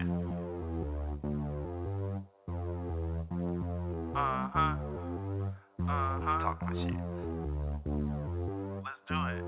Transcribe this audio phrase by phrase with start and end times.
[0.00, 0.06] Uh
[4.16, 4.80] huh.
[5.76, 6.40] Uh huh.
[6.40, 6.96] Talk my shit.
[8.80, 9.44] Let's do it.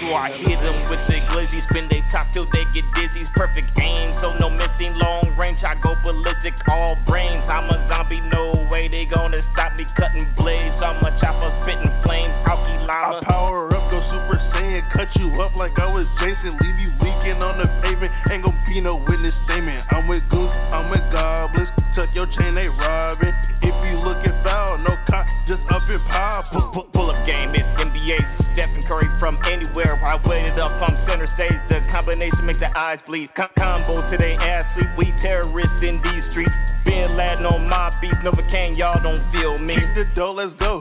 [0.00, 3.28] So I hit them with the glizzy, spin they top till they get dizzy.
[3.36, 5.58] Perfect aim, so no missing long range.
[5.60, 7.44] I go ballistic, all brains.
[7.52, 10.76] I'm a zombie, no way they gonna stop me cutting blades.
[10.80, 13.20] I'm a chopper spitting flames, Alki Llama.
[13.28, 13.67] Power up,
[13.98, 17.66] go super saiyan, cut you up like I was Jason, leave you leaking on the
[17.82, 18.12] pavement.
[18.30, 19.82] Ain't gon' be no witness statement.
[19.90, 21.68] I'm with Goose, I'm with Goblins,
[21.98, 23.34] tuck your chain, they robbing.
[23.62, 26.46] If you looking foul, no cop, just up and pop.
[26.52, 28.18] Pull, pull, pull up game, it's NBA.
[28.54, 29.98] Stephen Curry from anywhere.
[29.98, 31.58] I waited up on center stage.
[31.68, 33.30] The combination make the eyes bleed.
[33.34, 34.90] Com- combo to they ass sleep.
[34.98, 36.54] We terrorists in these streets.
[36.84, 38.14] Bin Laden on my beat.
[38.22, 39.74] Novocaine, y'all don't feel me.
[39.74, 40.80] Keep the dough, let's go.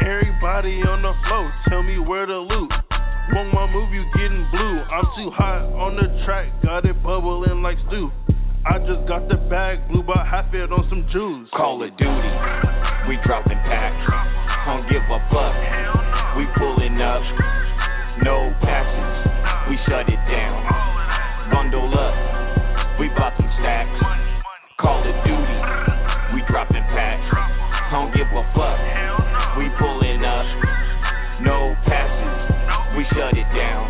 [0.00, 2.70] Everybody on the floor, tell me where to loot.
[3.32, 4.76] One more move, you getting blue.
[4.86, 8.12] I'm too hot on the track, got it bubbling like stew.
[8.66, 11.48] I just got the bag, blew about half it on some juice.
[11.56, 12.32] Call of Duty,
[13.08, 13.98] we dropping packs.
[14.66, 15.54] Don't give a fuck.
[16.36, 17.22] We pulling up,
[18.22, 19.70] no passes.
[19.70, 20.60] We shut it down.
[21.50, 22.14] Bundle up,
[23.00, 23.96] we bought some stacks.
[24.78, 25.58] Call of Duty,
[26.34, 27.26] we dropping packs.
[27.90, 29.05] Don't give a fuck.
[33.56, 33.88] Down.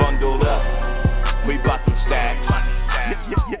[0.00, 2.40] Bundle up, we bought some stacks.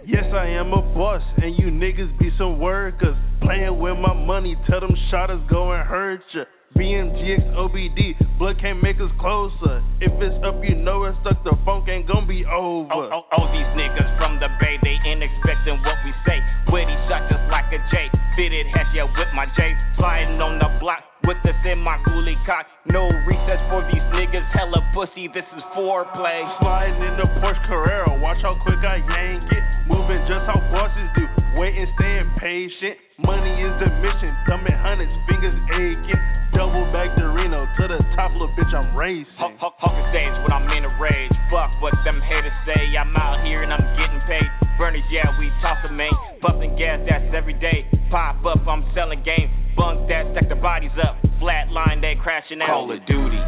[0.06, 3.16] Yes, I am a boss, and you niggas be some workers.
[3.42, 6.44] Playing with my money, tell them shotters go and hurt ya.
[6.76, 9.82] BMGX OBD, blood can't make us closer.
[10.00, 12.88] If it's up, you know it's stuck, the funk ain't gonna be over.
[12.92, 16.38] Oh, oh, oh, these niggas from the bay, they ain't expecting what we say.
[16.70, 18.08] Witty shot just like a J.
[18.36, 19.74] Fitted hash, yeah, with my J.
[19.98, 22.66] Sliding on the block with the semi coolie cock.
[22.90, 26.40] No recess for these niggas, hella pussy, this is foreplay.
[26.60, 29.64] Sliding in the Porsche Carrera, watch how quick I yank it.
[29.88, 32.96] Moving just how bosses do, waiting, staying patient.
[33.18, 36.20] Money is the mission, thumbing hundreds, fingers aching.
[36.54, 39.26] Double back to Reno, to the top, little bitch, I'm racing.
[39.38, 41.30] Hawk, hawk, hawking stage when I'm in a rage.
[41.50, 44.50] Fuck what them haters say, I'm out here and I'm getting paid.
[44.76, 46.10] Burners, yeah, we toss them, man.
[46.40, 47.86] Puffing gas, that's every day.
[48.10, 49.50] Pop up, I'm selling game.
[49.76, 51.16] Bunk that, stack the bodies up.
[51.38, 52.68] Flat line, they crashing out.
[52.68, 53.40] Call of Duty,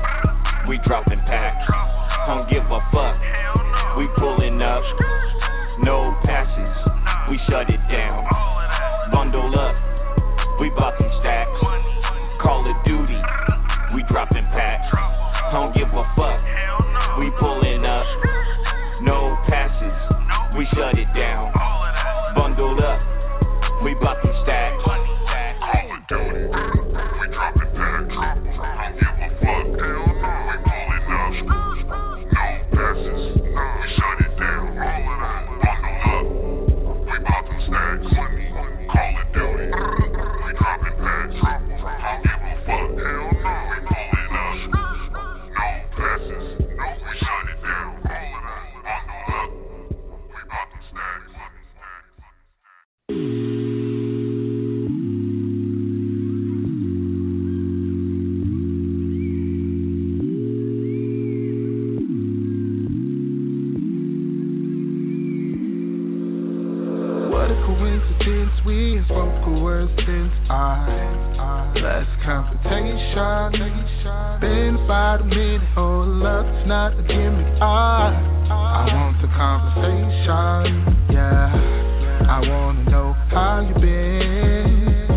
[0.68, 1.66] we dropping packs.
[2.26, 3.18] Don't give a fuck.
[3.98, 4.82] We pulling up,
[5.82, 6.91] no passes.
[7.32, 8.28] We shut it down.
[9.10, 9.74] Bundle up,
[10.60, 11.48] we bought some stacks.
[12.42, 13.16] Call of Duty,
[13.94, 14.94] we dropping packs.
[15.50, 16.40] Don't give a fuck.
[17.18, 18.04] We pulling up,
[19.00, 19.96] no passes.
[20.58, 21.54] We shut it down.
[22.36, 23.00] Bundled up,
[23.82, 24.81] we bought some stacks.
[69.02, 73.52] Have spoken words since I last confrontation.
[74.40, 77.62] Been about a minute, love, it's not a gimmick.
[77.62, 78.12] I,
[78.50, 82.28] I want the conversation, yeah.
[82.28, 85.10] I wanna know how you been.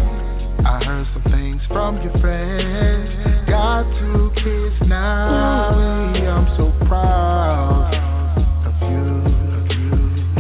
[0.66, 3.50] I heard some things from your friends.
[3.50, 5.74] Got two kids now,
[6.16, 7.94] I'm so proud
[8.66, 9.24] of you.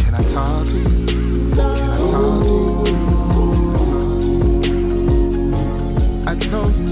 [0.03, 0.94] Can I talk to you?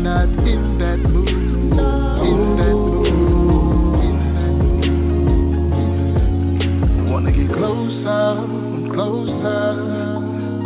[0.03, 1.30] Not in that mood.
[1.30, 3.24] In that mood.
[7.09, 8.36] Wanna get closer,
[8.94, 9.63] closer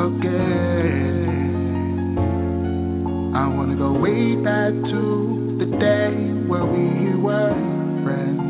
[0.08, 0.98] again.
[3.36, 6.16] I wanna go way back to the day
[6.50, 7.54] where we were
[8.04, 8.42] friends.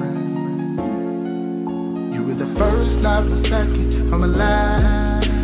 [2.13, 5.36] You were the first, not the second of my life.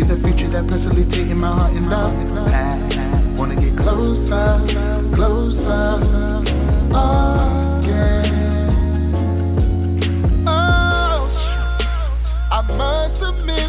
[0.00, 2.16] You're the future that personally taking my heart and love
[2.48, 3.36] past.
[3.36, 4.64] Wanna get closer,
[5.12, 6.00] closer
[6.96, 8.32] oh, again.
[10.48, 11.28] Oh,
[12.48, 13.68] I must admit,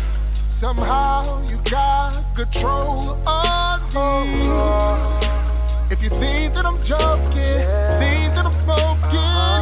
[0.61, 4.47] somehow you got control of me.
[5.91, 7.59] If you think that I'm joking,
[7.99, 9.60] think that I'm smoking,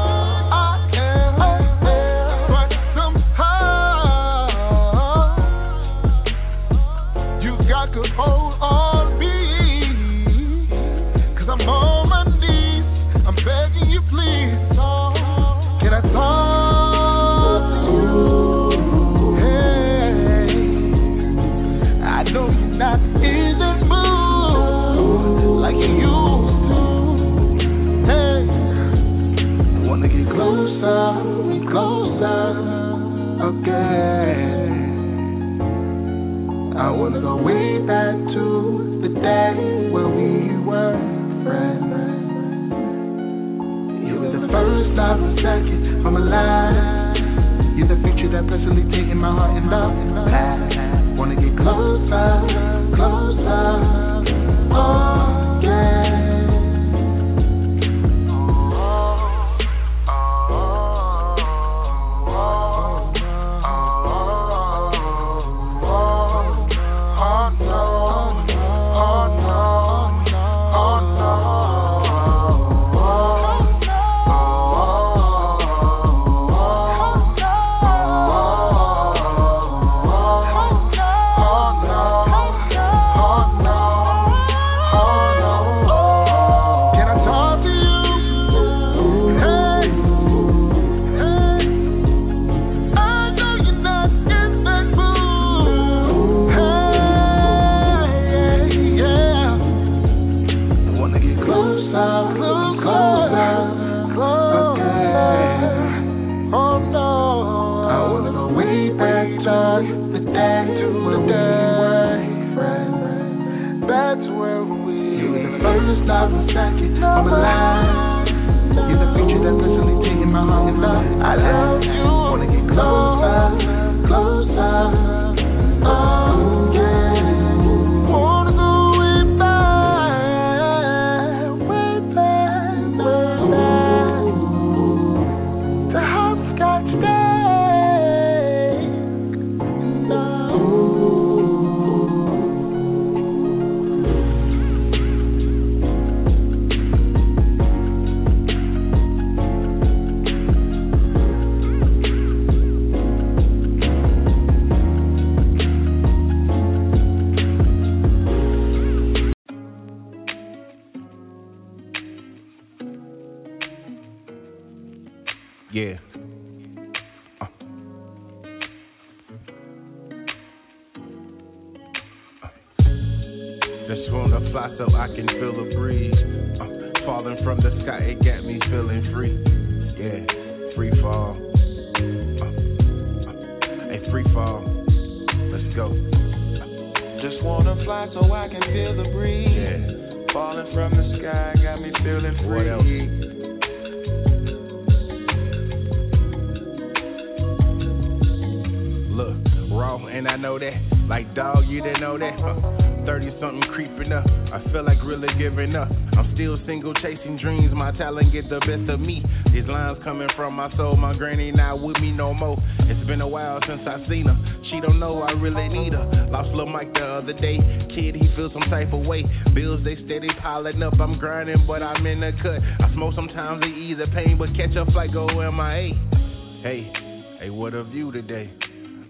[227.91, 228.51] view today.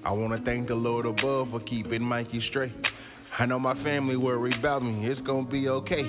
[0.05, 2.71] I wanna thank the Lord above for keeping Mikey straight.
[3.37, 6.03] I know my family worry about me, it's gonna be okay.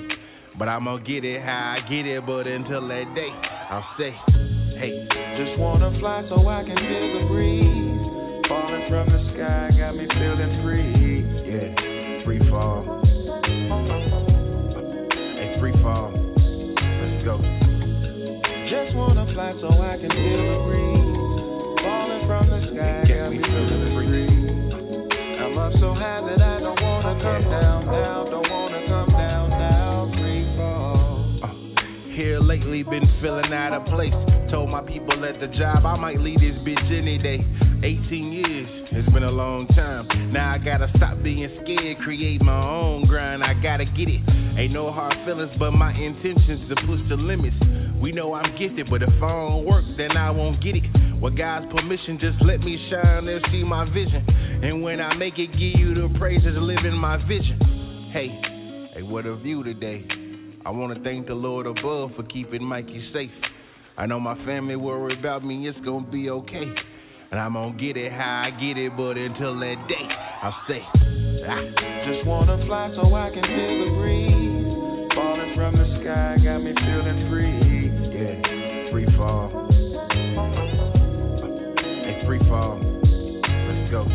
[0.57, 3.29] But I'ma get it how I get it, but until that day,
[3.69, 4.11] I'll say,
[4.77, 5.07] hey.
[5.37, 8.47] Just wanna fly so I can feel the breeze.
[8.47, 11.23] Falling from the sky got me feeling free.
[11.51, 13.01] Yeah, free fall
[15.37, 16.11] Hey, free fall.
[16.11, 17.37] Let's go.
[18.69, 21.00] Just wanna fly so I can feel the breeze.
[32.15, 34.13] Here lately, been feeling out of place.
[34.49, 37.45] Told my people at the job I might leave this bitch any day.
[37.83, 40.33] 18 years, it's been a long time.
[40.33, 43.43] Now I gotta stop being scared, create my own grind.
[43.43, 44.21] I gotta get it.
[44.57, 47.55] Ain't no hard feelings, but my intentions to push the limits.
[48.01, 51.10] We know I'm gifted, but if I don't work, then I won't get it.
[51.21, 54.25] With God's permission, just let me shine, they'll see my vision.
[54.63, 58.09] And when I make it, give you the praises, live in my vision.
[58.11, 60.03] Hey, hey, what a view today.
[60.65, 63.29] I wanna thank the Lord above for keeping Mikey safe.
[63.97, 66.73] I know my family worry about me, it's gonna be okay.
[67.29, 70.09] And I'm gonna get it how I get it, but until that day,
[70.41, 70.81] I'll say,
[71.47, 72.07] ah.
[72.07, 75.13] Just wanna fly so I can feel the breeze.
[75.13, 77.61] Falling from the sky got me feeling free.
[78.17, 79.70] Yeah, free fall.
[82.31, 82.79] Hey, free fall.
[82.79, 84.07] Let's go.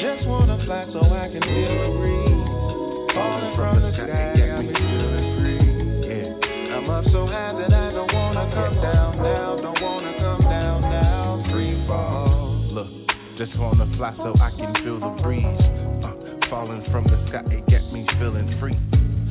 [0.00, 3.12] Just wanna fly so I can feel the breeze.
[3.12, 5.60] Falling from the sky got me feeling free.
[6.08, 9.56] Yeah, I'm up so high that I don't wanna come down now.
[9.60, 11.44] Don't wanna come down now.
[11.52, 12.64] Free fall.
[12.72, 12.88] Look,
[13.36, 15.44] Just wanna fly so I can feel the breeze.
[15.44, 18.78] Uh, falling from the sky, it got me feeling free.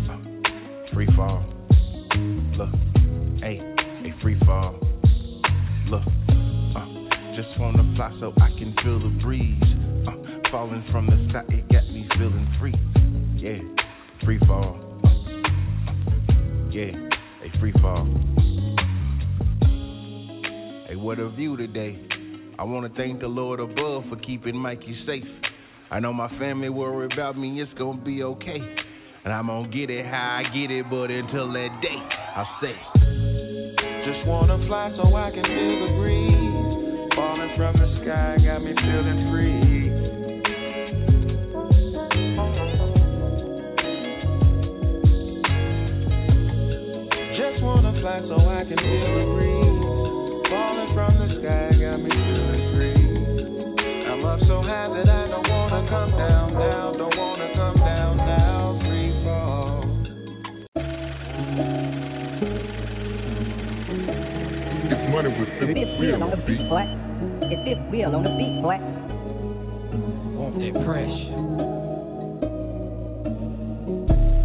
[0.07, 1.43] Uh, free fall.
[2.57, 2.69] Look,
[3.41, 3.57] hey,
[4.05, 4.75] a free fall.
[5.89, 6.03] Look,
[7.35, 9.61] just wanna fly so I can feel the breeze.
[10.07, 12.75] Uh, falling from the sky, it got me feeling free.
[13.35, 13.59] Yeah,
[14.23, 14.79] free fall.
[16.71, 16.95] Yeah,
[17.43, 18.05] a free fall.
[20.87, 21.99] Hey, what a view today.
[22.57, 25.27] I wanna thank the Lord above for keeping Mikey safe.
[25.91, 28.61] I know my family worry about me, it's gonna be okay.
[29.25, 31.97] And I'm gonna get it how I get it, but until that day,
[32.35, 32.75] I'll say.
[34.05, 36.74] Just wanna fly so I can feel the breeze.
[37.57, 39.89] Falling from the sky got me feeling free.
[47.37, 49.81] Just wanna fly so I can feel the breeze.
[50.49, 53.03] Falling from the sky got me feeling free.
[54.09, 56.93] I'm up so high that I don't wanna come down now.
[56.97, 58.79] Don't wanna come down now.
[58.81, 59.83] Free fall.
[64.91, 67.04] It's money with If fifth it's wheel
[67.41, 68.77] it's wheel on the beat, boy.
[70.37, 71.35] Want that pressure.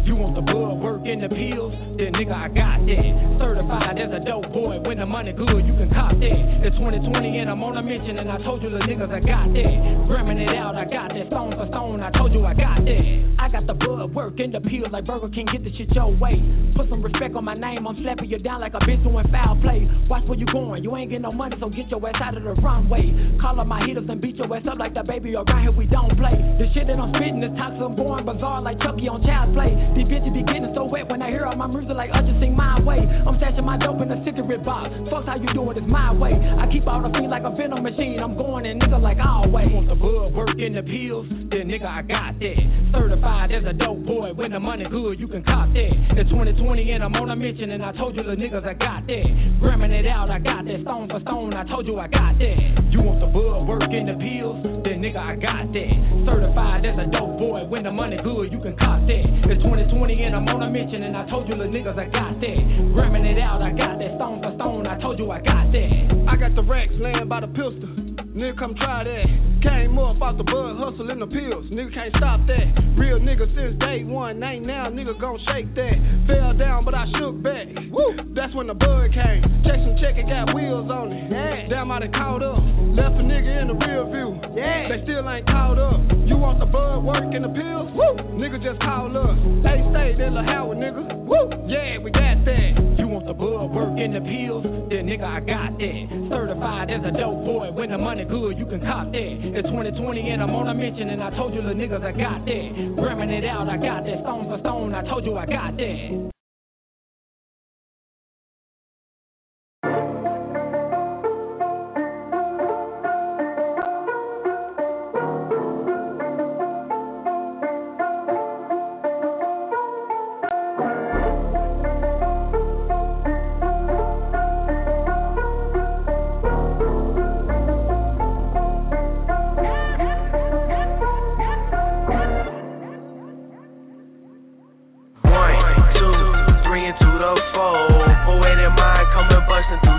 [0.05, 1.73] You want the blood work in the pills?
[1.97, 3.11] Then nigga, I got that.
[3.39, 4.79] Certified as a dope boy.
[4.81, 6.39] When the money good, you can cop that.
[6.65, 9.49] It's 2020 and I'm on a mission, and I told you the niggas I got
[9.53, 9.73] that.
[10.07, 11.27] Gramming it out, I got that.
[11.27, 13.03] Stone for stone, I told you I got that.
[13.39, 15.47] I got the blood work in the pills like Burger King.
[15.51, 16.37] Get the shit your way.
[16.75, 17.87] Put some respect on my name.
[17.87, 19.89] I'm slapping you down like a bitch doing foul play.
[20.09, 20.83] Watch where you going.
[20.83, 23.09] You ain't getting no money, so get your ass out of the runway.
[23.41, 25.71] Call up my hitters and beat your ass up like the baby around here.
[25.71, 26.37] We don't play.
[26.59, 29.73] The shit that I'm spitting is toxic, I'm born bizarre like Chucky on Child's Play.
[29.95, 32.55] These bitches be getting so wet when I hear all my music like Usher sing
[32.55, 32.99] my way.
[32.99, 34.91] I'm stashing my dope in a cigarette box.
[35.09, 36.33] Fuck how you do it, it's my way.
[36.33, 38.19] I keep all the feet like a venom machine.
[38.19, 39.71] I'm going in nigga like always.
[39.71, 41.25] Want the blood work in the pills?
[41.49, 42.59] Then nigga, I got that.
[42.91, 44.33] Certified as a dope boy.
[44.35, 45.91] When the money good, you can cop that.
[46.19, 49.07] It's 2020 and I'm on a mission, and I told you the niggas I got
[49.07, 49.59] that.
[49.59, 50.81] Gramming it out, I got that.
[50.81, 52.57] Stone for stone, I told you I got that.
[52.91, 54.59] You want the blood work in the pills?
[54.83, 55.93] Then nigga, I got that.
[56.27, 57.63] Certified as a dope boy.
[57.63, 59.23] When the money good, you can cop that.
[59.47, 62.41] It's 2020 and I'm on a mission, and I told you the niggas I got
[62.41, 62.93] that.
[62.93, 64.15] Gramming it out, I got that.
[64.17, 66.25] Stone for stone, I told you I got that.
[66.27, 68.20] I got the racks laying by the pistol.
[68.35, 69.25] Nigga, come try that.
[69.61, 71.65] Came up off the bud, hustling the pills.
[71.69, 72.65] Nigga can't stop that.
[72.97, 74.41] Real nigga since day one.
[74.41, 75.95] Ain't now, nigga gon' shake that.
[76.27, 77.67] Fell down, but I shook back.
[77.91, 78.17] Woo!
[78.33, 79.43] That's when the bud came.
[79.67, 81.29] Check some check, it got wheels on it.
[81.29, 81.67] Yeah.
[81.69, 82.57] Damn, I done caught up.
[82.95, 84.39] Left a nigga in the rear view.
[84.55, 84.87] Yeah.
[84.87, 85.99] They still ain't caught up.
[86.25, 87.91] You want the bud work in the pills?
[87.93, 88.15] Woo!
[88.39, 89.37] Nigga just call us.
[89.61, 91.03] They stayed in La Howard, nigga.
[91.27, 91.67] Woo!
[91.67, 92.97] Yeah, we got that.
[92.97, 94.63] You want the bud, work in the pills?
[94.89, 96.01] Then nigga, I got that.
[96.31, 97.69] Certified as a dope boy.
[97.71, 99.35] When the money good, you can cop that.
[99.55, 102.45] It's 2020 and I'm on a mission, and I told you the niggas I got
[102.45, 102.95] that.
[102.95, 104.21] Gramming it out, I got that.
[104.21, 106.31] Stone for stone, I told you I got that.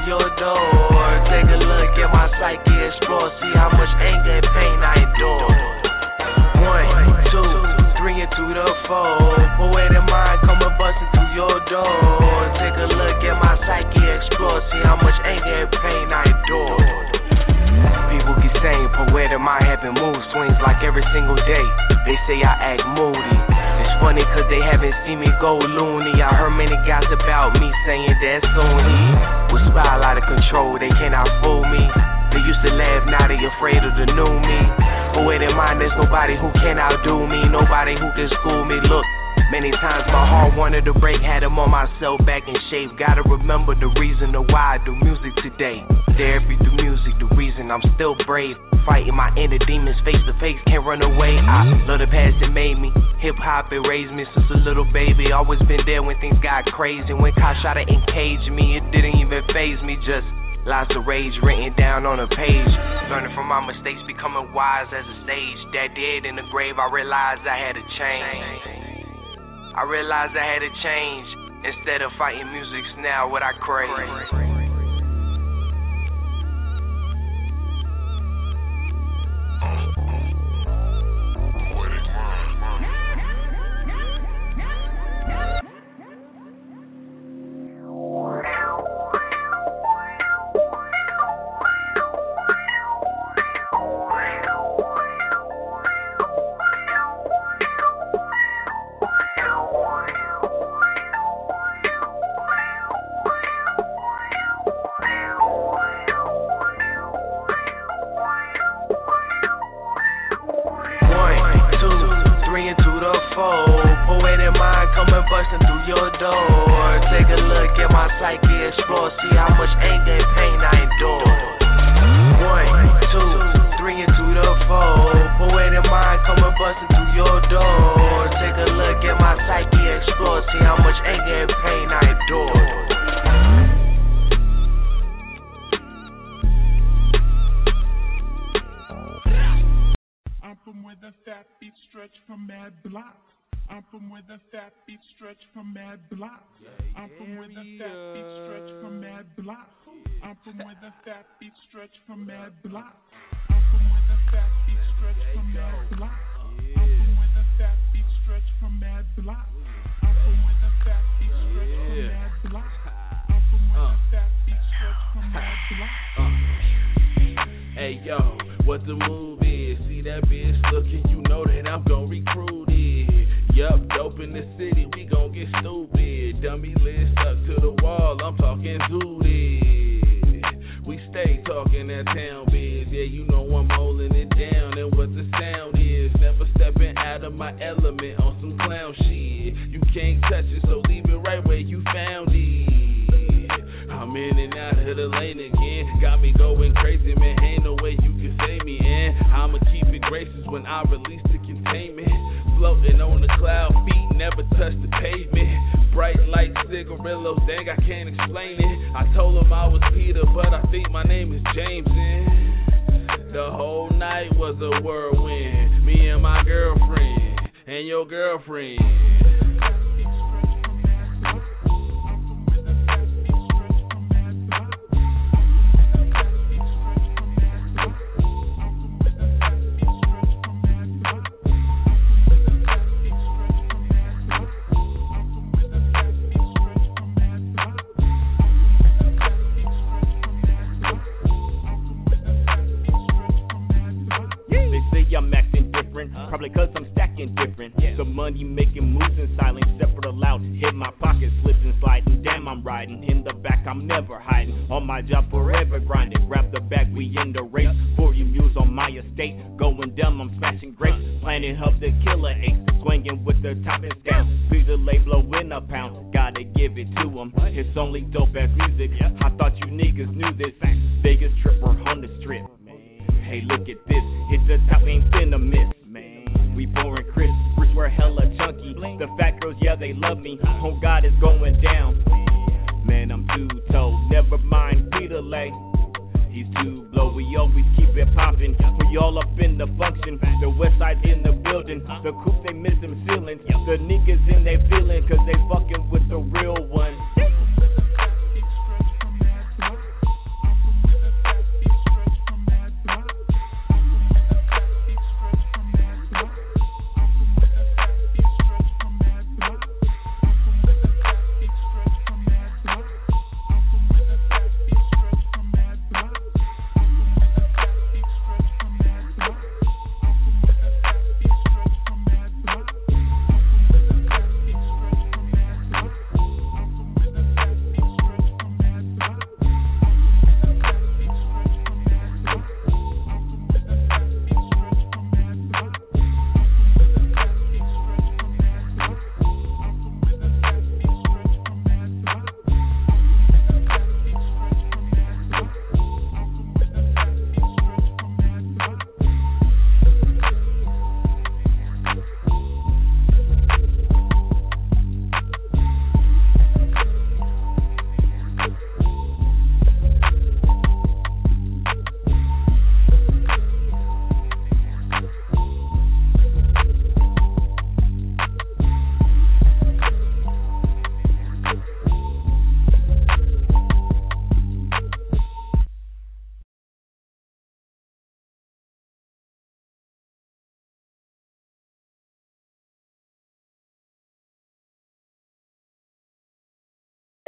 [0.06, 1.06] Your door.
[1.30, 5.50] Take a look at my psyche, explore, see how much anger and pain I endure.
[6.62, 6.90] One,
[7.30, 7.52] two,
[7.98, 9.38] three into the four.
[9.58, 12.50] Poetic mind coming busting through your door.
[12.58, 16.82] Take a look at my psyche, explore, see how much anger and pain I endure.
[18.10, 21.66] People keep saying poetic mind having mood swings like every single day.
[22.06, 23.51] They say I act moody.
[24.02, 26.18] Funny cause they haven't seen me go loony.
[26.18, 30.74] I heard many guys about me saying that soon he will spiral out of control.
[30.74, 31.86] They cannot fool me.
[32.34, 34.58] They used to laugh, now they afraid of the new me.
[35.14, 37.46] Poetic mind, there's nobody who can outdo me.
[37.46, 38.82] Nobody who can school me.
[38.82, 39.06] Look.
[39.52, 42.88] Many times my heart wanted to break, had them on myself back in shape.
[42.96, 45.84] Gotta remember the reason of why I do music today.
[46.16, 48.56] Therapy through music, the reason I'm still brave.
[48.88, 51.36] Fighting my inner demons face to face, can't run away.
[51.36, 52.96] I love the past that made me.
[53.20, 55.36] Hip hop, it raised me since a little baby.
[55.36, 57.12] Always been there when things got crazy.
[57.12, 60.00] When cops tried to engage me, it didn't even phase me.
[60.00, 60.24] Just
[60.64, 62.72] Lots of rage written down on a page.
[63.10, 65.60] Learning from my mistakes, becoming wise as a stage.
[65.76, 68.81] That dead in the grave, I realized I had to change.
[69.74, 71.28] I realized I had to change.
[71.64, 74.71] Instead of fighting music's now what I crave.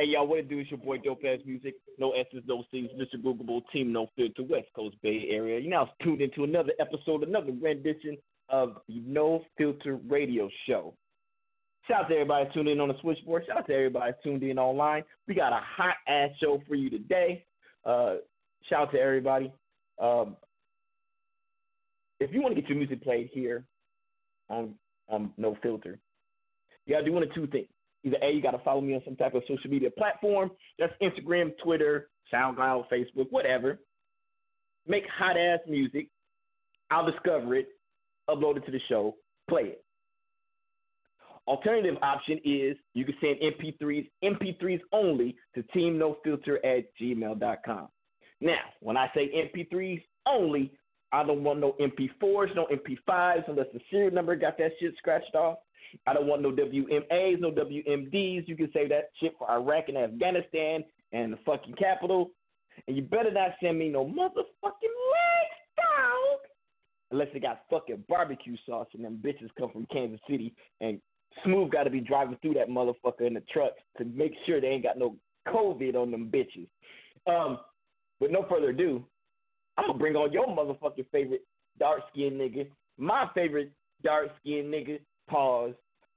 [0.04, 0.58] Hey, y'all, what it do?
[0.58, 1.76] It's your boy Dope Ass Music.
[1.98, 3.18] No S's, no C's, Mr.
[3.24, 5.58] Googleable Team No Filter, West Coast Bay Area.
[5.58, 8.18] You now tuned into another episode, another rendition
[8.50, 10.92] of the No Filter Radio Show.
[11.88, 13.44] Shout out to everybody tuned in on the switchboard.
[13.46, 15.04] Shout out to everybody tuned in online.
[15.26, 17.46] We got a hot ass show for you today.
[17.86, 18.16] Uh,
[18.68, 19.50] shout out to everybody.
[19.98, 20.36] Um,
[22.20, 23.64] if you want to get your music played here
[24.50, 24.74] on
[25.08, 25.98] on No Filter,
[26.84, 27.68] you gotta do one of two things.
[28.04, 30.50] Either A, you gotta follow me on some type of social media platform.
[30.78, 33.80] That's Instagram, Twitter, SoundCloud, Facebook, whatever.
[34.86, 36.08] Make hot ass music.
[36.90, 37.68] I'll discover it,
[38.28, 39.16] upload it to the show,
[39.48, 39.84] play it.
[41.46, 47.88] Alternative option is you can send MP3s, MP3s only to teamnofilter at gmail.com.
[48.40, 50.72] Now, when I say MP3s only,
[51.12, 55.34] I don't want no MP4s, no MP5s, unless the serial number got that shit scratched
[55.34, 55.58] off.
[56.06, 58.48] I don't want no WMAs, no WMDs.
[58.48, 62.30] You can say that shit for Iraq and Afghanistan and the fucking capital.
[62.86, 66.40] And you better not send me no motherfucking legs, dog.
[67.10, 71.00] Unless they got fucking barbecue sauce and them bitches come from Kansas City and
[71.42, 74.68] Smooth got to be driving through that motherfucker in the truck to make sure they
[74.68, 75.16] ain't got no
[75.48, 76.68] COVID on them bitches.
[77.26, 77.58] Um,
[78.20, 79.04] with no further ado,
[79.76, 81.42] I'm gonna bring on your motherfucking favorite
[81.78, 85.00] dark skinned nigga, my favorite dark skinned nigga.
[85.28, 85.74] Pause.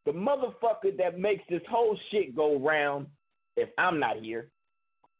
[0.07, 3.07] The motherfucker that makes this whole shit go round.
[3.57, 4.47] If I'm not here,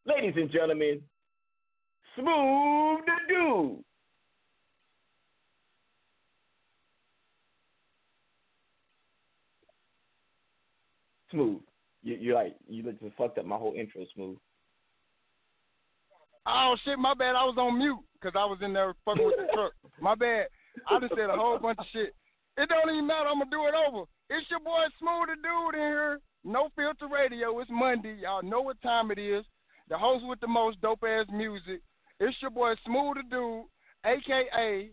[0.06, 1.02] ladies and gentlemen,
[2.16, 3.84] Smooth the dude.
[11.32, 11.62] Smooth.
[12.04, 14.38] You, you're like you just fucked up my whole intro, Smooth.
[16.46, 17.36] Oh shit, my bad.
[17.36, 19.74] I was on mute because I was in there fucking with the truck.
[20.00, 20.48] My bad.
[20.90, 22.16] I just said a whole bunch of shit.
[22.58, 23.28] It don't even matter.
[23.28, 24.06] I'm gonna do it over.
[24.30, 26.20] It's your boy Smooth the Dude in here.
[26.44, 27.58] No filter radio.
[27.60, 28.18] It's Monday.
[28.22, 29.46] Y'all know what time it is.
[29.90, 31.82] The host with the most dope ass music.
[32.20, 33.66] It's your boy Smooth the Dude,
[34.06, 34.90] aka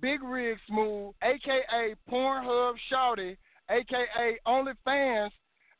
[0.00, 3.36] Big Rig Smooth, aka Pornhub Shouty,
[3.70, 5.30] aka OnlyFans,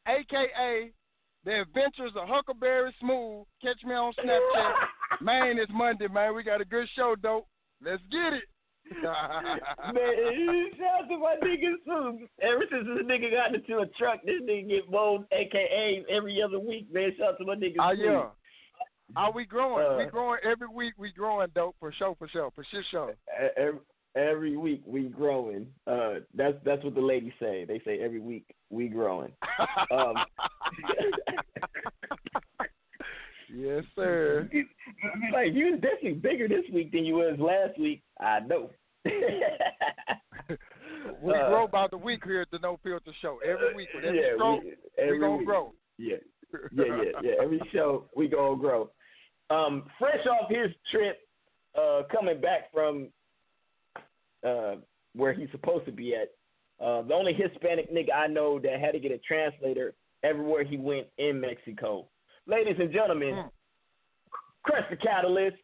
[0.06, 0.92] aka
[1.44, 3.46] The Adventures of Huckleberry Smooth.
[3.62, 4.72] Catch me on Snapchat.
[5.22, 6.34] man, it's Monday, man.
[6.34, 7.46] We got a good show, dope.
[7.82, 8.44] Let's get it.
[9.02, 12.28] man, shout out to my nigga Smooth.
[12.40, 16.58] Ever since this nigga got into a truck, this nigga get mold, aka every other
[16.58, 17.10] week, man.
[17.18, 18.04] Shout out to my nigga Oh Smooth.
[18.04, 18.28] yeah.
[19.16, 19.86] Are we growing?
[19.86, 20.94] Uh, we growing every week.
[20.98, 23.14] We growing dope for sure, for sure, for sure, sure.
[23.56, 23.80] every,
[24.14, 25.66] every week we growing.
[25.86, 27.64] Uh, that's that's what the ladies say.
[27.66, 29.32] They say every week we growing.
[29.90, 30.14] Um,
[33.54, 34.48] yes, sir.
[35.32, 38.02] like you was definitely bigger this week than you was last week.
[38.20, 38.70] I know.
[41.22, 43.38] We Uh, grow by the week here at the No Filter Show.
[43.44, 45.46] Every week, with every yeah, we, we, gonna week.
[45.46, 45.72] grow.
[45.96, 46.16] Yeah,
[46.72, 47.32] yeah, yeah, yeah.
[47.42, 48.90] Every show we gonna grow.
[49.50, 51.18] Um, fresh off his trip,
[51.80, 53.08] uh, coming back from
[54.46, 54.76] uh,
[55.14, 56.28] where he's supposed to be at.
[56.84, 60.76] Uh, the only Hispanic nigga I know that had to get a translator everywhere he
[60.76, 62.06] went in Mexico.
[62.48, 63.50] Ladies and gentlemen, mm.
[64.62, 65.56] Chris the Catalyst.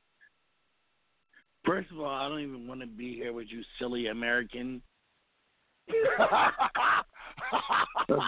[1.64, 4.83] First of all, I don't even want to be here with you, silly American.
[8.09, 8.23] let's,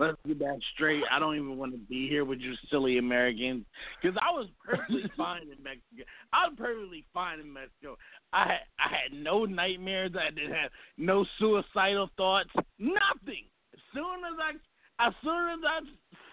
[0.00, 1.04] let's get that straight.
[1.08, 3.64] I don't even want to be here with you, silly Americans,
[4.02, 6.02] because I was perfectly fine in Mexico.
[6.32, 7.96] I was perfectly fine in Mexico.
[8.32, 10.10] I had I had no nightmares.
[10.18, 12.50] I didn't have no suicidal thoughts.
[12.80, 13.46] Nothing.
[13.72, 14.58] As soon as I
[15.00, 15.80] as soon as I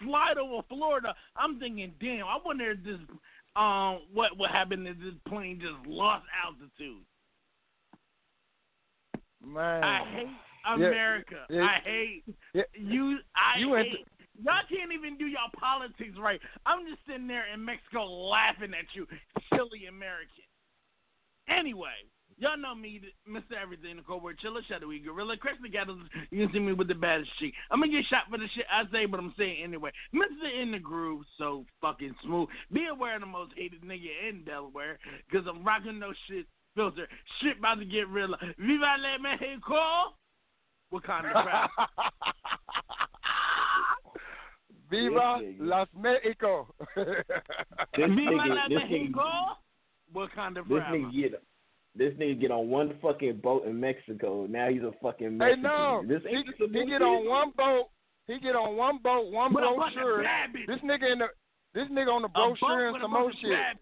[0.04, 2.98] slide over Florida, I'm thinking, damn, I wonder if this
[3.56, 7.02] um what what happened if this plane just lost altitude.
[9.44, 11.46] Man, I hate America.
[11.48, 12.62] yeah, I hate yeah.
[12.74, 13.18] you.
[13.34, 14.06] I You hate.
[14.42, 16.40] y'all can't even do y'all politics right.
[16.66, 19.06] I'm just sitting there in Mexico laughing at you,
[19.54, 20.44] silly American.
[21.48, 21.96] Anyway,
[22.38, 23.60] y'all know me, Mr.
[23.60, 26.02] Everything, the Cold War Chiller, Shadowy Gorilla, Chris McAdams.
[26.30, 27.54] You can see me with the baddest cheek.
[27.70, 29.90] I'm gonna get shot for the shit I say, but I'm saying anyway.
[30.14, 30.62] Mr.
[30.62, 32.48] In the Groove, so fucking smooth.
[32.72, 34.98] Be aware of the most hated nigga in Delaware,
[35.28, 37.08] because I'm rocking no shit filter.
[37.42, 38.34] Shit about to get real.
[38.58, 40.14] Viva la Mexico!
[40.92, 41.70] Wakanda crap.
[44.90, 45.56] Viva This nigga.
[45.60, 46.74] Las Mexico.
[46.96, 47.06] This
[47.96, 49.30] Viva nigga, la this nigga, Mexico!
[50.14, 50.96] Wakanda this forever.
[50.96, 51.42] nigga get
[51.98, 54.46] this nigga get on one fucking boat in Mexico.
[54.48, 55.62] Now he's a fucking Hey, Mexican.
[55.64, 57.86] no, This he, ain't just a he get on one boat.
[58.26, 60.22] He get on one boat, one With a brochure.
[60.66, 61.26] This nigga in the
[61.74, 63.50] this nigga on the A boat brochure and some more shit.
[63.50, 63.78] bad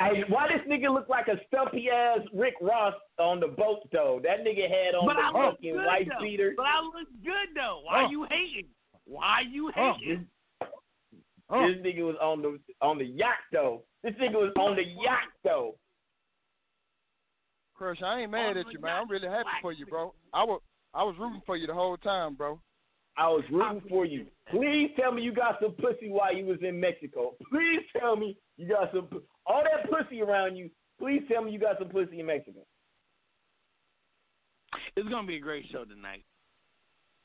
[0.00, 4.18] Hey, why this nigga look like a stumpy ass Rick Ross on the boat though?
[4.22, 6.24] That nigga had on But I the look fucking good white though.
[6.24, 6.54] beater.
[6.56, 7.82] But I look good though.
[7.84, 8.08] Why Huh.
[8.10, 8.68] you hating?
[9.04, 9.92] Why you Huh.
[10.00, 10.26] hating?
[11.50, 11.66] Huh.
[11.66, 13.82] This nigga was on the on the yacht though.
[14.02, 15.74] This nigga was on the yacht though.
[17.80, 18.94] Crush, I ain't mad at you, man.
[18.94, 20.12] I'm really happy for you, bro.
[20.34, 20.60] I was
[20.92, 22.60] I was rooting for you the whole time, bro.
[23.16, 24.26] I was rooting for you.
[24.50, 27.36] Please tell me you got some pussy while you was in Mexico.
[27.50, 29.08] Please tell me you got some
[29.46, 30.68] all that pussy around you.
[30.98, 32.58] Please tell me you got some pussy in Mexico.
[34.94, 36.22] It's gonna be a great show tonight.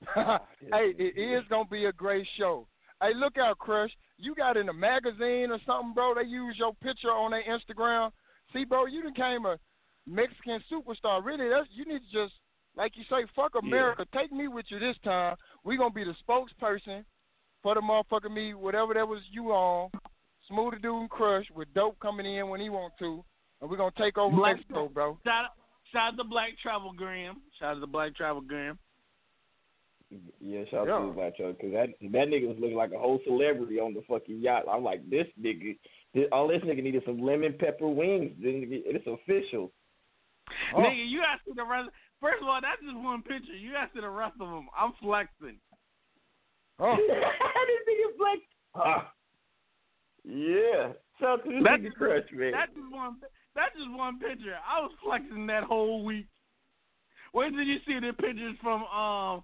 [0.72, 2.66] hey, it is gonna be a great show.
[3.02, 3.92] Hey, look out, Crush.
[4.18, 6.14] You got in a magazine or something, bro.
[6.16, 8.12] They use your picture on their Instagram.
[8.54, 9.58] See, bro, you became a
[10.08, 11.24] Mexican superstar.
[11.24, 12.34] Really, that's you need to just
[12.78, 14.06] like you say, fuck America.
[14.14, 15.36] Take me with you this time.
[15.64, 17.04] We gonna be the spokesperson
[17.64, 19.90] for the motherfucker me, whatever that was you on.
[20.52, 23.24] Smoothie the dude and crush with dope coming in when he want to.
[23.62, 25.18] And we're gonna take over Black- Mexico, bro.
[25.26, 25.52] Shout out,
[25.92, 27.42] shout out to Black Travel Graham.
[27.60, 28.78] Shout out to Black Travel Graham.
[30.40, 30.96] Yeah, shout Yeah.
[30.96, 33.94] out to his macho because that that nigga was looking like a whole celebrity on
[33.94, 34.66] the fucking yacht.
[34.70, 35.78] I'm like, this nigga,
[36.14, 38.32] this, all this nigga needed some lemon pepper wings.
[38.40, 39.72] Didn't It's official.
[40.76, 40.80] Oh.
[40.80, 41.90] Nigga, you gotta see the rest.
[42.22, 43.54] First of all, that's just one picture.
[43.54, 44.68] You gotta see the rest of them.
[44.78, 45.58] I'm flexing.
[46.80, 46.96] Oh.
[46.98, 48.42] this you flex.
[48.76, 49.12] Ah.
[50.24, 50.94] Yeah.
[51.20, 52.52] Shout out to That's nigga crush, man.
[52.52, 53.18] That's just one.
[53.56, 54.58] That's just one picture.
[54.68, 56.28] I was flexing that whole week.
[57.32, 59.44] Where did you see the pictures from um,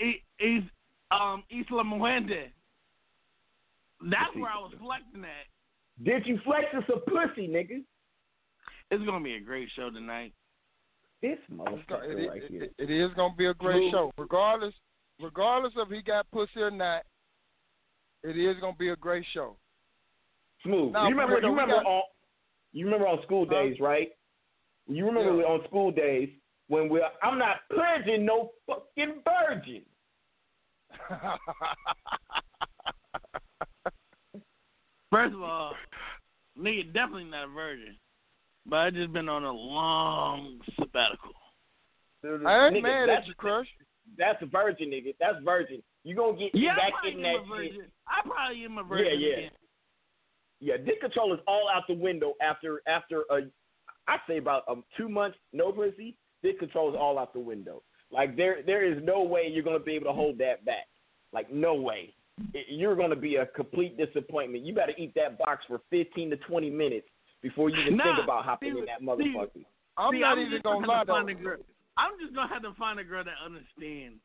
[0.00, 0.66] E- East
[1.10, 2.50] um Isla Muende?
[4.00, 6.04] That's where I was flexing at.
[6.04, 7.82] Did you flex us a pussy, nigga?
[8.90, 10.32] It's gonna be a great show tonight.
[11.20, 12.62] This It, right it- here.
[12.64, 13.92] it- it is gonna be a great Smooth.
[13.92, 14.74] show, regardless,
[15.20, 17.04] regardless of he got pussy or not.
[18.22, 19.56] It is gonna be a great show.
[20.62, 20.92] Smooth.
[20.92, 21.36] Now, you remember?
[21.36, 22.02] for You remember got- on?
[22.72, 23.54] You remember on school Huh?
[23.54, 24.12] days, right?
[24.86, 25.48] You remember Yeah.
[25.48, 26.30] on school days
[26.68, 29.84] when we're I'm not purging no fucking virgin.
[35.10, 35.74] First of all,
[36.58, 37.98] nigga definitely not a virgin,
[38.68, 41.32] but I just been on a long sabbatical.
[42.24, 43.66] I ain't Nigga, mad that's, at you, Crush.
[44.16, 45.14] That's a virgin, nigga.
[45.20, 45.82] That's virgin.
[46.04, 47.48] You gonna get Yeah, back probably in am that shit.
[47.72, 47.92] virgin.
[48.08, 49.06] I probably am a virgin.
[49.06, 49.36] Yeah, yeah.
[49.36, 49.50] again.
[50.60, 53.42] Yeah, dick control is all out the window after after a
[54.08, 56.16] I say about um two months no pussy.
[56.42, 57.82] Dick control is all out the window.
[58.10, 60.86] Like there there is no way you're gonna be able to hold that back.
[61.32, 62.14] Like no way.
[62.54, 64.64] It- you're gonna be a complete disappointment.
[64.64, 67.06] You got to eat that box for 15 to 20 minutes
[67.42, 69.64] before you even Nah, think about hopping see, in that see, motherfucker.
[69.96, 71.32] I'm See, not I'm even just gonna have lie to find though.
[71.32, 71.56] a girl.
[71.96, 74.18] I'm just gonna have to find a girl that understands.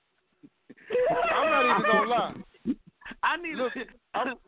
[1.32, 2.34] I'm not even gonna lie.
[3.24, 3.86] I need Look, to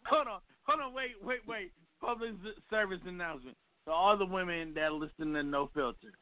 [0.05, 1.71] hold on, hold on, wait, wait, wait.
[2.01, 2.31] Public
[2.69, 6.13] service announcement to all the women that listen to No Filter.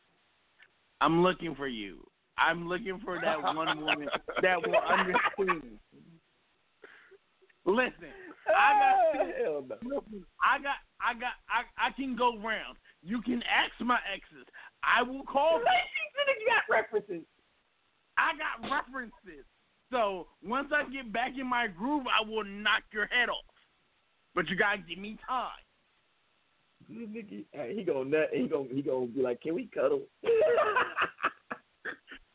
[1.02, 2.06] I'm looking for you.
[2.38, 4.08] I'm looking for that one woman
[4.42, 5.80] that will understand.
[7.66, 8.14] Listen,
[8.48, 10.04] I got Hell no.
[10.42, 12.78] I got, I got, I, I can go round.
[13.02, 14.48] You can ask my exes.
[14.84, 15.68] I will call them.
[16.40, 17.26] You got references.
[18.18, 19.46] I got references.
[19.92, 23.46] So once I get back in my groove, I will knock your head off.
[24.36, 25.52] But you gotta give me time.
[26.90, 28.30] This nigga, he gonna nut.
[28.34, 30.02] He gonna he gonna be like, can we cuddle?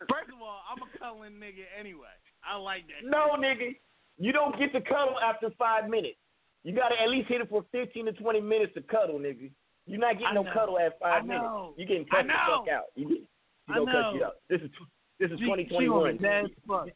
[0.09, 2.15] First of all, I'm a cuddling nigga anyway.
[2.49, 3.05] I like that.
[3.09, 3.77] no, nigga,
[4.19, 6.19] you don't get to cuddle after five minutes.
[6.65, 9.51] You gotta at least hit it for 15 to 20 minutes to cuddle, nigga.
[9.87, 11.43] You're not I getting no cuddle at five I minutes.
[11.45, 11.75] know.
[11.77, 12.85] You getting cut the fuck out.
[12.95, 13.27] You get, you
[13.69, 14.35] I gonna cut you out.
[14.51, 14.71] This is
[15.19, 15.89] this is She- she 2021.
[16.03, 16.89] gonna be mad as fuck.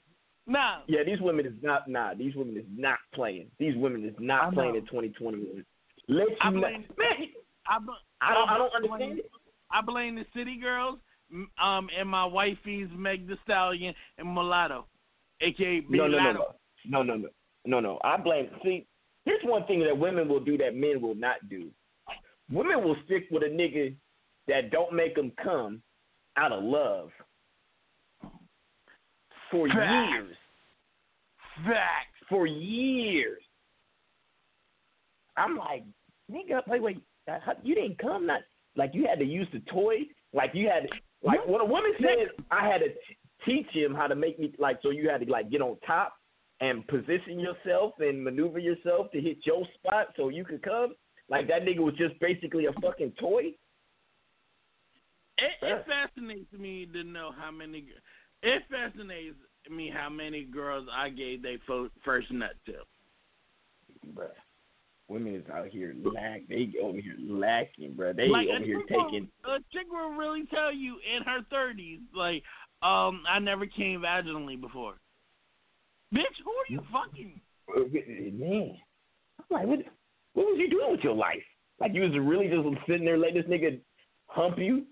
[0.46, 2.14] Nah, Yeah, these women is not nah.
[2.14, 3.50] These women is not playing.
[3.58, 5.64] These women is I not playing in 2021.
[6.08, 7.28] Let you I blame- man.
[7.68, 9.30] I, bl- I don't I don't blame- understand it.
[9.70, 10.98] I blame the city girls,
[11.62, 14.86] um, and my wifey's Meg The Stallion and Mulatto,
[15.40, 16.54] aka No, no, no, no,
[16.86, 17.28] no, no, no,
[17.64, 17.98] no, no.
[18.04, 18.48] I blame.
[18.62, 18.86] See,
[19.24, 21.70] here's one thing that women will do that men will not do.
[22.50, 23.94] Women will stick with a nigga
[24.48, 25.82] that don't make them come
[26.36, 27.10] out of love
[29.50, 30.36] for years.
[31.64, 32.08] Facts.
[32.28, 33.42] For years.
[35.36, 35.84] I'm like,
[36.30, 38.26] nigga, wait, wait, uh, you didn't come?
[38.26, 38.40] Not
[38.76, 39.98] like you had to use the toy.
[40.32, 40.88] Like you had,
[41.22, 44.52] like when a woman says, I had to t- teach him how to make me
[44.58, 46.14] like, so you had to like get on top
[46.62, 50.94] and position yourself and maneuver yourself to hit your spot so you could come.
[51.28, 53.52] Like that nigga was just basically a fucking toy.
[55.38, 57.86] It, it fascinates me to know how many.
[58.44, 59.36] It fascinates
[59.70, 62.74] me how many girls I gave they fo- first nut to.
[64.14, 64.28] Bruh.
[65.08, 66.46] Women is out here lack.
[66.48, 68.14] They over here lacking, bruh.
[68.14, 69.28] They like over here chick will- taking.
[69.44, 72.44] a chick will really tell you in her thirties, like,
[72.82, 74.94] um, I never came vaginally before.
[76.12, 77.40] Bitch, who are you fucking?
[78.38, 78.76] Man,
[79.38, 79.78] I'm like, what?
[80.34, 81.42] What was you doing with your life?
[81.80, 83.80] Like you was really just sitting there letting this nigga
[84.26, 84.84] hump you,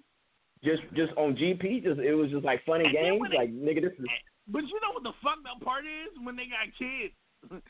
[0.64, 1.82] just just on GP.
[1.84, 3.22] Just it was just like funny And games.
[3.30, 4.06] they- Like nigga, this is
[4.48, 7.62] But you know what the fucked up part is when they got kids.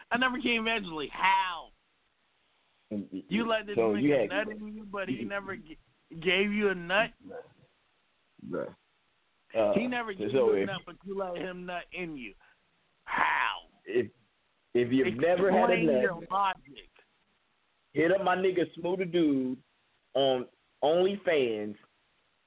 [0.12, 1.08] I never came vaginally.
[1.12, 1.68] How?
[2.90, 5.76] You let this so nigga had, nut in you, but he never g-
[6.20, 7.10] gave you a nut.
[8.50, 8.74] bruh.
[9.58, 12.32] Uh, he never gave so you a nut, but you let him nut in you.
[13.84, 14.06] If
[14.74, 16.90] if you've never had Explain enough, your logic.
[17.92, 19.58] hit up my nigga Smooth the Dude
[20.14, 20.46] on
[20.84, 21.74] OnlyFans.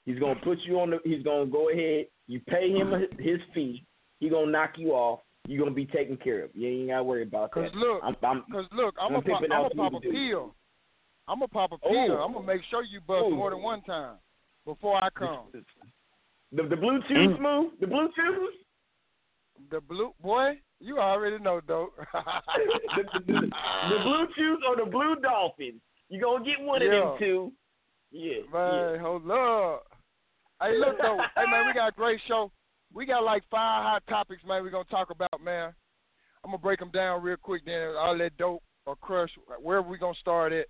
[0.06, 1.00] He's gonna put you on the.
[1.04, 2.06] He's gonna go ahead.
[2.28, 3.84] You pay him his fee.
[4.20, 5.20] He gonna knock you off.
[5.48, 6.52] You gonna be taken care of.
[6.54, 9.44] You ain't gotta worry about Cause look, I'm, I'm, cause look, I'm I'm gonna pop,
[9.44, 10.14] I'm out pop a Smooth Dude.
[10.14, 10.56] pill.
[11.28, 11.92] I'm gonna pop a pill.
[12.12, 12.24] Oh.
[12.24, 13.32] I'm gonna make sure you bust Oh.
[13.32, 14.16] more than one time
[14.66, 15.48] before I come.
[15.54, 17.38] The the Bluetooth Mm.
[17.38, 17.72] smooth.
[17.80, 18.48] The Bluetooth.
[19.70, 21.90] The blue boy, you already know, though.
[22.14, 25.82] the, the, the, the Bluetooth or the Blue Dolphins.
[26.10, 27.54] You gonna get one of them two.
[28.12, 28.42] Yeah.
[28.52, 29.84] Man, hold up.
[30.62, 31.20] Hey, look though.
[31.36, 32.52] hey man, we got a great show.
[32.94, 34.64] We got like five hot topics, man.
[34.64, 35.74] We're gonna talk about, man.
[36.44, 37.64] I'm gonna break them down real quick.
[37.66, 39.30] Then I'll let dope or crush
[39.62, 40.68] wherever we gonna start at.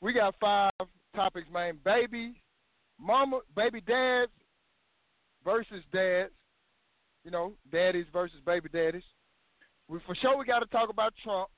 [0.00, 0.72] We got five
[1.14, 1.78] topics, man.
[1.84, 2.42] Baby,
[3.00, 4.32] mama, baby dads
[5.44, 6.32] versus dads.
[7.28, 9.02] You know, daddies versus baby daddies.
[9.86, 11.50] We for sure we got to talk about Trump.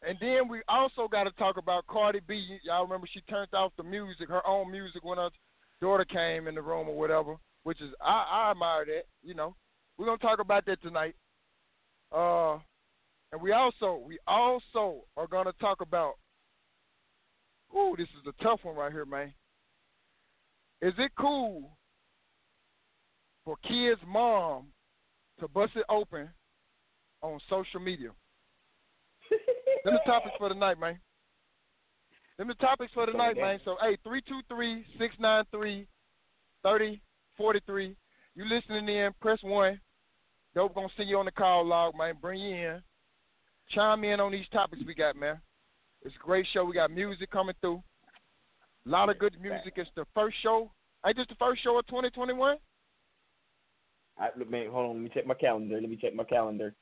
[0.00, 2.58] And then we also got to talk about Cardi B.
[2.64, 5.28] Y'all remember she turned off the music, her own music, when her
[5.82, 7.36] daughter came in the room or whatever.
[7.64, 9.02] Which is I, I admire that.
[9.22, 9.54] You know,
[9.98, 11.14] we're gonna talk about that tonight.
[12.10, 12.54] Uh,
[13.30, 16.14] and we also we also are gonna talk about.
[17.76, 19.34] Ooh, this is a tough one right here, man.
[20.80, 21.76] Is it cool
[23.46, 24.66] for kids' mom
[25.40, 26.28] to bust it open
[27.22, 28.10] on social media?
[29.84, 30.98] Them the topics for the night, man.
[32.36, 33.44] Them the topics for the Go night, down.
[33.44, 33.60] man.
[33.64, 33.96] So, hey,
[36.64, 37.96] 323-693-3043.
[38.34, 39.80] You listening in, press 1.
[40.54, 42.16] Dope gonna send you on the call log, man.
[42.20, 42.82] Bring you in.
[43.70, 45.40] Chime in on these topics we got, man.
[46.02, 46.64] It's a great show.
[46.64, 47.82] We got music coming through.
[48.86, 49.74] A lot of good music.
[49.76, 50.70] It's the first show.
[51.06, 52.58] Ain't this the first show of 2021?
[54.18, 54.96] I, look, man, hold on.
[54.96, 55.80] Let me check my calendar.
[55.80, 56.74] Let me check my calendar.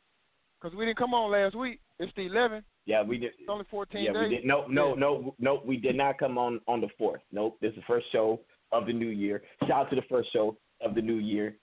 [0.61, 1.81] Because we didn't come on last week.
[1.99, 2.63] It's the 11th.
[2.87, 3.33] Yeah, we did.
[3.39, 4.21] It's only 14 Yeah, days.
[4.23, 4.45] we did.
[4.45, 5.63] No, no, no, no.
[5.65, 7.21] We did not come on on the fourth.
[7.33, 7.59] Nope.
[7.61, 8.41] This is the first show
[8.73, 9.43] of the new year.
[9.61, 11.57] Shout out to the first show of the new year.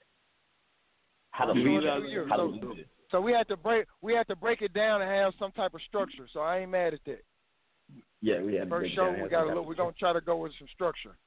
[1.31, 2.01] Hallelujah.
[2.13, 2.83] So, Hallelujah.
[3.11, 5.73] so we had to break we had to break it down and have some type
[5.73, 6.27] of structure.
[6.33, 7.23] So I ain't mad at that.
[8.21, 10.37] Yeah, we had to First show we got a little, we're gonna try to go
[10.37, 11.17] with some structure.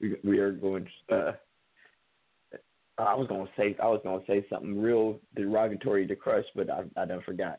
[0.00, 0.86] we, we are going.
[1.10, 1.32] Uh,
[2.98, 6.82] I was gonna say I was gonna say something real derogatory to Crush, but I
[6.96, 7.58] I done forgot.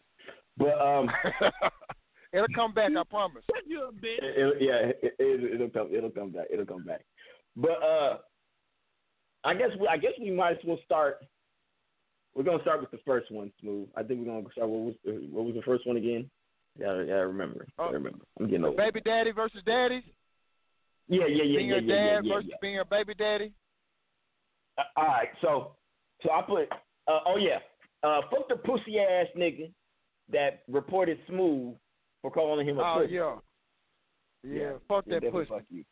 [0.57, 1.09] But um,
[2.33, 3.43] It'll come back, I promise.
[3.65, 4.19] You a bitch.
[4.21, 7.01] it, it, yeah, it, it, it'll come it'll come back it'll come back.
[7.55, 8.17] But uh,
[9.43, 11.19] I guess we I guess we might as well start.
[12.35, 13.87] We're gonna start with the first one, Smooth.
[13.95, 14.69] I think we're gonna start.
[14.69, 14.95] What was
[15.31, 16.29] what was the first one again?
[16.77, 17.65] Yeah, yeah, I remember.
[17.79, 18.25] I remember.
[18.37, 18.75] I'm getting old.
[18.75, 20.03] Baby daddy versus daddies.
[21.07, 22.57] Yeah, yeah, yeah, being yeah, a yeah, dad yeah, versus yeah.
[22.61, 23.53] being a baby daddy.
[24.77, 25.71] Uh, all right, so
[26.23, 26.69] so I put
[27.07, 27.59] uh, oh yeah,
[28.03, 29.71] uh, fuck the pussy ass nigga
[30.31, 31.75] that reported Smooth
[32.21, 33.13] for calling him a Oh pussy.
[33.13, 33.35] yeah.
[34.43, 35.49] Yeah, fuck yeah, that pussy.
[35.49, 35.83] Fuck you.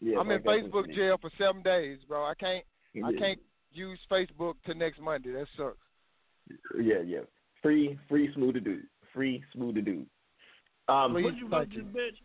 [0.00, 0.96] Yeah, I'm in Facebook pussy nigga.
[0.96, 2.24] jail for seven days, bro.
[2.24, 2.64] I can't
[3.04, 3.38] I can't
[3.72, 5.32] use Facebook till next Monday.
[5.32, 5.76] That sucks.
[6.80, 7.20] Yeah, yeah.
[7.62, 8.84] Free, free Smooth the Dude.
[9.12, 10.06] Free Smooth the Dude.
[10.88, 11.82] Um, Please, What you thank you.
[11.82, 12.16] this bitch?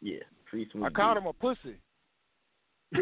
[0.00, 0.18] yeah,
[0.50, 0.84] free smooth.
[0.86, 1.20] I called do.
[1.20, 1.76] him a pussy.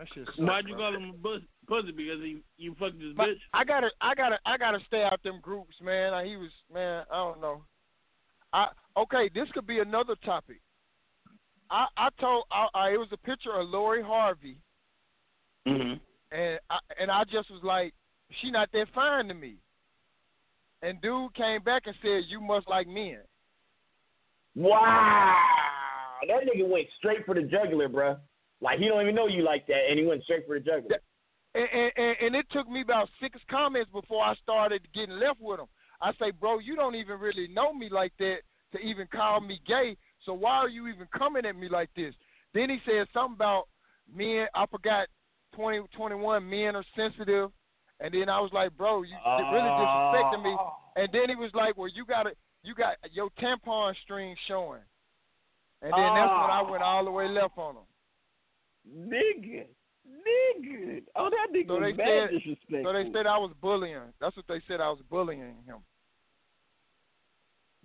[0.00, 0.82] That shit sucks, Why'd you bro.
[0.92, 1.92] call him a bus- pussy?
[1.92, 3.34] Because he you fucked this But bitch?
[3.52, 6.12] I gotta, I gotta, I gotta stay out them groups, man.
[6.12, 7.04] Like, He was, man.
[7.12, 7.62] I don't know.
[8.54, 9.28] I okay.
[9.34, 10.62] This could be another topic.
[11.70, 14.56] I I told, I, I it was a picture of Lori Harvey,
[15.66, 15.92] hmm
[16.32, 17.92] and I and I just was like,
[18.40, 19.56] she not that fine to me.
[20.82, 23.18] And dude came back and said, you must like men.
[24.56, 25.36] Wow,
[26.26, 28.18] that nigga went straight for the jugular, bruh.
[28.60, 31.00] Like he don't even know you like that, and he went straight for the jugular.
[31.54, 35.58] And, and, and, it took me about six comments before I started getting left with
[35.58, 35.66] him.
[36.00, 38.36] I say, bro, you don't even really know me like that
[38.72, 39.96] to even call me gay.
[40.24, 42.14] So why are you even coming at me like this?
[42.54, 43.64] Then he said something about
[44.14, 44.46] men.
[44.54, 45.08] I forgot
[45.54, 46.48] twenty twenty one.
[46.48, 47.50] Men are sensitive.
[48.00, 50.56] And then I was like, bro, you really disrespecting me.
[50.58, 50.72] Oh.
[50.96, 52.30] And then he was like, well, you got to
[52.62, 54.80] you got your tampon string showing.
[55.82, 56.70] And then that's when I oh.
[56.70, 57.82] went all the way left on him.
[58.92, 59.66] Nigga,
[60.08, 61.02] nigga.
[61.16, 62.82] Oh, that nigga So was they mad said, disrespectful.
[62.84, 64.00] so they said I was bullying.
[64.20, 64.80] That's what they said.
[64.80, 65.78] I was bullying him.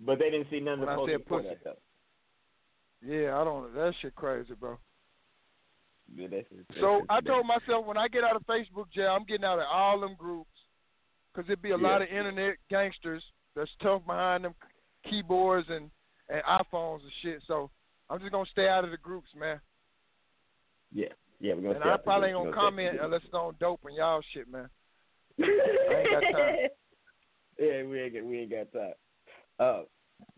[0.00, 1.76] but they didn't see none of the When I posts before that though.
[3.06, 3.74] Yeah, I don't.
[3.74, 4.78] That shit crazy, bro.
[6.14, 9.24] Yeah, that's, that's, So I told myself when I get out of Facebook jail, I'm
[9.24, 10.50] getting out of all them groups,
[11.34, 13.22] cause it'd be a lot of internet gangsters
[13.54, 14.54] that's tough behind them
[15.08, 15.90] keyboards and
[16.28, 17.42] and iPhones and shit.
[17.46, 17.70] So
[18.10, 19.60] I'm just gonna stay out of the groups, man.
[20.92, 21.08] Yeah,
[21.40, 21.74] Yeah, we're gonna.
[21.74, 24.68] And I probably ain't gonna comment unless it's on dope and y'all shit, man.
[25.40, 26.56] I ain't got time.
[27.58, 28.92] yeah, we ain't got we ain't got time.
[29.58, 29.82] Uh,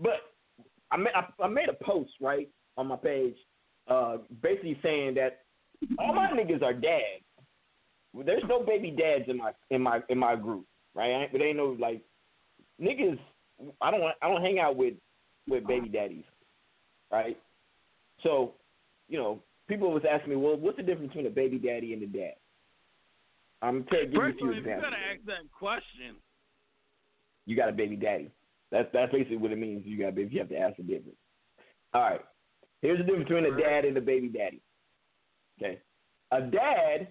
[0.01, 0.21] but
[0.91, 3.37] I made I, I made a post right on my page,
[3.89, 5.41] uh, basically saying that
[5.99, 7.25] all my niggas are dads.
[8.25, 11.11] There's no baby dads in my in my in my group, right?
[11.11, 12.03] I ain't, but ain't no like
[12.81, 13.19] niggas.
[13.81, 14.95] I don't I don't hang out with
[15.49, 16.25] with baby daddies,
[17.11, 17.37] right?
[18.23, 18.55] So,
[19.09, 22.03] you know, people was asking me, well, what's the difference between a baby daddy and
[22.03, 22.35] a dad?
[23.61, 26.17] I'm gonna give you a few all, you gotta ask that question,
[27.47, 28.31] you got a baby daddy.
[28.71, 29.85] That's that's basically what it means.
[29.87, 31.19] You got if you have to ask the difference.
[31.95, 32.21] All right.
[32.83, 34.61] Here's the difference between a dad and a baby daddy.
[35.61, 35.81] Okay.
[36.31, 37.09] A dad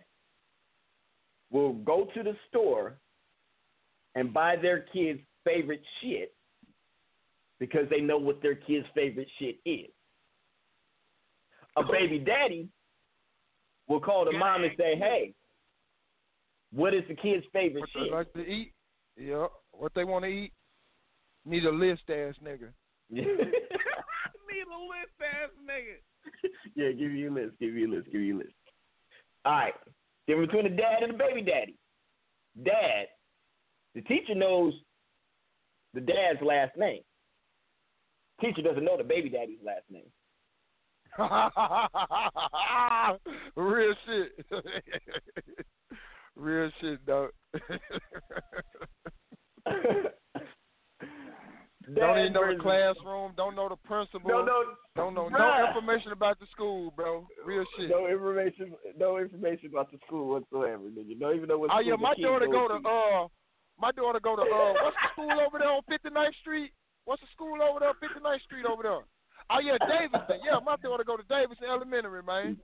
[1.52, 3.00] will go to the store
[4.16, 6.34] and buy their kids favorite shit
[7.60, 9.90] because they know what their kids' favorite shit is.
[11.78, 12.68] A baby daddy
[13.88, 15.34] will call the mom and say, "Hey,
[16.72, 18.74] what is the kid's favorite What shit?" they like to eat,
[19.16, 19.48] yeah.
[19.72, 20.54] What they want to eat,
[21.46, 22.70] need a list ass nigga.
[23.10, 26.50] need a list ass nigga.
[26.76, 27.60] yeah, give you a list.
[27.60, 28.12] Give you a list.
[28.12, 28.54] Give you a list.
[29.46, 29.74] All right.
[30.28, 31.76] Difference between a dad and a baby daddy.
[32.66, 33.08] Dad,
[33.96, 34.74] the teacher knows
[35.94, 37.02] the dad's last name.
[38.42, 40.12] Teacher doesn't know the baby daddy's last name.
[43.56, 44.46] Real shit.
[46.36, 47.32] Real shit, dog.
[51.96, 53.32] don't even know the classroom.
[53.36, 54.30] Don't know the principal.
[54.30, 54.64] No, no,
[54.96, 55.40] Don't know Bruh.
[55.40, 57.26] no information about the school, bro.
[57.46, 57.90] Real shit.
[57.90, 58.74] No information.
[58.98, 60.84] No information about the school whatsoever.
[60.84, 61.08] Nigga.
[61.08, 61.72] You don't even know what.
[61.74, 63.28] Oh yeah, my daughter go to uh,
[63.80, 66.72] my daughter go to uh, what's the school over there on 59th Street?
[67.06, 69.00] What's the school over there, on 59th Street over there?
[69.50, 70.40] Oh yeah, Davidson.
[70.46, 72.58] Yeah, my daughter go to Davidson Elementary, man.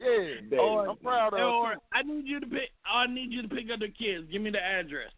[0.00, 1.44] Yeah, Or, oh, I'm proud of her.
[1.44, 1.80] or too.
[1.92, 2.70] I need you to pick.
[2.90, 4.26] I need you to pick up the kids.
[4.32, 5.12] Give me the address.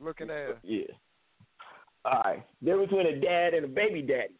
[0.00, 0.56] Looking at her.
[0.62, 0.86] Yeah.
[2.06, 2.42] All right.
[2.64, 4.34] Difference between a dad and a baby daddy.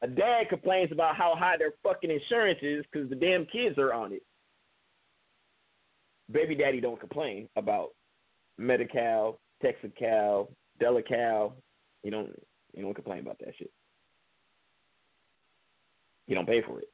[0.00, 3.92] A dad complains about how high their fucking insurance is because the damn kids are
[3.92, 4.22] on it.
[6.30, 7.90] Baby daddy don't complain about
[8.58, 10.48] Medi-Cal, Texacal,
[10.80, 11.52] Delacal.
[12.02, 12.30] He don't.
[12.74, 13.70] He don't complain about that shit.
[16.28, 16.88] He don't pay for it.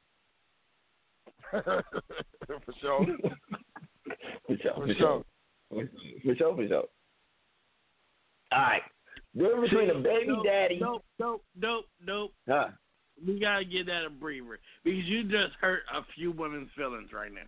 [1.51, 3.05] for sure.
[4.47, 4.73] For sure.
[4.75, 4.95] For For sure.
[4.97, 5.23] sure.
[6.23, 6.55] For sure.
[6.55, 6.83] For sure.
[8.51, 8.81] All right.
[9.35, 10.77] Difference between a baby Nope, daddy.
[10.79, 12.31] Nope, nope, nope, nope.
[12.47, 12.67] Huh.
[13.25, 17.31] We gotta get that a breather because you just hurt a few women's feelings right
[17.33, 17.41] now.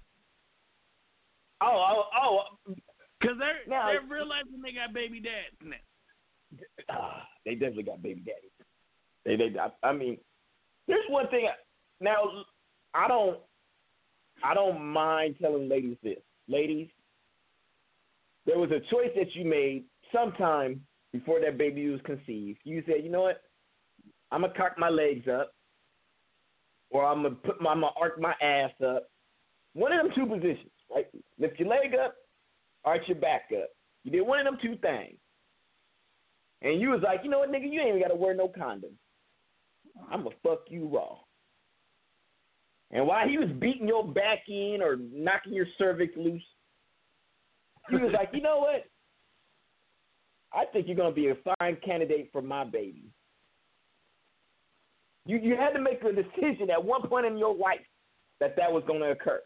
[1.61, 2.73] Oh, oh, oh.
[3.21, 5.77] Cause they're Now- they're realizing they got baby dads now.
[6.89, 8.51] Ah, they definitely got baby daddies.
[9.25, 10.17] They, they, I, I mean,
[10.87, 11.47] there's one thing.
[11.99, 12.45] Now,
[12.93, 13.39] I don't,
[14.43, 16.19] I don't mind telling ladies this.
[16.47, 16.87] Ladies,
[18.45, 19.83] there was a choice that you made
[20.13, 20.81] sometime
[21.11, 22.59] before that baby was conceived.
[22.63, 23.41] You said, you know what?
[24.31, 25.53] I'm gonna cock my legs up,
[26.89, 29.09] or I'm gonna put my, I'm gonna arc my ass up.
[29.73, 31.07] One of them two positions, right?
[31.39, 32.15] Lift your leg up,
[32.85, 33.69] arch your back up.
[34.03, 35.17] You did one of them two things.
[36.61, 38.91] And you was like, you know what, nigga, you ain't even gotta wear no condom.
[40.11, 41.17] I'ma fuck you raw.
[42.91, 46.43] And while he was beating your back in or knocking your cervix loose,
[47.89, 48.85] he was like, you know what?
[50.53, 53.03] I think you're gonna be a fine candidate for my baby.
[55.25, 57.85] You you had to make a decision at one point in your life
[58.39, 59.41] that that was gonna occur.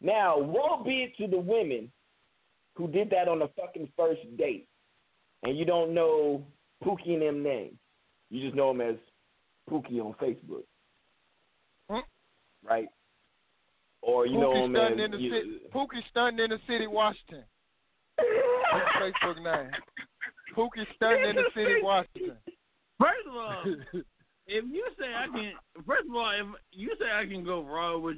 [0.00, 1.90] Now, woe be it to the women
[2.76, 4.68] who did that on the fucking first date
[5.42, 6.42] and you don't know
[6.84, 7.76] Pookie and them names.
[8.30, 8.96] You just know him as
[9.68, 10.64] Pookie on Facebook?
[12.64, 12.88] Right?
[14.02, 15.50] Or you know Pookie him stunting as in the you- city.
[15.74, 17.44] Pookie stunting in the city, Washington.
[18.16, 19.70] That's Facebook name.
[20.56, 22.36] Pookie stunting in the city, Washington.
[22.98, 23.64] First of all,
[24.46, 25.52] if you say I can,
[25.86, 28.16] first of all, if you say I can go raw with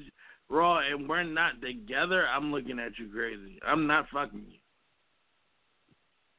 [0.48, 3.58] raw and we're not together, I'm looking at you crazy.
[3.66, 4.44] I'm not fucking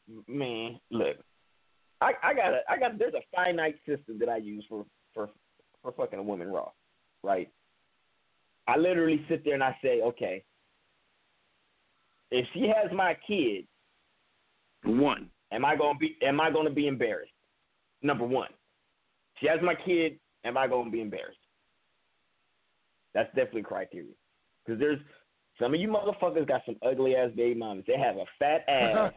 [0.07, 0.23] you.
[0.27, 1.17] man, look,
[2.01, 5.29] I I got a I got there's a finite system that I use for for
[5.81, 6.69] for fucking a woman raw,
[7.23, 7.49] right?
[8.67, 10.43] I literally sit there and I say, okay,
[12.31, 13.65] if she has my kid,
[14.83, 17.31] one, am I gonna be am I gonna be embarrassed?
[18.01, 18.49] Number one,
[19.39, 21.37] she has my kid, am I gonna be embarrassed?
[23.13, 24.13] That's definitely criteria,
[24.65, 24.99] because there's
[25.59, 27.83] some of you motherfuckers got some ugly ass baby mamas.
[27.87, 29.13] They have a fat ass.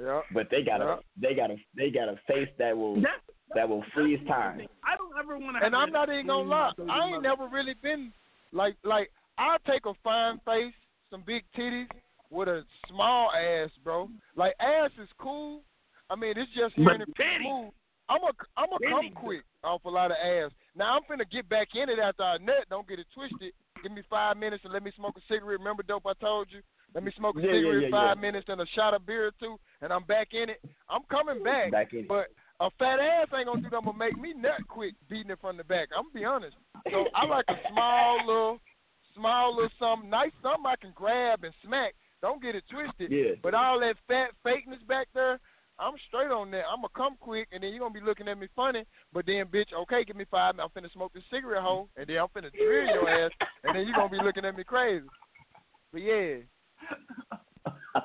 [0.00, 0.20] yeah.
[0.32, 3.68] but they got a they got a they got a face that will That's, that
[3.68, 4.60] will freeze time.
[4.84, 5.64] I don't ever want to.
[5.64, 8.12] And I'm not even gonna lie, I ain't never really been
[8.52, 10.74] like like I'll take a fine face,
[11.10, 11.88] some big titties
[12.30, 14.08] with a small ass, bro.
[14.36, 15.62] Like ass is cool.
[16.10, 17.08] I mean, it's just hearing it
[17.42, 17.72] move.
[18.08, 20.50] I'm a I'm a come quick off a lot of ass.
[20.76, 22.64] Now I'm finna get back in it after I nut.
[22.70, 23.52] Don't get it twisted.
[23.82, 25.58] Give me five minutes and let me smoke a cigarette.
[25.58, 26.06] Remember, dope?
[26.06, 26.60] I told you.
[26.94, 28.20] Let me smoke a Yeah, yeah, cigarette yeah, five yeah.
[28.22, 30.60] minutes and a shot of beer or two, and I'm back in it.
[30.88, 31.70] I'm coming back.
[31.70, 32.08] Back in it.
[32.58, 35.38] But a fat ass ain't gonna do nothing but make me nut quick beating it
[35.40, 35.88] from the back.
[35.96, 36.56] I'm gonna be honest.
[36.90, 38.60] So I like a small little,
[39.14, 41.94] small little something, nice something I can grab and smack.
[42.20, 43.12] Don't get it twisted.
[43.12, 43.34] Yeah.
[43.42, 45.38] But all that fat fakeness back there,
[45.78, 46.64] I'm straight on that.
[46.68, 48.84] I'm gonna come quick, and then you're gonna be looking at me funny.
[49.12, 50.56] But then, bitch, okay, give me five.
[50.56, 50.72] minutes.
[50.76, 53.30] I'm finna smoke this cigarette hole, and then I'm finna drill your ass,
[53.62, 55.06] and then you're gonna be looking at me crazy.
[55.92, 56.38] But yeah,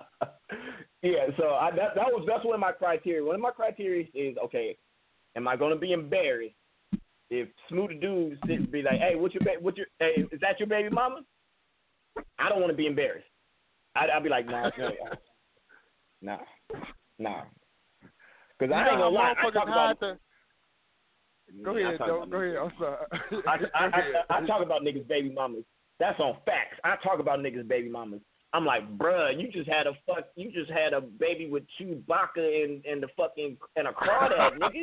[1.04, 3.24] yeah, so I, that that was that's one of my criteria.
[3.24, 4.78] One of my criteria is okay,
[5.36, 6.56] am I gonna be embarrassed
[7.30, 10.60] if Smooth Dude sit be like, hey, what's your ba- what's your hey, is that
[10.60, 11.22] your baby mama?
[12.40, 13.28] I don't want to be embarrassed.
[13.96, 14.90] I I'll be like, nah, no,
[16.22, 16.38] nah,
[17.20, 17.42] nah,
[18.58, 19.34] because I ain't gonna lie.
[19.38, 20.18] I talk about, the-
[21.64, 22.00] Go ahead.
[22.00, 22.56] Go ahead.
[22.58, 22.98] I'm sorry.
[23.46, 23.86] I, I.
[23.86, 25.64] I, I talk about niggas' baby mamas.
[26.00, 26.80] That's on facts.
[26.84, 28.22] I talk about niggas' baby mamas.
[28.54, 32.64] I'm like, bruh, you just had a fuck, you just had a baby with Chewbacca
[32.64, 34.82] and and the fucking and a crawdad, nigga.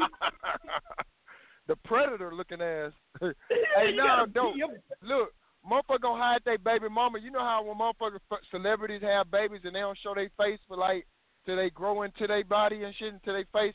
[1.68, 2.92] the predator looking ass.
[3.20, 4.60] hey, You no, gotta- don't
[5.02, 5.32] look.
[5.70, 7.18] Motherfucker gonna hide their baby mama.
[7.20, 8.18] You know how when motherfuckers
[8.50, 11.06] celebrities have babies and they don't show their face for like
[11.44, 13.74] till they grow into their body and shit into their face.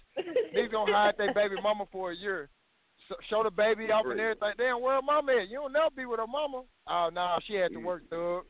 [0.55, 2.49] Niggas gonna hide their baby mama for a year.
[3.07, 4.53] So, show the baby off and everything.
[4.57, 5.47] Damn, where mama at?
[5.49, 6.63] You don't never be with her mama.
[6.87, 8.45] Oh no, nah, she had to work, thug.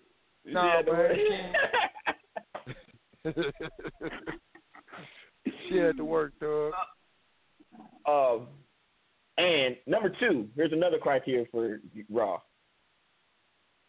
[0.45, 1.53] No, man.
[5.69, 6.73] She, had to work, thug.
[8.07, 8.47] Um,
[9.37, 11.79] and number two, here's another criteria for
[12.09, 12.39] Raw.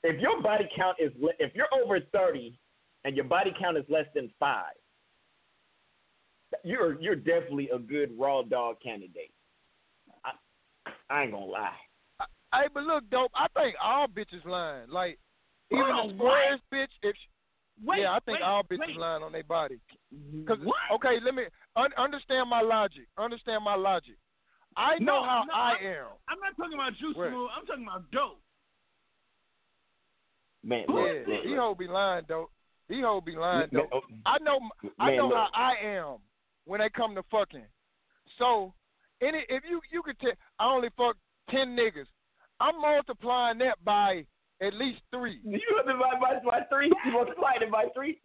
[0.02, 2.58] If your body count is le- if you're over thirty
[3.04, 4.74] and your body count is less than five,
[6.64, 9.32] you're you're definitely a good raw dog candidate.
[10.24, 10.32] I,
[11.10, 11.70] I ain't gonna lie.
[12.52, 13.32] Hey, but look, dope.
[13.34, 14.88] I think all bitches lying.
[14.88, 15.18] Like,
[15.70, 17.28] even the on, squares bitch, if she,
[17.84, 18.96] Wait, yeah, I think wait, all bitches wait.
[18.96, 19.78] lying on their body.
[20.14, 20.46] Mm-hmm.
[20.46, 20.76] Cause What?
[20.94, 21.42] okay, let me
[21.76, 23.06] un- understand my logic.
[23.18, 24.16] Understand my logic.
[24.78, 26.06] I know No, how no, I I'm- am.
[26.28, 27.30] I'm not talking about you, Where?
[27.30, 27.50] Smooth.
[27.54, 28.40] I'm talking about dope.
[30.64, 31.58] Man, Yeah, look, look, he look.
[31.58, 32.50] hoe be lying, dope.
[32.88, 33.90] He hoe be lying, Man, dope.
[33.92, 34.58] oh, I know,
[34.98, 35.36] I know look.
[35.36, 36.16] how I am
[36.64, 37.64] when they come to fucking.
[38.38, 38.72] So,
[39.20, 41.16] any if you you could tell, I only fuck
[41.50, 42.06] ten niggas.
[42.58, 44.24] I'm multiplying that by
[44.62, 45.40] at least three.
[45.44, 46.90] You divide by by three.
[47.04, 48.20] You multiply it by three.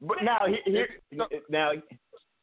[0.00, 1.72] But now here, here now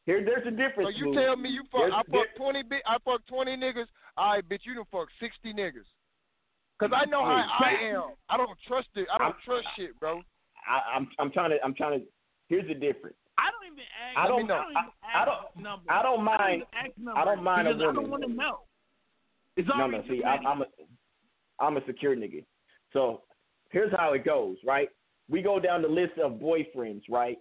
[0.05, 0.89] here there's a difference.
[0.93, 1.15] So you Smooth.
[1.25, 3.87] tell me you fuck, There's- I fuck twenty, bi- I fuck twenty niggas.
[4.17, 5.87] All right, bitch, you done fuck sixty niggas.
[6.79, 8.11] Cause I know how I Hey, am.
[8.29, 9.07] I don't trust it.
[9.13, 10.21] I don't I'm- trust shit, bro.
[10.67, 12.05] I, I'm I'm trying to I'm trying to.
[12.49, 13.15] Here's the difference.
[13.37, 14.17] I don't even ask.
[14.17, 14.61] I don't I know.
[14.63, 15.87] don't I- I don't- numbers.
[15.89, 18.59] I don't mind- even ask I don't mind a because I don't want to know.
[19.55, 20.03] It's No, no.
[20.07, 20.23] See.
[20.23, 20.65] I, I'm a
[21.59, 22.45] I'm a secure nigga.
[22.93, 23.23] So
[23.69, 24.89] here's how it goes, right?
[25.29, 27.37] We go down the list of boyfriends, right?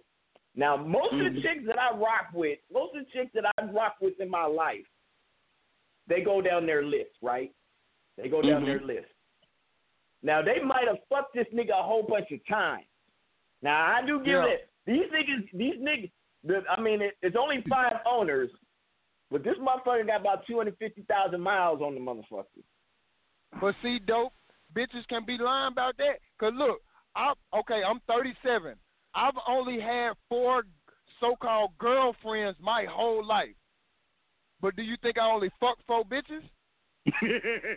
[0.55, 1.35] Now, most of Mm-hmm.
[1.35, 4.29] the chicks that I rock with, most of the chicks that I rock with in
[4.29, 4.85] my life,
[6.07, 7.51] they go down their list, right?
[8.17, 8.65] They go down Mm-hmm.
[8.65, 9.07] their list.
[10.23, 12.85] Now they might have fucked this nigga a whole bunch of times.
[13.61, 14.45] Now I do give Yeah.
[14.47, 14.69] it.
[14.85, 16.11] These niggas, these niggas.
[16.43, 18.49] The, I mean, it, it's only five owners,
[19.29, 22.63] but this motherfucker got about two hundred fifty thousand miles on the motherfucker.
[23.59, 24.33] But see, dope,
[24.75, 26.19] bitches can be lying about that.
[26.39, 26.79] Cause look,
[27.15, 28.75] I okay, I'm 37.
[29.15, 30.63] I've only had four
[31.19, 33.55] so-called girlfriends my whole life.
[34.61, 36.43] But do you think I only fuck four bitches?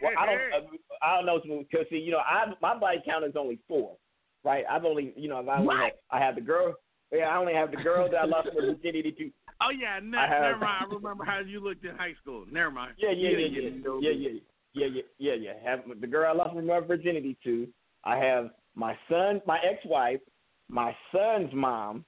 [0.03, 3.25] Well, I don't, uh, I don't know, because see, you know, I my body count
[3.25, 3.97] is only four,
[4.45, 4.65] right?
[4.69, 6.75] I've only, you know, I only have, I have the girl.
[7.13, 9.31] Yeah, I only have the girl that I lost my virginity to.
[9.63, 10.87] Oh yeah, ne- I have- never mind.
[10.91, 12.45] I remember how you looked in high school.
[12.51, 12.95] Never mind.
[12.99, 14.03] Yeah, yeah, yeah, yeah, dope.
[14.03, 14.41] yeah, yeah, yeah,
[14.75, 15.35] yeah, yeah, yeah.
[15.35, 15.53] yeah.
[15.71, 17.69] Have the girl I lost my virginity to.
[18.05, 20.21] I have my son, my ex-wife,
[20.69, 22.05] my son's mom,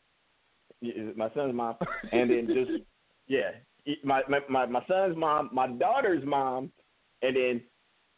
[1.17, 1.77] my son's mom,
[2.13, 2.71] and then just
[3.29, 3.51] yeah,
[4.05, 6.71] my my my, son's mom, my daughter's mom,
[7.23, 7.61] and then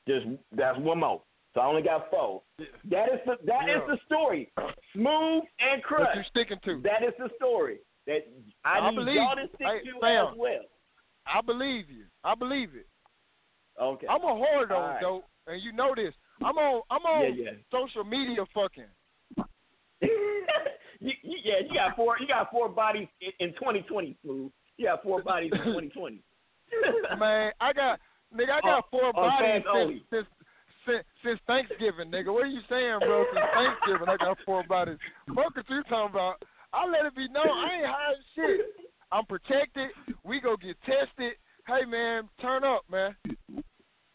[0.07, 1.23] just that's one more.
[1.55, 2.43] So I only got four.
[2.59, 3.95] That is the that is Yeah.
[3.95, 4.53] the story.
[4.93, 6.17] Smooth and What crushed.
[6.17, 6.81] you sticking to?
[6.83, 7.79] That is the story.
[8.07, 8.27] That
[8.65, 10.27] I, I need believe y'all to stick Hey, to fam.
[10.27, 10.61] as well.
[11.27, 12.05] I believe you.
[12.23, 12.87] I believe it.
[13.81, 14.07] Okay.
[14.07, 15.01] I'm a though, All right.
[15.01, 16.15] dope, and you know this.
[16.43, 17.51] I'm on I'm on Yeah, yeah.
[17.71, 18.85] social media fucking.
[20.01, 22.17] you, you, yeah, you got four.
[22.21, 24.51] You got four bodies in, in 2020, smooth.
[24.77, 26.21] You got four bodies in 2020.
[27.19, 28.01] Man, I got
[28.35, 30.27] Nigga, I got oh, four on bodies since, since,
[30.87, 32.33] since since Thanksgiving, nigga.
[32.33, 33.25] What are you saying, bro?
[33.33, 34.99] Since Thanksgiving, I got four bodies.
[35.35, 36.43] Fuck what you talking about?
[36.73, 38.61] I let it be known I ain't hiding shit.
[39.13, 39.91] I'm protected.
[40.25, 41.35] We go get tested.
[41.67, 43.17] Hey man, turn up, man.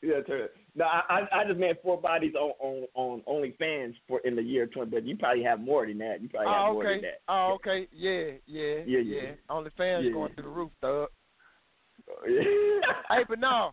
[0.01, 0.53] Yeah, turn it.
[0.75, 4.67] No, I, I just meant four bodies on on on OnlyFans for in the year
[4.67, 6.21] twenty, but you probably have more than that.
[6.21, 7.01] You probably have Oh, more than okay.
[7.01, 7.21] that.
[7.27, 7.87] Oh, okay.
[7.91, 9.21] Yeah, yeah, Yeah, yeah.
[9.21, 9.31] yeah.
[9.49, 11.09] Only fans Yeah, going through the roof, thug.
[12.29, 12.41] Yeah.
[13.09, 13.71] hey, but no.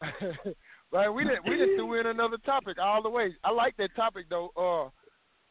[0.90, 3.36] right, we didn't we didn't threw in another topic all the way.
[3.44, 4.90] I like that topic though, uh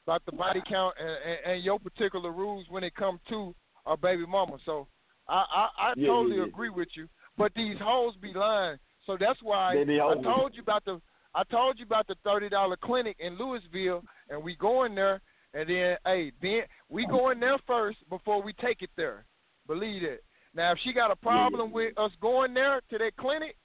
[0.07, 3.53] about the body count and, and, and your particular rules when it comes to
[3.85, 4.57] a baby mama.
[4.65, 4.87] So
[5.29, 6.49] I I, I Yeah, totally yeah, yeah.
[6.49, 7.07] agree with you.
[7.37, 8.77] But these hoes be lying.
[9.05, 11.01] So that's why I told you about the
[11.33, 15.21] I told you about the thirty dollar clinic in Louisville and we go in there
[15.53, 19.25] and then hey, then we go in there first before we take it there.
[19.67, 20.23] Believe it.
[20.53, 23.55] Now if she got a problem with us going there to that clinic,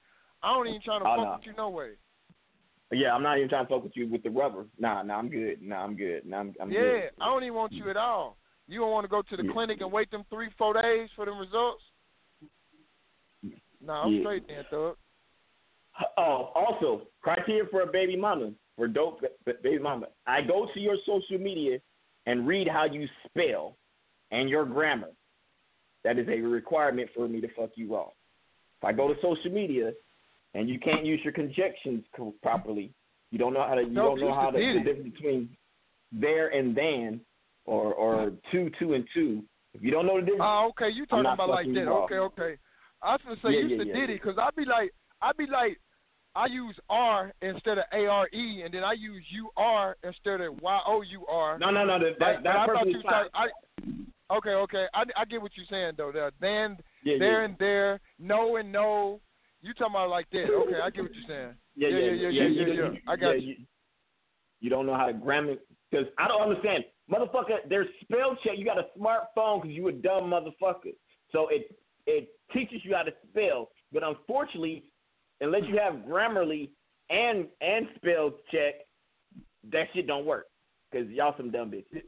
[0.42, 1.32] I don't even trying to Oh, fuck no.
[1.36, 1.90] with you no way.
[2.92, 4.66] Yeah, I'm not even trying to fuck with you with the rubber.
[4.78, 5.60] Nah, nah, I'm good.
[5.60, 6.24] Nah, I'm good.
[6.24, 7.10] Nah, I'm, I'm yeah, good.
[7.20, 8.36] I don't even want you at all.
[8.68, 9.52] You don't want to go to the Yeah.
[9.52, 11.82] clinic and wait them three, four days for them results?
[13.80, 14.20] No, I'm Yeah.
[14.20, 14.96] straight then, thug.
[16.18, 20.08] Oh, also, criteria for a baby mama, for dope baby mama.
[20.26, 21.80] I go to your social media
[22.26, 23.76] and read how you spell
[24.30, 25.10] and your grammar.
[26.04, 28.12] That is a requirement for me to fuck you off.
[28.78, 29.92] If I go to social media
[30.54, 32.92] and you can't use your conjunctions co- properly,
[33.30, 35.56] you don't know how to you Dope don't know how to the difference between
[36.12, 37.20] there and then
[37.64, 39.42] or or two two and two.
[39.72, 40.90] If you don't know the difference, Oh, okay.
[40.90, 41.88] You talking about like that?
[41.88, 42.58] Okay, okay.
[43.02, 44.64] I was gonna say Yeah, you yeah, used to yeah, did it because I'd be
[44.64, 44.92] like,
[45.22, 45.78] I'd be like,
[46.34, 50.40] I use R instead of A R E, and then I use U R instead
[50.40, 51.58] of Y O U R.
[51.58, 53.48] No, no, no, that- that- that I thought you talk- I,
[54.36, 54.86] okay, okay.
[54.94, 56.12] I, I get what you're saying though.
[56.12, 57.44] There, then, Yeah, there yeah.
[57.46, 59.20] and there, no and no.
[59.62, 60.50] You talking about like that?
[60.50, 61.54] Okay, I get what you're saying.
[61.74, 62.42] Yeah, yeah, yeah, yeah, yeah.
[62.48, 63.56] you- yeah, you- I got yeah, you.
[64.60, 65.56] You don't know how to grammar
[65.90, 67.66] because I don't understand, motherfucker.
[67.68, 68.54] There's spell check.
[68.58, 70.94] You got a smartphone because you a dumb motherfucker.
[71.30, 71.76] So it
[72.06, 74.84] it teaches you how to spell, but unfortunately,
[75.40, 76.70] unless you have Grammarly
[77.10, 78.74] and and spell check,
[79.72, 80.46] that shit don't work
[80.90, 82.02] because y'all some dumb bitches.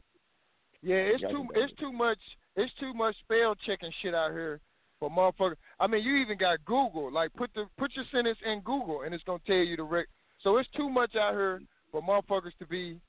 [0.81, 2.19] Yeah, it's Y'all too it's too much
[2.55, 4.59] it's too much spell checking shit out here
[4.99, 5.55] for motherfuckers.
[5.79, 7.11] I mean, you even got Google.
[7.11, 10.07] Like put the put your sentence in Google and it's gonna tell you the rec.
[10.41, 12.99] So it's too much out here for motherfuckers to be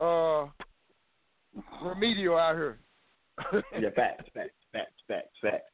[0.00, 0.46] uh
[1.82, 2.78] remedial out here.
[3.52, 5.64] yeah, facts, facts, facts, facts, facts.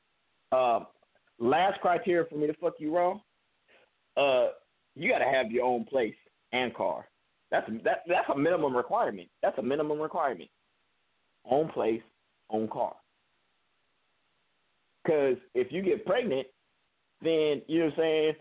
[0.54, 0.86] Um,
[1.40, 3.20] last criteria for me to fuck you wrong,
[4.16, 4.48] uh,
[4.94, 6.14] you got to have your own place
[6.52, 7.08] and car.
[7.50, 9.28] That's that that's a minimum requirement.
[9.42, 10.50] That's a minimum requirement.
[11.48, 12.02] Own place,
[12.50, 12.94] own car.
[15.02, 16.46] Because if you get pregnant,
[17.20, 18.32] then you know what I'm saying.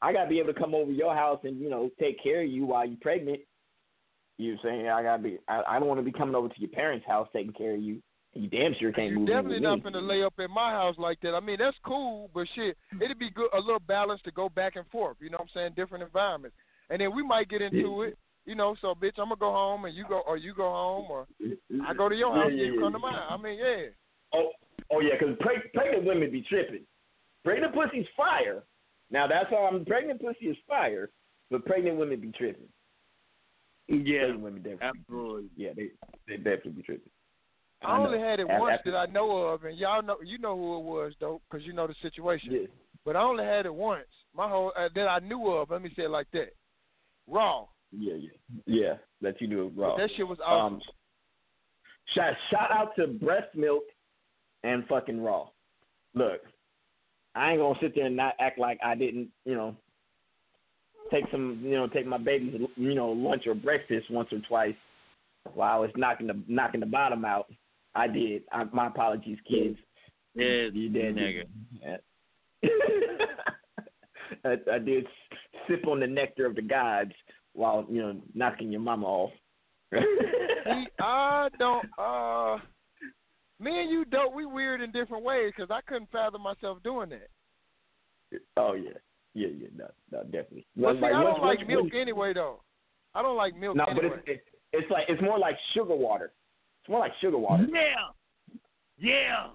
[0.00, 2.50] I gotta be able to come over your house and you know take care of
[2.50, 3.40] you while you're pregnant.
[4.38, 5.38] You know what I'm saying I gotta be.
[5.48, 7.82] I, I don't want to be coming over to your parents' house taking care of
[7.82, 8.02] you.
[8.34, 9.90] You damn sure can't You move in definitely with not me.
[9.90, 11.34] finna lay up in my house like that.
[11.34, 14.76] I mean, that's cool, but shit, it'd be good a little balance to go back
[14.76, 15.18] and forth.
[15.20, 15.72] You know what I'm saying?
[15.76, 16.56] Different environments,
[16.88, 18.16] and then we might get into it.
[18.46, 21.10] You know, so bitch, I'm gonna go home and you go, or you go home,
[21.10, 21.26] or
[21.86, 22.80] I go to your house yeah, and you yeah.
[22.80, 23.14] come to mine.
[23.14, 23.86] I mean, yeah.
[24.34, 24.50] Oh,
[24.90, 26.84] oh yeah, because preg- pregnant women be tripping.
[27.44, 28.64] Pregnant pussy's fire.
[29.10, 29.84] Now that's how I'm.
[29.84, 31.10] Pregnant pussy is fire,
[31.50, 32.68] but pregnant women be tripping.
[33.88, 34.88] Yeah, pregnant women definitely.
[34.88, 35.48] Absolutely.
[35.56, 35.90] Yeah, they
[36.26, 37.10] they definitely be tripping.
[37.84, 38.24] I only know.
[38.24, 41.12] had it once that I know of, and y'all know you know who it was
[41.20, 42.52] though, because you know the situation.
[42.52, 42.66] Yeah.
[43.04, 44.06] But I only had it once.
[44.34, 45.70] My whole uh, that I knew of.
[45.70, 46.52] Let me say it like that.
[47.26, 47.66] Raw.
[47.90, 48.30] Yeah, yeah,
[48.66, 48.94] yeah.
[49.20, 49.96] That you do it But raw.
[49.96, 50.76] that shit was awesome.
[50.76, 50.82] Um,
[52.14, 53.84] shout shout out to breast milk
[54.64, 55.48] and fucking raw.
[56.14, 56.40] Look,
[57.34, 59.76] I ain't gonna sit there and not act like I didn't, you know,
[61.10, 64.74] take some, you know, take my baby's, you know, lunch or breakfast once or twice
[65.54, 67.46] while I was knocking the knocking the bottom out.
[67.94, 68.42] I did.
[68.52, 69.78] I, my apologies, kids.
[70.34, 71.44] Yeah, you did, nigga.
[71.82, 71.96] Yeah.
[74.44, 75.06] I, I did
[75.68, 77.12] sip on the nectar of the gods
[77.52, 79.30] while you know knocking your mama off.
[79.92, 81.86] See, I don't.
[81.98, 82.56] Uh,
[83.60, 84.34] me and you, don't.
[84.34, 87.28] We weird in different ways because I couldn't fathom myself doing that.
[88.56, 88.90] Oh yeah,
[89.34, 90.66] yeah, yeah, no, no, definitely.
[90.76, 92.62] But see, Like, I don't like once- milk anyway, though.
[93.14, 94.08] I don't like milk No, anyway.
[94.08, 96.32] but it's, it's it's like it's more like sugar water.
[96.82, 97.66] It's more like sugar water.
[97.72, 98.58] Yeah,
[98.98, 99.46] yeah.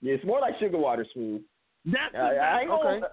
[0.00, 1.42] Yeah, it's more like sugar water, smooth.
[1.84, 3.06] That's I, I ain't gonna- okay.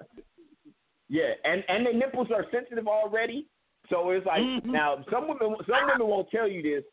[1.10, 3.48] Yeah, and and the nipples are sensitive already,
[3.90, 4.66] so it's like Mhm.
[4.66, 6.84] now some women some women won't tell you this,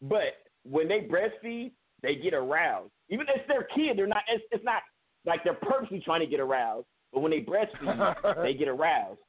[0.00, 2.92] but when they breastfeed, they get aroused.
[3.10, 4.22] Even if it's their kid, they're not.
[4.28, 4.82] It's, it's not
[5.26, 6.86] like they're purposely trying to get aroused.
[7.12, 9.20] but when they breastfeed, they get aroused.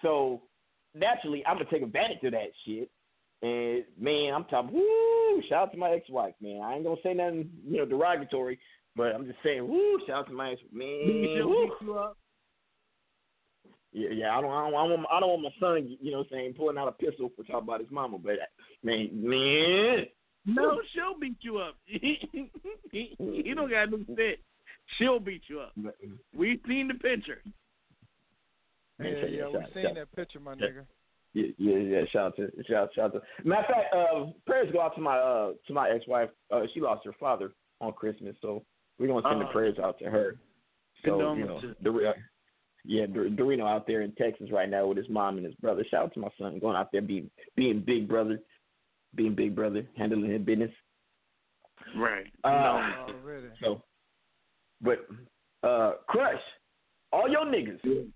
[0.00, 0.42] So
[0.94, 2.90] naturally, I'm gonna take advantage of that shit.
[3.42, 4.72] And man, I'm talking.
[4.72, 5.42] Woo!
[5.48, 6.60] Shout out to my ex-wife, man.
[6.62, 8.58] I ain't gonna say nothing, you know, derogatory,
[8.94, 9.98] but I'm just saying, woo!
[10.06, 11.02] Shout out to my ex, man.
[11.06, 11.66] Woo.
[11.66, 12.16] beat you up.
[13.92, 14.36] Yeah, yeah.
[14.36, 16.28] I don't, I don't, I don't, want, I don't want my son, you know, what
[16.30, 18.18] I'm saying pulling out a pistol for talking about his mama.
[18.18, 18.34] But
[18.82, 20.06] man, man,
[20.46, 21.74] No, she'll beat you up.
[21.86, 24.40] you don't got no fit.
[24.98, 25.72] She'll beat you up.
[25.78, 25.92] Mm.
[26.34, 27.42] We've seen the picture.
[29.00, 30.84] Yeah, yeah, we seen that picture, my nigga.
[31.34, 32.00] Yeah, yeah, yeah.
[32.12, 33.48] Shout out to, shout, shout out to.
[33.48, 36.28] Matter of fact, uh, prayers go out to my, uh, to my ex-wife.
[36.50, 38.62] Uh, she lost her father on Christmas, so
[38.98, 39.52] we're gonna send the Oh.
[39.52, 40.36] prayers out to her.
[41.04, 41.76] So you know, Condolences.
[41.82, 42.12] Dor- uh,
[42.84, 45.84] yeah, Dor- Dorino out there in Texas right now with his mom and his brother.
[45.90, 48.38] Shout out to my son going out there being being big brother,
[49.14, 50.70] being big brother, handling his business.
[51.96, 52.26] Right.
[52.44, 52.48] Uh,
[53.08, 53.48] Already.
[53.62, 53.82] so,
[54.80, 55.06] but
[55.62, 56.40] uh, Crush,
[57.12, 58.10] all your niggas,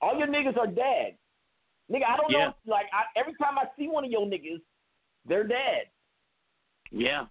[0.00, 1.16] all your niggas are dead.
[1.92, 2.46] Nigga, I don't Yeah.
[2.46, 2.54] know.
[2.66, 4.60] Like I, every time I see one of your niggas,
[5.26, 5.88] they're dead.
[6.90, 7.26] Yeah.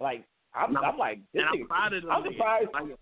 [0.00, 2.10] Like I'm, And I'm like, this and I'm proud of them.
[2.10, 2.68] I'm surprised.
[2.72, 2.98] Like,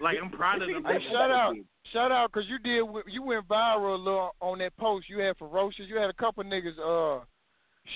[0.00, 0.84] like I'm proud of them.
[0.84, 1.54] Hey, shout out,
[1.92, 5.08] shout out, cause you did, you went viral a little on that post.
[5.08, 5.86] You had ferocious.
[5.88, 7.24] You had a couple niggas uh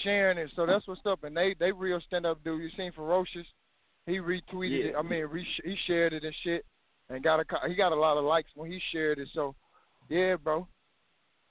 [0.02, 1.24] sharing it, so that's what's up.
[1.24, 2.62] And they they real stand up dude.
[2.62, 3.46] You seen ferocious?
[4.06, 4.94] He retweeted it.
[4.98, 6.64] I mean, re- he shared it and shit,
[7.10, 9.28] and got a he got a lot of likes when he shared it.
[9.34, 9.54] So,
[10.08, 10.66] yeah, bro,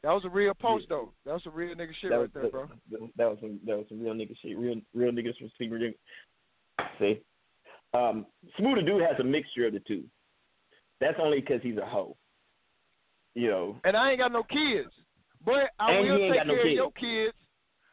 [0.03, 1.11] that was a real post though.
[1.25, 2.67] That was a real nigga shit that right was, there, bro.
[3.17, 4.57] That, was some that was some real nigga shit.
[4.57, 5.81] Real real niggas from Secret
[6.79, 6.87] Niggas.
[6.99, 7.21] See,
[7.93, 8.25] um,
[8.57, 10.03] Smooth Dude has a mixture of the two.
[10.99, 12.15] That's only because he's a hoe.
[13.35, 14.89] You know, And I ain't got no kids,
[15.45, 16.75] but I And will take no care of kids.
[16.75, 17.37] your kids.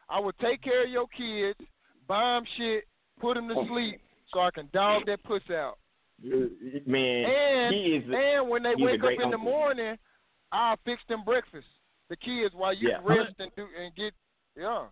[0.09, 1.59] I will take care of your kids,
[2.07, 2.85] buy 'em shit,
[3.19, 3.67] Put them to Oh.
[3.67, 4.01] sleep,
[4.33, 5.77] so I can dog that pussy out.
[6.21, 8.09] man, And he is.
[8.09, 9.97] a- and when they wake up in the morning,
[10.55, 11.67] I'll fix them breakfast.
[12.09, 12.99] The kids while you Yeah.
[13.03, 14.13] rest and do and get
[14.55, 14.87] yeah.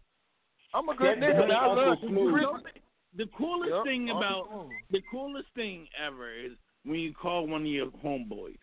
[0.73, 1.37] I'm a good That- nigga.
[1.37, 1.51] that man.
[1.51, 2.33] I Uncle love Smooth.
[2.33, 2.73] Christmas.
[3.15, 4.71] The coolest Yep, thing Uncle about Smooth.
[4.89, 6.51] the coolest thing ever is
[6.83, 8.57] when you call one of your homeboys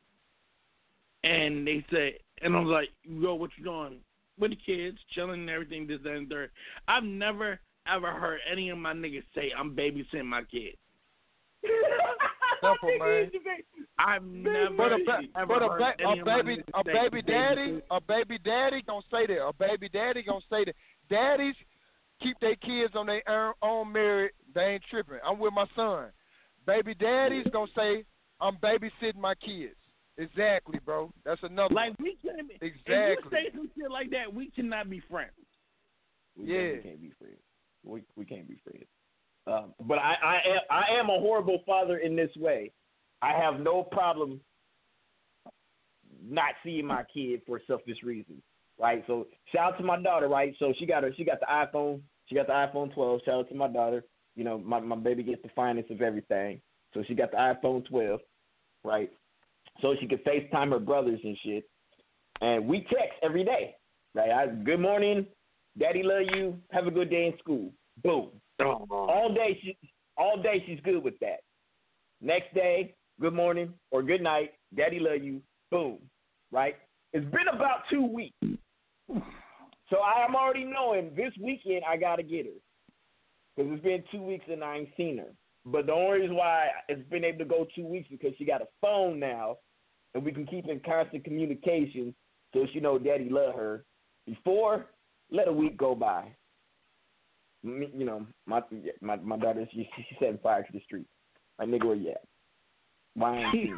[1.24, 4.02] and they say, and I'm like, yo, what you doing?
[4.38, 6.50] With the kids, chilling and everything, this, that, and third.
[6.88, 10.76] I've never ever heard any of my niggas say I'm babysitting my kids.
[12.60, 13.30] Simple, man.
[13.98, 17.82] I've never But a, ba- but a, ba- a baby a say baby daddy babysit.
[17.90, 20.74] a baby daddy gonna say that a baby daddy gonna say that
[21.08, 21.54] daddies
[22.22, 26.08] keep their kids on their own- own merit they ain't tripping I'm with my son
[26.66, 28.04] baby daddies gonna say
[28.40, 29.76] I'm babysitting my kids
[30.18, 32.54] exactly bro that's another Like we can't be.
[32.60, 35.32] If you say some shit like that, we cannot be friends.
[36.36, 36.58] We Yeah.
[36.58, 37.40] can't, we can't be friends.
[37.84, 38.86] We we can't be friends.
[39.46, 42.72] Um, but I, I am I am a horrible father in this way.
[43.22, 44.40] I have no problem
[46.22, 48.42] not seeing my kid for selfish reasons.
[48.78, 49.04] Right.
[49.06, 50.54] So shout out to my daughter, right?
[50.58, 53.20] So she got her she got the iPhone she got the iPhone twelve.
[53.24, 54.04] Shout out to my daughter.
[54.36, 56.60] You know, my, my baby gets the finest of everything.
[56.94, 58.20] So she got the iPhone twelve,
[58.84, 59.10] right?
[59.82, 61.64] So she could FaceTime her brothers and shit.
[62.40, 63.74] And we text every day.
[64.14, 64.30] Right?
[64.30, 65.26] I, good morning,
[65.78, 66.58] Daddy love you.
[66.70, 67.72] Have a good day in school.
[68.02, 68.30] Boom.
[68.66, 69.76] All day she
[70.16, 71.40] all day she's good with that.
[72.20, 74.50] Next day, good morning or good night.
[74.76, 75.40] Daddy love you.
[75.70, 75.98] Boom.
[76.52, 76.76] Right?
[77.12, 78.36] It's been about two weeks.
[79.88, 82.52] So I am already knowing this weekend I gotta get her.
[83.56, 85.32] Because it's been two weeks and I ain't seen her.
[85.64, 88.62] But the only reason why it's been able to go two weeks because she got
[88.62, 89.56] a phone now
[90.14, 92.14] and we can keep in constant communication
[92.54, 93.84] so she know daddy love her.
[94.26, 94.86] Before,
[95.30, 96.34] let a week go by.
[97.62, 98.62] Me, you know, my
[99.00, 101.06] my my daughter she she setting fire to the street.
[101.58, 102.22] Like nigga, where you at?
[103.14, 103.76] Why ain't you?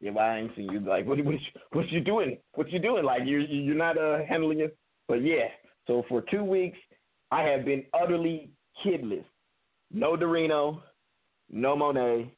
[0.00, 0.80] Yeah, why I ain't seen you?
[0.80, 1.40] Like what what you,
[1.72, 2.38] what you doing?
[2.54, 3.04] What you doing?
[3.04, 4.76] Like you're you're not uh handling it.
[5.06, 5.48] But yeah,
[5.86, 6.78] so for two weeks
[7.30, 8.50] I have been utterly
[8.84, 9.24] kidless.
[9.92, 10.82] No Dorino,
[11.50, 12.32] no Monet.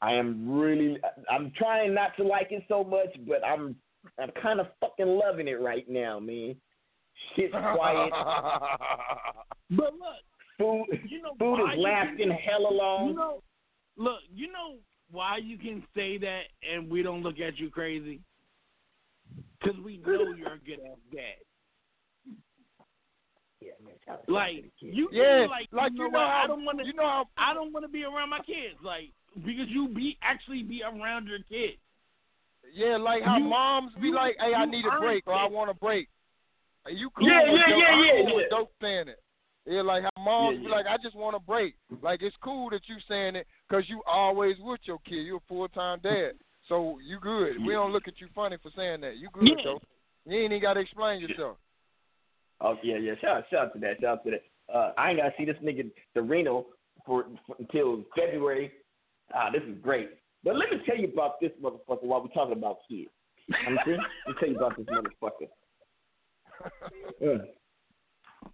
[0.00, 0.98] I am really
[1.30, 3.76] I'm trying not to like it so much, but I'm
[4.18, 6.56] I'm kind of fucking loving it right now, man.
[7.36, 8.12] Shit's quiet.
[9.70, 10.22] But look,
[10.58, 13.08] Food you know food is you lasting can- hella long.
[13.08, 13.42] You know,
[13.96, 14.76] look, you know
[15.10, 18.20] why you can say that and we don't look at you crazy?
[19.60, 21.42] Because we know you're a good ass dad.
[23.60, 23.94] Yeah, man.
[24.04, 26.64] shout out to Like you, Yeah, like, like you you know, know how- I don't
[26.64, 26.86] want to.
[26.86, 30.16] you know how I don't want to be around my kids, like because you be
[30.22, 31.78] actually be around your kids.
[32.72, 35.34] yeah like how You- moms be you- like hey I need a earned break or
[35.34, 36.08] I want a break.
[36.84, 38.46] Are you cool Yeah, with yeah, yeah, yeah, cool yeah.
[38.50, 39.20] dope saying it.
[39.66, 40.76] Yeah, like how moms Yeah, be yeah.
[40.76, 41.74] like, I just want a break.
[42.02, 45.22] Like it's cool that you saying it because you always with your kid.
[45.24, 46.32] You're a full time dad,
[46.68, 47.64] so you good.
[47.64, 49.16] We don't look at you funny for saying that.
[49.16, 49.64] You good Yeah.
[49.64, 49.80] though.
[50.26, 51.56] You ain't even got to explain yourself.
[52.60, 53.14] Oh yeah, yeah.
[53.20, 54.00] Shout out, shout out to that.
[54.00, 54.42] Shout out to that.
[54.74, 56.64] Uh, I ain't gotta see this nigga Dorino
[57.06, 58.70] for, for until February.
[59.34, 60.10] Ah, this is great.
[60.44, 63.08] But let me tell you about this motherfucker while we're talking about kids.
[63.66, 65.48] I'm saying, let me tell you about this motherfucker.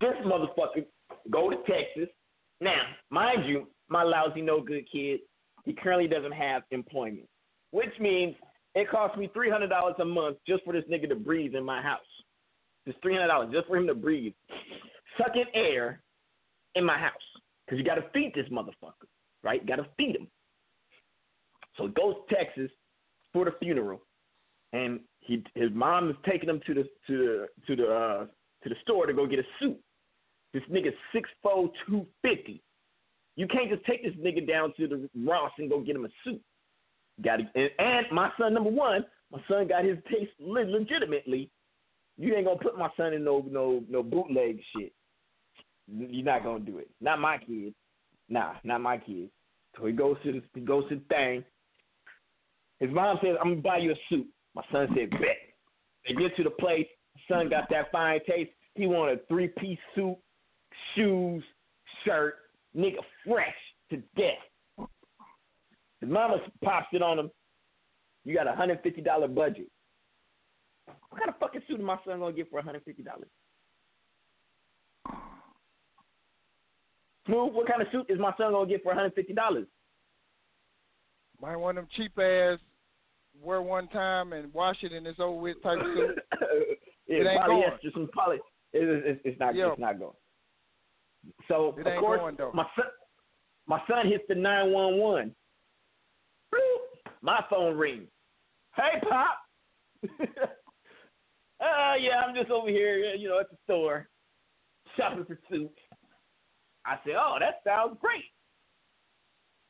[0.01, 0.87] This motherfucker
[1.31, 2.09] go to Texas.
[2.61, 5.21] Now, mind you, my lousy no good kid,
[5.65, 7.29] he currently doesn't have employment,
[7.71, 8.35] which means
[8.75, 11.65] it costs me three hundred dollars a month just for this nigga to breathe in
[11.65, 12.01] my house.
[12.87, 14.33] Just three hundred dollars just for him to breathe,
[15.19, 16.03] sucking air
[16.75, 17.13] in my house.
[17.69, 19.07] Cause you got to feed this motherfucker,
[19.45, 19.65] right?
[19.65, 20.27] Got to feed him.
[21.77, 22.71] So he goes to Texas
[23.33, 24.01] for the funeral,
[24.73, 28.27] and he his mom is taking him to the to the to the uh,
[28.63, 29.79] to the store to go get a suit.
[30.53, 32.63] This nigga six four two fifty.
[33.37, 36.09] You can't just take this nigga down to the Ross and go get him a
[36.25, 36.43] suit.
[37.23, 41.51] Got to, and, and my son number one, my son got his taste le- legitimately.
[42.19, 44.93] You ain't gonna put my son in no no no bootleg shit.
[45.87, 46.89] You're not gonna do it.
[47.01, 47.75] Not my kid.
[48.29, 49.31] Nah, not my kid.
[49.77, 51.45] So he goes to the he goes to thing.
[52.79, 55.39] His mom says, "I'm gonna buy you a suit." My son said, "Bet."
[56.07, 56.87] They get to the place.
[57.29, 58.51] Son got that fine taste.
[58.75, 60.17] He wanted a three piece suit,
[60.95, 61.43] shoes,
[62.05, 62.35] shirt,
[62.77, 63.55] nigga fresh
[63.91, 64.89] to death.
[66.01, 67.31] His mama pops it on him.
[68.25, 69.69] You got a hundred fifty dollar budget.
[70.87, 73.29] What kind of fucking suit is my son gonna get for hundred fifty dollars?
[77.27, 79.67] Smooth, what kind of suit is my son gonna get for hundred fifty dollars?
[81.41, 82.59] Might of them cheap ass
[83.43, 86.19] wear one time and wash it in this old with type of suit.
[87.07, 88.39] It ain't polyester, some poly.
[88.73, 89.55] It, it, it's, it's not.
[89.55, 89.73] Yeah.
[89.73, 90.15] It's not going.
[91.49, 92.87] So It of course, going, my son,
[93.67, 95.35] my son hits the nine one one.
[97.23, 98.09] My phone rings.
[98.75, 99.39] Hey, pop.
[100.21, 104.09] uh, yeah, I'm just over here, you know, at the store
[104.97, 105.79] shopping for suits.
[106.87, 108.25] I said, oh, that sounds great.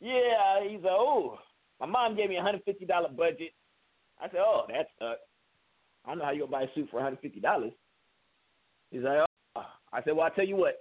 [0.00, 1.38] Yeah, he's like, oh,
[1.80, 3.52] my mom gave me a hundred fifty dollar budget.
[4.20, 5.14] I said, oh, that's uh,
[6.04, 7.72] I don't know how you gonna buy a suit for one hundred fifty dollars.
[8.90, 9.62] He's like, oh.
[9.92, 10.74] I said, well, I tell you what,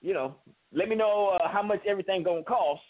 [0.00, 0.36] you know,
[0.72, 2.82] let me know uh, how much everything gonna cost.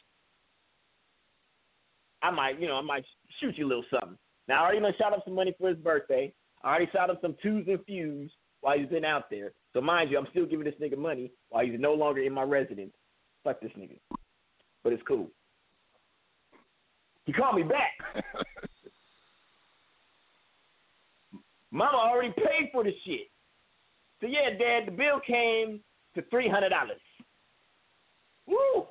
[2.23, 3.05] I might, you know, I might
[3.41, 4.19] shoot you a little something.
[4.49, 6.33] Now I already shot up some money for his birthday.
[6.63, 8.31] I already shot up some twos and fews
[8.61, 9.53] while he's been out there.
[9.73, 12.43] So mind you, I'm still giving this nigga money while he's no longer in my
[12.43, 12.93] residence.
[13.45, 13.99] Fuck this nigga.
[14.83, 15.29] But it's cool.
[17.25, 17.93] He called me back.
[21.71, 23.29] Mama already paid for the shit.
[24.21, 25.81] So yeah, Dad, the bill came
[26.15, 27.01] to three hundred dollars.
[28.47, 28.87] Woo!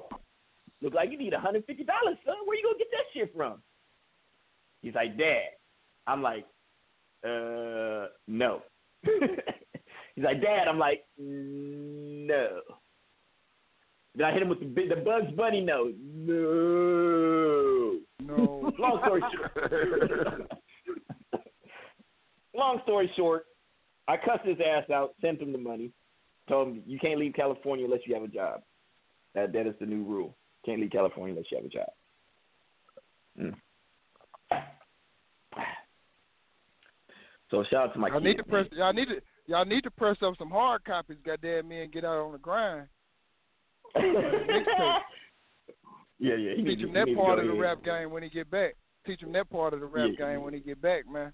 [0.81, 2.35] Look like you need hundred fifty dollars, son.
[2.45, 3.61] Where you gonna get that shit from?
[4.81, 5.49] He's like, Dad.
[6.07, 6.45] I'm like,
[7.25, 8.61] uh, no.
[9.03, 10.67] He's like, Dad.
[10.67, 12.61] I'm like, no.
[14.15, 15.95] Then I hit him with the the Bugs Bunny note.
[16.01, 17.99] No.
[18.21, 18.73] No.
[18.79, 20.51] Long story short.
[22.59, 23.45] Long story short,
[24.07, 25.91] I cussed his ass out, sent him the money,
[26.47, 28.61] told him you can't leave California unless you have a job.
[29.35, 30.35] That that is the new rule.
[30.65, 31.89] Can't leave California unless you have a job.
[33.39, 33.55] Mm.
[37.51, 38.25] So shout out to my Y'all kids.
[38.25, 38.67] need to press.
[38.71, 38.79] man.
[38.79, 39.21] Y'all need to.
[39.47, 41.17] Y'all need to press up some hard copies.
[41.25, 42.87] Goddamn me and get out on the grind.
[46.21, 46.53] Yeah, yeah.
[46.55, 47.61] Teach him that part of the ahead.
[47.61, 48.75] rap game when he get back.
[49.07, 50.27] Teach him that part of the rap Yeah.
[50.33, 51.31] game when he get back, man.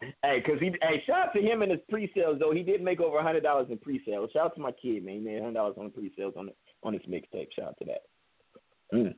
[0.00, 2.52] Hey, cause he, hey, shout out to him and his pre-sales though.
[2.52, 4.30] He did make over a hundred dollars in pre-sales.
[4.32, 5.16] Shout out to my kid, man.
[5.16, 6.50] He made hundred dollars on pre-sales on
[6.82, 7.48] on his mixtape.
[7.54, 8.02] Shout out to that.
[8.94, 9.14] Mm.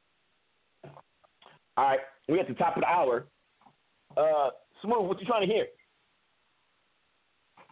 [1.77, 3.27] All right, we at the top of the hour.
[4.17, 4.51] Uh,
[4.83, 5.67] Smooth, what you trying to hear?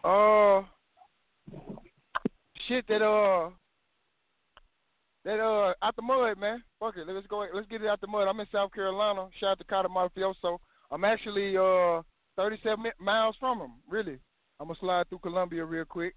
[0.03, 0.63] Uh,
[2.67, 3.49] shit that uh,
[5.25, 6.63] that uh, out the mud, man.
[6.79, 7.45] Fuck it, let's go.
[7.53, 8.27] Let's get it out the mud.
[8.27, 9.27] I'm in South Carolina.
[9.39, 10.57] Shout out to Carter Mafioso.
[10.89, 12.01] I'm actually uh
[12.35, 13.71] 37 miles from him.
[13.89, 14.19] Really,
[14.59, 16.15] I'm gonna slide through Columbia real quick.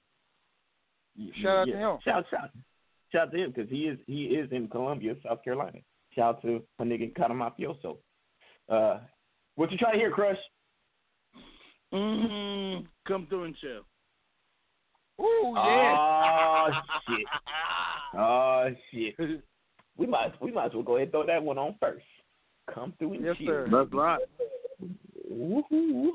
[1.43, 1.99] Shout out to him.
[2.05, 2.51] Shout shout
[3.13, 5.79] shout out to him because he is he is in Columbia, South Carolina.
[6.15, 7.97] Shout out to my nigga Cata Mafioso.
[8.69, 9.01] Uh,
[9.57, 10.37] what you trying to hear, Crush?
[11.93, 12.87] Mm-hmm.
[13.07, 13.83] Come through and chill.
[15.21, 15.95] Ooh yeah.
[15.97, 16.69] Oh
[17.09, 17.27] shit.
[18.17, 19.15] Oh shit.
[19.97, 22.05] We might we might as well go ahead and throw that one on first.
[22.75, 23.29] Come through and chill.
[23.29, 23.47] Yes, chill.
[23.47, 23.69] sir.
[23.71, 24.21] That's right.
[25.39, 26.13] Woohoo.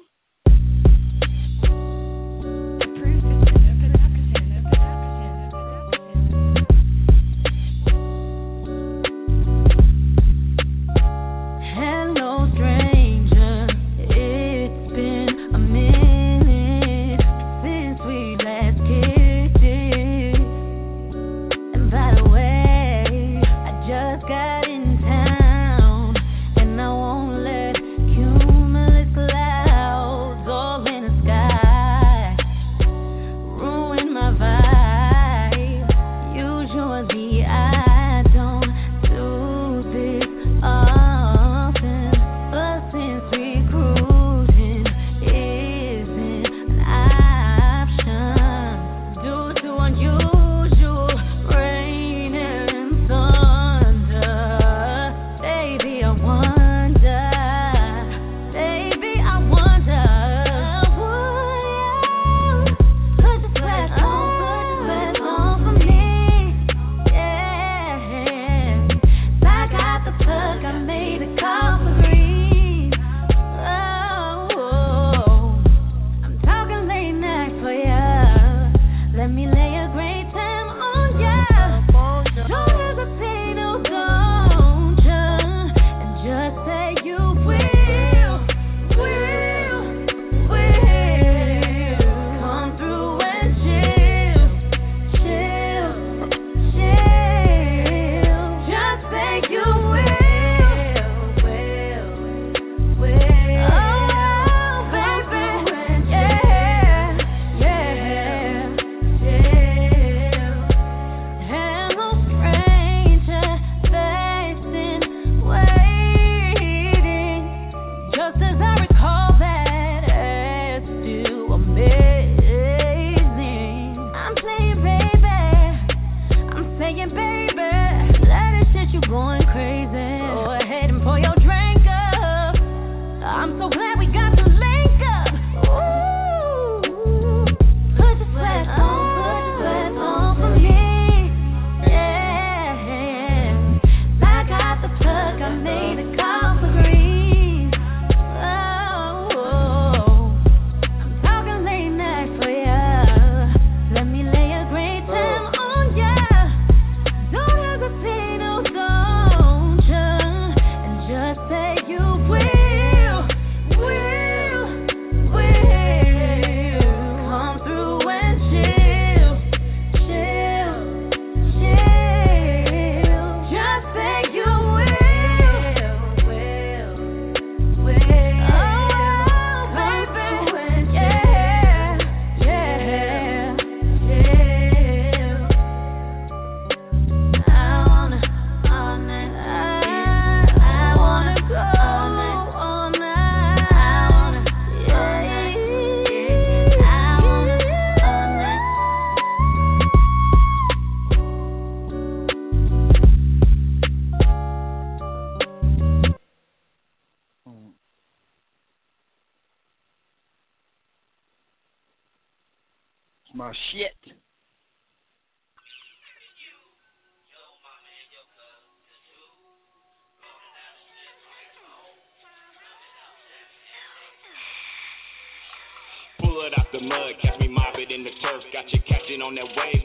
[229.29, 229.78] on that wave.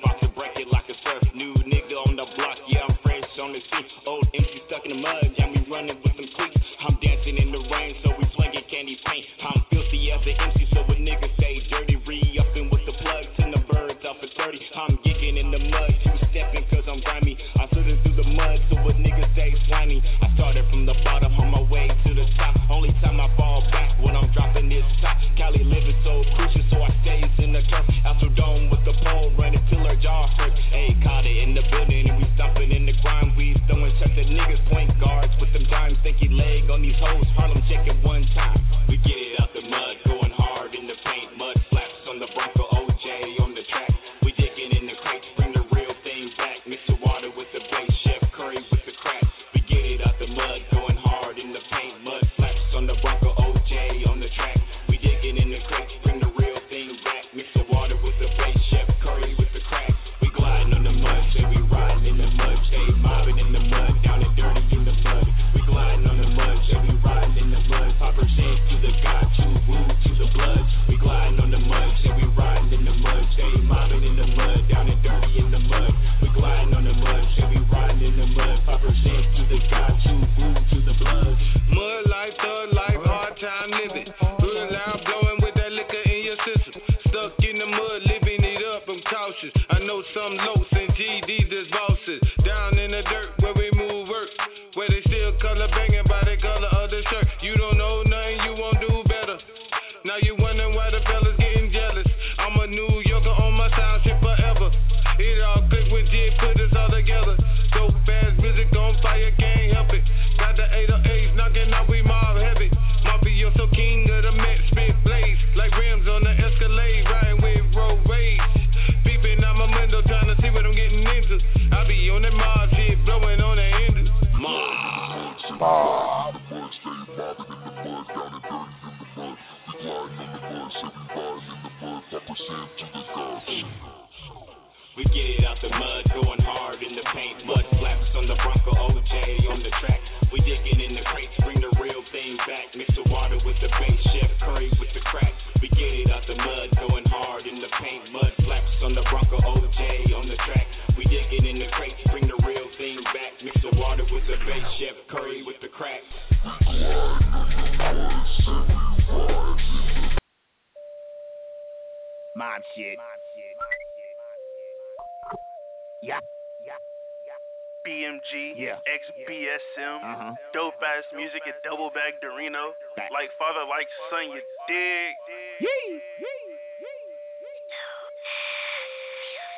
[169.24, 170.32] BSM, uh-huh.
[170.52, 172.76] dope ass music, at double bag Dorino.
[173.10, 175.12] Like father, like son, you dig?
[175.60, 176.43] Yee, yee.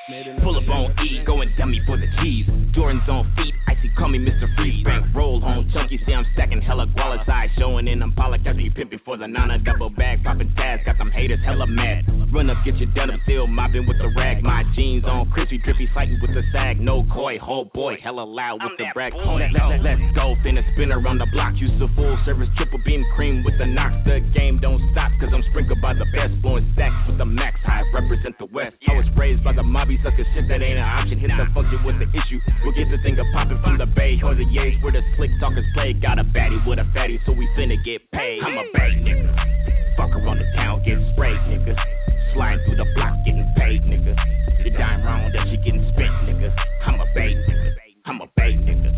[0.06, 2.46] Pull up on E, going dummy for the cheese.
[2.72, 4.46] Jordan's on feet, icy call me Mr.
[4.54, 4.84] Freeze.
[4.84, 8.00] Bank roll home, chunky, see I'm stacking hella guala side, showing in.
[8.04, 11.40] I'm Pollock, after you pimping for the nana double bag, popping tags, got them haters
[11.44, 12.04] hella mad.
[12.32, 14.44] Run up, get your denim, still mobbing with the rag.
[14.44, 16.78] My jeans on crispy, drippy, fighting with the sag.
[16.78, 19.12] No coy, whole boy, hella loud with the brag.
[19.12, 21.54] Let, let, let's go, finna spin around the block.
[21.56, 23.96] Use the full service triple beam cream with the knocks.
[24.04, 26.40] The game don't stop, cause I'm sprinkled by the best.
[26.42, 28.76] Blowing stacks with the max high, represent the west.
[28.86, 31.18] I was raised by the mobby sucker shit that ain't an option.
[31.18, 32.40] Hit the function with the issue.
[32.64, 35.30] We'll get the thing a poppin' from the bay or the yays where the slick
[35.40, 35.92] talkers play.
[35.92, 38.42] Got a baddie with a fatty, so we finna get paid.
[38.42, 39.30] I'm a bait nigga.
[39.96, 41.72] Fuck around the town, get sprayed, nigga.
[42.34, 44.12] Sliding through the block, getting paid, nigga.
[44.64, 46.52] You dying wrong, that shit getting spent, nigga.
[46.84, 47.70] I'm a bait nigga.
[48.04, 48.92] I'm a bait nigga.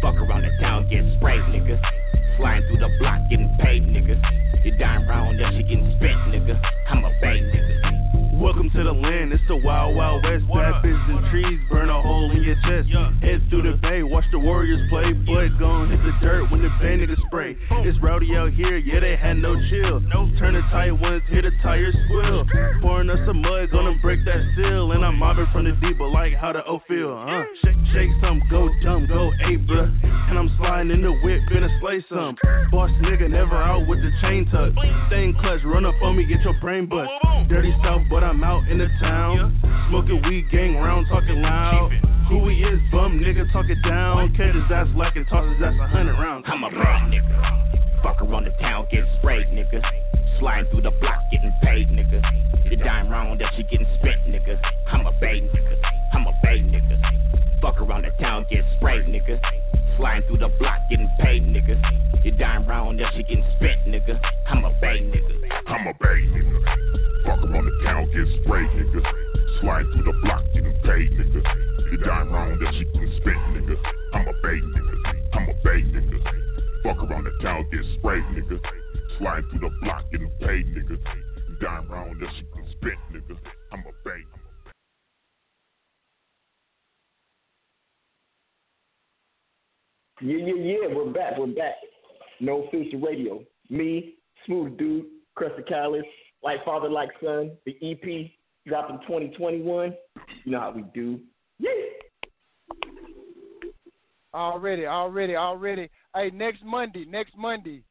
[0.00, 1.78] Fuck around the town, get sprayed, nigga.
[2.36, 4.16] Sliding through the block, getting paid, nigga.
[4.64, 6.31] You dying wrong, that shit getting spent,
[8.72, 10.44] to the land, it's the wild, wild west.
[10.48, 12.88] Bad bitches and trees, burn a hole in your chest.
[13.20, 15.12] Head through the bay, watch the warriors play.
[15.26, 17.56] Foot gon' hit the dirt when the bay niggas spray.
[17.84, 20.00] It's rowdy out here, yeah, they had no chill.
[20.38, 22.46] Turn the tight ones, hear the tires squill.
[22.80, 24.92] Pouring us some mud, gonna break that seal.
[24.92, 27.44] And I'm mobbing from the deep, but like how the O feel, huh?
[27.64, 29.88] Shake, shake some, go jump, go ape, bruh.
[30.30, 32.36] And I'm sliding in the whip, finna slay some.
[32.70, 34.72] Boss nigga, never out with the chain tuck.
[35.08, 37.10] Stay in clutch, run up on me, get your brain bust.
[37.48, 39.58] Dirty South, but I'm out in the town.
[39.88, 41.90] Smoking weed, gang round, talking loud.
[42.28, 44.34] Who we is, bum nigga, talk it down.
[44.36, 46.46] Cat his ass like and toss his ass a hundred rounds.
[46.48, 48.02] I'm a bad nigga.
[48.02, 49.82] Fuck around the town, get sprayed, nigga.
[50.38, 52.22] Sliding through the block, getting paid, nigga.
[52.68, 54.58] The dime round that she getting spent, nigga.
[54.86, 55.76] I'm a bait nigga.
[56.12, 56.98] I'm a bait nigga.
[57.60, 59.40] Fuck around the town, get sprayed, nigga.
[59.96, 61.76] Sliding through the block, getting paid, nigga.
[62.24, 64.18] You dying wrong, that shit getting spent, nigga.
[64.46, 65.34] I'm a bait nigga.
[65.66, 66.58] I'm a bait nigga.
[67.24, 69.00] Fuck around the town, get sprayed, nigga.
[69.60, 71.42] Slide through the block, getting paid, nigga.
[71.90, 73.76] You dying wrong, that shit getting spent, nigga.
[74.14, 74.94] I'm a bait nigga.
[75.34, 76.18] I'm a bait nigga.
[76.82, 78.58] Fuck around the town, get sprayed, nigga.
[79.18, 80.96] Slide through the block, getting paid, nigga.
[80.96, 83.36] You dying wrong, that shit getting spent, nigga.
[83.72, 84.31] I'm a bait.
[90.22, 90.94] Yeah, yeah, yeah.
[90.94, 91.36] We're back.
[91.36, 91.74] We're back.
[92.38, 93.42] No filter radio.
[93.68, 94.14] Me,
[94.46, 96.04] smooth dude, Cresta Callis,
[96.44, 97.50] like father, like son.
[97.66, 98.30] The EP
[98.64, 99.92] dropping 2021.
[100.44, 101.18] You know how we do.
[101.58, 101.70] Yeah.
[104.32, 105.90] Already, already, already.
[106.14, 107.82] Hey, next Monday, next Monday.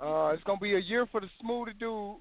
[0.00, 2.16] Uh, it's gonna be a year for the Smooth the Dude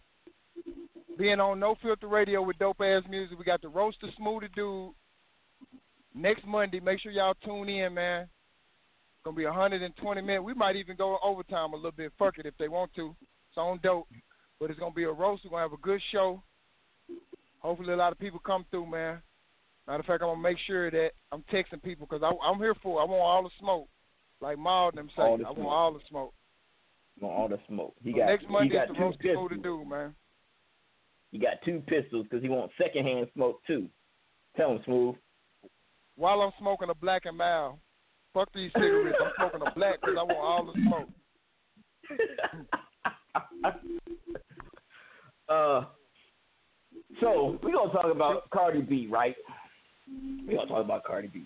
[1.17, 3.39] being on No Filter Radio with dope ass music.
[3.39, 4.91] We got the roaster Smooth the Dude
[6.13, 6.81] next Monday.
[6.81, 8.27] Make sure y'all tune in, man.
[9.23, 10.43] It's gonna be 120 minutes.
[10.43, 12.11] We might even go overtime a little bit.
[12.19, 13.15] Fuck it if they want to.
[13.47, 14.09] It's on dope,
[14.59, 15.45] but it's gonna be a roast.
[15.45, 16.43] We're gonna have a good show.
[17.59, 19.21] Hopefully, a lot of people come through, man.
[19.87, 22.99] Matter of fact, I'm gonna make sure that I'm texting people because I'm here for.
[22.99, 23.03] it.
[23.03, 23.87] I want all the smoke,
[24.41, 25.21] like and them say.
[25.21, 25.67] I want smoke.
[25.69, 26.33] all the smoke.
[27.21, 27.95] I want all the smoke.
[28.03, 29.49] He So got next Monday he got is the two roast pistols.
[29.51, 30.13] to do, man.
[31.31, 33.87] He got two pistols because he wants secondhand smoke too.
[34.57, 35.15] Tell him, smooth.
[36.17, 37.77] While I'm smoking a black and mild,
[38.33, 39.17] fuck these cigarettes.
[39.23, 41.09] I'm smoking a black because I want all the smoke.
[45.49, 45.83] Uh,
[47.21, 49.35] so we're gonna talk about Cardi B, right?
[50.47, 51.43] We're gonna talk about Cardi B.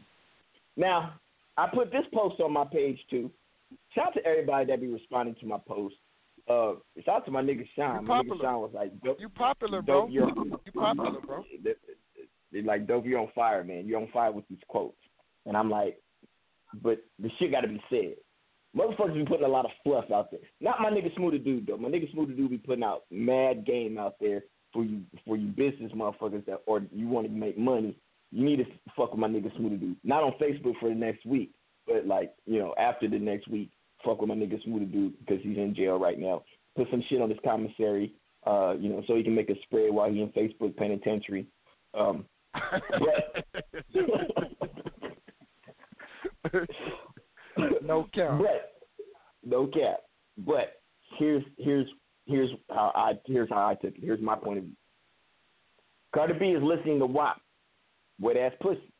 [0.77, 1.13] Now,
[1.57, 3.31] I put this post on my page too.
[3.93, 5.95] Shout out to everybody that be responding to my post.
[6.47, 6.73] Uh,
[7.03, 8.05] shout out to my nigga Sean.
[8.05, 8.39] My nigga.
[8.41, 10.03] Sean was like, dope, You popular, bro.
[10.03, 10.29] dope, you're,
[10.65, 11.43] You popular, bro.
[12.53, 13.87] they, like, dope, you're on fire, man.
[13.87, 14.95] You're on fire with these quotes.
[15.45, 15.99] And I'm like,
[16.81, 18.15] but the shit got to be said.
[18.75, 20.41] Motherfuckers be putting a lot of fluff out there.
[20.61, 21.77] Not my nigga Smooth the Dude though.
[21.77, 25.37] My nigga Smooth the Dude be putting out mad game out there for you for
[25.37, 27.97] you business motherfuckers that or you want to make money.
[28.31, 28.65] You need to
[28.95, 29.97] fuck with my nigga Smooth the Dude.
[30.03, 31.53] Not on Facebook for the next week,
[31.87, 33.71] but like you know after the next week,
[34.05, 36.43] fuck with my nigga Smooth the Dude because he's in jail right now.
[36.75, 38.13] Put some shit on his commissary,
[38.45, 41.47] uh, you know, so he can make a spread while he in Facebook penitentiary.
[41.95, 42.25] Um,
[47.83, 48.39] no cap.
[48.39, 48.73] But
[49.45, 49.99] no cap.
[50.37, 50.81] But
[51.17, 51.87] here's here's
[52.25, 54.03] here's how I here's how I took it.
[54.03, 54.75] Here's my point of view.
[56.13, 57.41] Cardi B is listening to WAP,
[58.19, 58.91] wet ass pussy.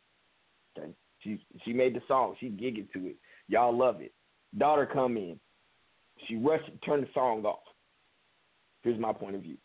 [0.77, 0.91] Okay?
[1.19, 2.35] She she made the song.
[2.39, 3.15] She gigged to it.
[3.47, 4.13] Y'all love it.
[4.57, 5.39] Daughter come in.
[6.27, 7.59] She rushed to turn the song off.
[8.81, 9.57] Here's my point of view.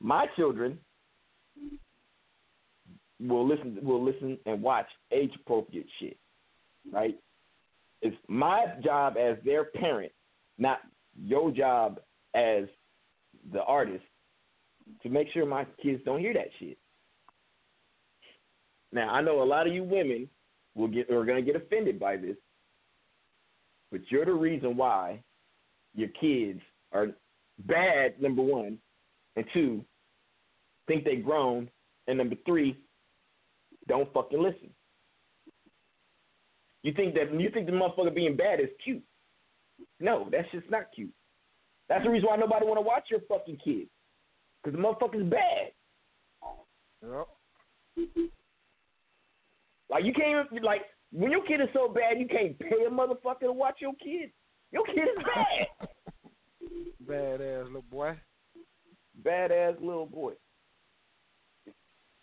[0.00, 0.78] My children
[3.20, 6.16] will listen will listen and watch age appropriate shit.
[6.90, 7.18] Right?
[8.02, 10.12] It's my job as their parent,
[10.58, 10.80] not
[11.16, 12.00] your job
[12.34, 12.64] as
[13.52, 14.04] the artist,
[15.02, 16.78] to make sure my kids don't hear that shit.
[18.92, 20.28] Now I know a lot of you women
[20.74, 22.36] will get are gonna get offended by this,
[23.90, 25.22] but you're the reason why
[25.94, 26.60] your kids
[26.92, 27.08] are
[27.66, 28.20] bad.
[28.20, 28.78] Number one,
[29.36, 29.84] and two,
[30.86, 31.68] think they grown,
[32.06, 32.76] and number three,
[33.88, 34.70] don't fucking listen.
[36.82, 39.02] You think that you think the motherfucker being bad is cute?
[39.98, 41.12] No, that's just not cute.
[41.88, 43.90] That's the reason why nobody want to watch your fucking kids,
[44.62, 45.72] because the motherfucker's bad.
[47.02, 47.28] Yep.
[49.90, 50.82] Like you can't even like
[51.12, 54.30] when your kid is so bad you can't pay a motherfucker to watch your kid.
[54.70, 55.88] Your kid is bad.
[57.08, 58.16] Badass little boy.
[59.22, 60.34] Badass little boy.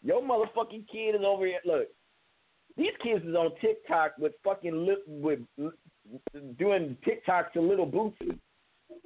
[0.07, 1.59] Your motherfucking kid is over here.
[1.65, 1.89] Look,
[2.77, 5.39] these kids is on TikTok with fucking lip with
[6.57, 8.39] doing TikToks to Lil Boosie.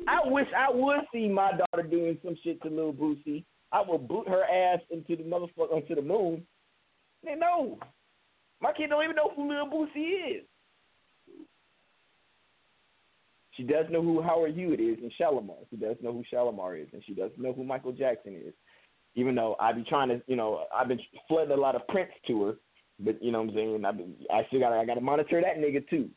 [0.07, 3.43] I wish I would see my daughter doing some shit to Lil Boosie.
[3.71, 6.45] I will boot her ass into the motherfucker onto the moon.
[7.23, 7.79] They know.
[8.61, 10.43] My kid don't even know who Lil Boosie is.
[13.57, 15.65] She does know who Howard Hewett is and Shalamar.
[15.71, 18.53] She does know who Shalamar is, and she does know who Michael Jackson is.
[19.15, 22.11] Even though I be trying to, you know, I've been flooding a lot of Prince
[22.27, 22.55] to her,
[22.99, 23.85] but you know what I'm saying.
[23.85, 26.09] I've been, I still got, I got to monitor that nigga too.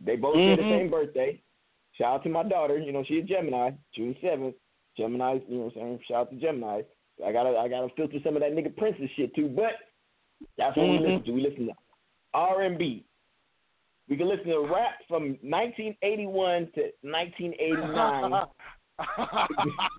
[0.00, 0.68] They both share the Mhm.
[0.70, 1.42] same birthday.
[1.98, 2.78] Shout out to my daughter.
[2.78, 4.54] You know, she a Gemini, June seventh.
[4.96, 6.00] Gemini, you know what I'm saying.
[6.08, 6.82] Shout out to Gemini.
[7.24, 9.48] I gotta, I gotta filter some of that nigga Prince's shit too.
[9.48, 9.72] But
[10.56, 11.02] that's what we Mhm.
[11.02, 11.32] listen to.
[11.32, 11.74] We listen to
[12.32, 13.04] R and B.
[14.08, 18.46] We can listen to rap from 1981 to 1989.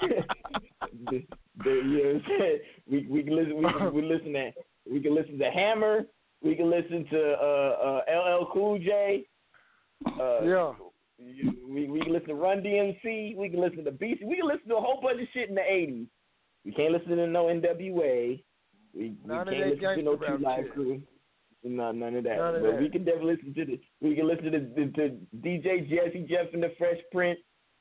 [1.06, 1.24] the,
[1.64, 2.58] the, you know what I'm saying?
[2.90, 3.56] We we can listen.
[3.56, 4.50] We can, we listen to
[4.90, 6.02] we can listen to Hammer.
[6.42, 9.26] We can listen to uh, uh, LL Cool J.
[10.06, 10.72] Uh, yeah.
[11.68, 13.36] We we can listen to Run DMC.
[13.36, 14.24] We can listen to BC.
[14.24, 16.06] We can listen to a whole bunch of shit in the 80s.
[16.64, 17.82] We can't listen to no NWA.
[17.82, 18.42] We,
[18.94, 20.70] we None can't listen to no Two Live.
[20.72, 21.02] Crew.
[21.62, 22.36] No, none of that.
[22.38, 22.80] None of but that.
[22.80, 23.80] we can definitely listen to the.
[24.00, 27.38] We can listen to the, the DJ Jazzy Jeff and the Fresh Prince.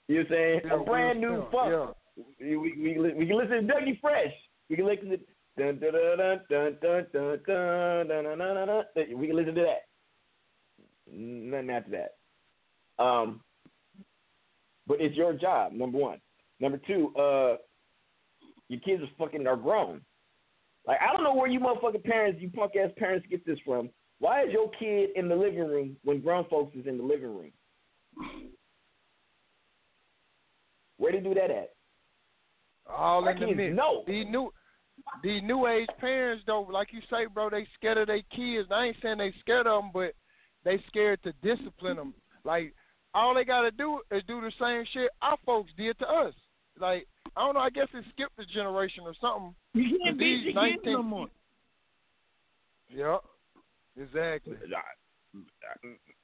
[0.09, 0.61] You know what I'm saying?
[0.65, 1.95] Yeah, a brand new funk.
[2.39, 4.33] We, we, we, can listen to Dougie Fresh.
[4.69, 5.17] We can listen to
[5.57, 6.17] dun dun dun
[6.49, 9.19] dun dun dun dun dun dun dun.
[9.19, 11.11] We can listen to that.
[11.11, 13.03] Nothing after that.
[13.03, 13.41] Um,
[14.87, 15.73] but it's your job.
[15.73, 16.19] Number one.
[16.59, 17.13] Number two.
[17.15, 17.57] Uh,
[18.69, 20.01] your kids are fucking are grown.
[20.87, 23.89] Like I don't know where you motherfucking parents, you punk ass parents, get this from.
[24.19, 27.35] Why is your kid in the living room when grown folks is in the living
[27.35, 27.51] room?
[30.97, 31.69] Where they do that at?
[32.95, 33.75] All My in the kids mix.
[33.75, 34.03] know.
[34.07, 34.51] These new
[35.23, 38.69] these new age parents though, like you say, bro, they scared of their kids.
[38.71, 40.13] I ain't saying they scared of them, but
[40.65, 42.13] they scared to discipline them.
[42.43, 42.73] Like
[43.13, 46.33] all they gotta do is do the same shit our folks did to us.
[46.79, 49.55] Like I don't know, I guess it skipped a generation or something.
[49.73, 51.27] You can't beat these your kids 19 no more.
[52.89, 53.21] Yep.
[54.01, 54.55] Exactly.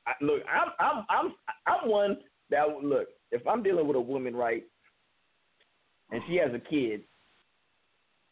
[0.07, 1.33] I, look, I'm I'm I'm
[1.67, 2.17] I'm one
[2.49, 3.07] that would- look.
[3.31, 4.63] If I'm dealing with a woman, right,
[6.11, 7.01] and she has a kid,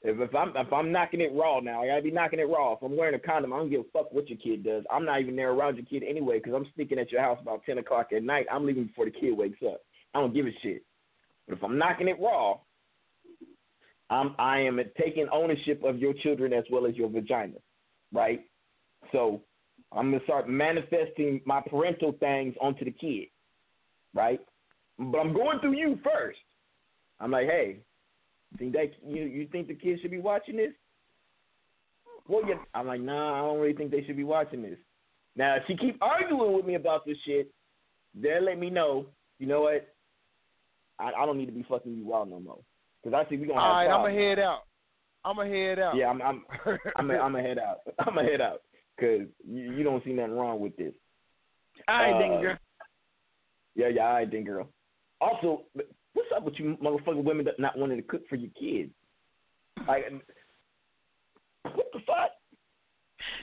[0.03, 2.73] if if I'm if I'm knocking it raw now, I gotta be knocking it raw.
[2.73, 4.83] If I'm wearing a condom, I don't give a fuck what your kid does.
[4.91, 7.63] I'm not even there around your kid anyway because I'm sneaking at your house about
[7.65, 8.45] ten o'clock at night.
[8.51, 9.81] I'm leaving before the kid wakes up.
[10.13, 10.83] I don't give a shit.
[11.47, 12.57] But if I'm knocking it raw,
[14.09, 17.55] I'm I am taking ownership of your children as well as your vagina,
[18.11, 18.41] right?
[19.13, 19.41] So
[19.93, 23.27] I'm gonna start manifesting my parental things onto the kid,
[24.13, 24.41] right?
[24.99, 26.39] But I'm going through you first.
[27.23, 27.77] I'm like, hey,
[28.57, 30.73] think that you you think the kids should be watching this?
[32.27, 32.55] Well, yeah.
[32.73, 34.77] I'm like, nah, I don't really think they should be watching this.
[35.35, 37.49] Now, if she keep arguing with me about this shit,
[38.13, 39.07] they'll let me know.
[39.39, 39.87] You know what?
[40.99, 42.59] I, I don't need to be fucking you wild no more.
[43.03, 44.63] Cause I see we gonna All right, I'm gonna head out.
[45.25, 45.95] I'm gonna head out.
[45.95, 46.43] Yeah, I'm I'm
[46.97, 47.77] I'm a, I'm a head out.
[47.99, 48.61] I'm a head out
[48.95, 50.93] because you, you don't see nothing wrong with this.
[51.87, 52.57] All right, Uh, then, girl.
[53.75, 54.69] Yeah, yeah, all right, then, girl.
[55.19, 55.63] Also,
[56.13, 58.91] what's up with you motherfucking women that not wanting to cook for your kids?
[59.87, 60.05] Like,
[61.63, 62.31] what the fuck?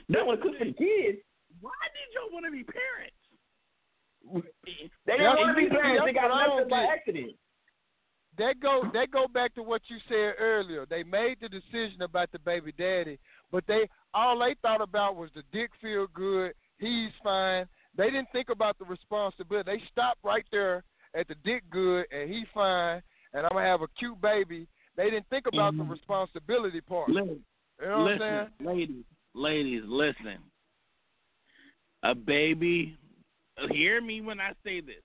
[0.09, 1.19] They don't want to cook for the kids.
[1.61, 3.15] Why did y'all want to be parents?
[5.07, 6.03] They didn't want to be parents.
[6.07, 7.33] They got what I messed don't by accident.
[8.39, 10.87] that go that go back to what you said earlier.
[10.89, 13.19] They made the decision about the baby daddy,
[13.51, 17.67] but they all they thought about was the dick feel good, he's fine.
[17.97, 19.73] They didn't think about the responsibility.
[19.73, 20.85] They stopped right there
[21.15, 24.67] at the dick good and he fine and I'm gonna have a cute baby.
[24.97, 25.91] They didn't think about the Mhm.
[25.91, 27.09] responsibility part.
[27.09, 27.45] Listen,
[27.81, 28.51] You know what I'm saying?
[28.61, 29.05] ladies,
[29.35, 30.39] ladies, listen.
[32.03, 32.99] A baby,
[33.71, 35.03] hear me when I say this.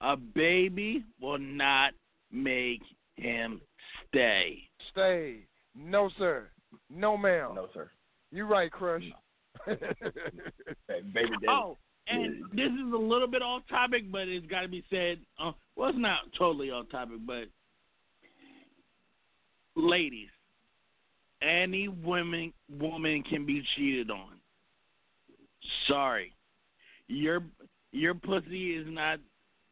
[0.00, 1.94] A baby will not
[2.30, 2.82] make
[3.16, 3.60] him
[4.08, 4.68] stay.
[4.90, 5.46] Stay.
[5.74, 6.50] No sir.
[6.90, 7.54] No ma'am.
[7.54, 7.90] No sir.
[8.30, 9.04] You right, Crush.
[9.66, 11.46] Baby daddy.
[11.48, 11.78] Oh,
[12.08, 15.18] and this is a little bit off topic, but it's got to be said.
[15.42, 17.44] Uh, well, it's not totally off topic, but
[19.76, 20.28] ladies,
[21.42, 24.38] any woman woman can be cheated on.
[25.88, 26.32] Sorry,
[27.08, 27.42] your
[27.92, 29.18] your pussy is not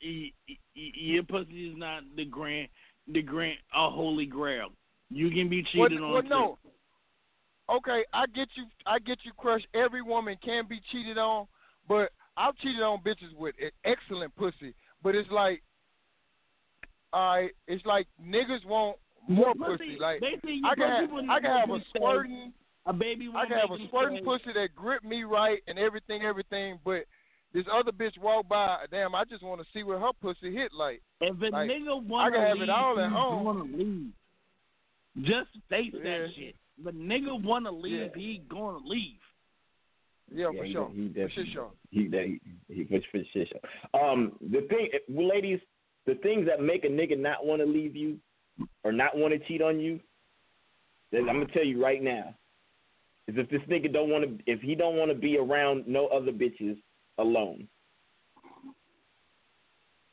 [0.00, 2.68] your pussy is not the grand
[3.12, 4.68] the grand a holy grail.
[5.10, 6.12] You can be Well, cheated on.
[6.12, 6.28] well, too.
[6.28, 6.59] no.
[7.70, 8.64] Okay, I get you.
[8.86, 9.62] I get you, Crush.
[9.74, 11.46] Every woman can be cheated on,
[11.88, 13.54] but I've cheated on bitches with
[13.84, 14.74] excellent pussy.
[15.02, 15.62] But it's like,
[17.12, 18.96] I it's like niggas want
[19.28, 19.96] more Your pussy.
[20.00, 22.52] Like I can have, I can have a squirting.
[22.86, 26.80] A baby I can have a squirting pussy that grip me right and everything, everything.
[26.84, 27.04] But
[27.52, 30.72] this other bitch walk by, damn, I just want to see what her pussy hit
[30.72, 31.00] like.
[31.20, 33.44] If a Like, nigga wanna can have leave, it all at home.
[33.44, 34.12] gonna leave.
[35.22, 36.02] Just face Yeah.
[36.02, 36.56] that shit.
[36.78, 38.20] But nigga wanna leave, Yeah.
[38.20, 39.20] he gonna leave.
[40.34, 40.90] Yeah, Yeah, for he- sure.
[40.94, 41.70] He, for sure.
[41.90, 42.09] He,
[42.68, 43.98] he, he, for, for shit show.
[43.98, 45.60] Um, the thing, ladies,
[46.06, 48.18] the things that make a nigga not want to leave you
[48.84, 50.00] or not want to cheat on you,
[51.14, 52.34] I'm gonna tell you right now,
[53.28, 56.06] is if this nigga don't want to, if he don't want to be around no
[56.06, 56.78] other bitches
[57.18, 57.68] alone.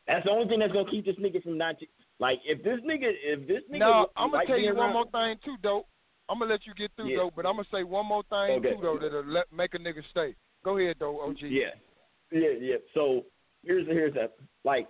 [0.08, 1.76] That's the only thing that's gonna keep this nigga from not
[2.20, 4.94] like if this nigga if this nigga Now I'm gonna like tell you being one
[4.94, 5.88] more thing too, dope.
[6.30, 7.18] I'm gonna let you get through, Yeah.
[7.18, 8.76] dope, but I'm gonna say one more thing Okay.
[8.76, 10.36] too, though, that'll let, make a nigga stay.
[10.64, 11.42] Go ahead, though, OG.
[11.42, 11.74] Yeah,
[12.32, 12.76] yeah, yeah.
[12.94, 13.26] So
[13.64, 14.30] here's here's a
[14.64, 14.88] like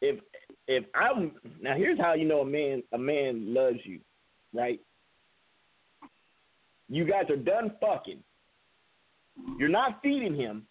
[0.00, 0.20] if
[0.68, 4.00] if I'm now here's how you know a man a man loves you,
[4.52, 4.80] right?
[6.88, 8.22] You guys are done fucking.
[9.58, 10.66] You're not feeding him,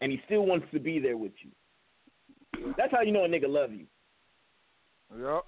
[0.00, 2.74] and he still wants to be there with you.
[2.76, 3.86] That's how you know a nigga love you.
[5.16, 5.44] Yep.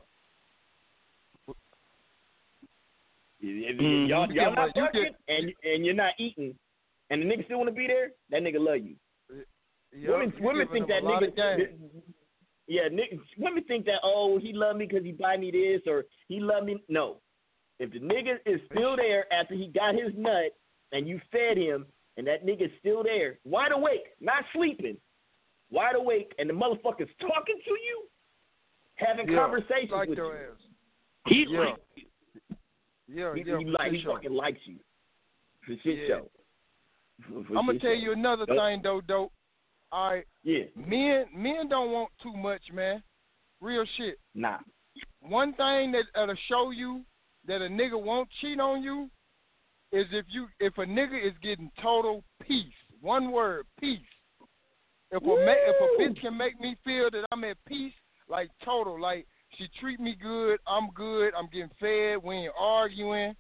[3.45, 4.09] Mhm.
[4.09, 6.59] y'all, y'all get not fucking and and you're not eating,
[7.11, 8.97] and the nigga still want to be there, that nigga love you.
[9.93, 11.69] Women women think that him a lot of nigga.
[12.67, 16.05] Yeah, nigga, women think that oh he love me because he buy me this or
[16.29, 16.83] he love me.
[16.89, 17.21] No,
[17.79, 20.57] if the nigga is still there after he got his nut
[20.93, 24.97] and you fed him and that nigga's still there, wide awake, not sleeping,
[25.71, 28.09] wide awake, and the motherfucker's talking to you,
[28.95, 30.33] having Yeah, conversations with you.
[30.33, 30.63] ass.
[31.27, 31.59] He Yeah.
[31.59, 31.77] like
[33.09, 34.77] Yeah, He, yeah, he like he fucking likes you.
[35.67, 36.17] For shit Yeah.
[36.17, 36.31] show.
[37.29, 37.93] For- I'm gonna tell show.
[37.93, 38.59] you another Nope.
[38.59, 39.33] thing though, dope.
[39.93, 43.03] All right, Yeah, men men don't want too much, man.
[43.61, 44.19] Real shit.
[44.35, 44.59] nah.
[45.21, 47.05] One thing that that'll show you
[47.47, 49.11] that a nigga won't cheat on you
[49.93, 52.75] is if you if a nigga is getting total peace.
[53.01, 54.01] One word, peace.
[55.11, 57.93] If a ma- if a bitch can make me feel that I'm at peace,
[58.29, 59.27] like total, like
[59.59, 63.35] she treat me good, I'm good, I'm getting fed, we ain't arguing.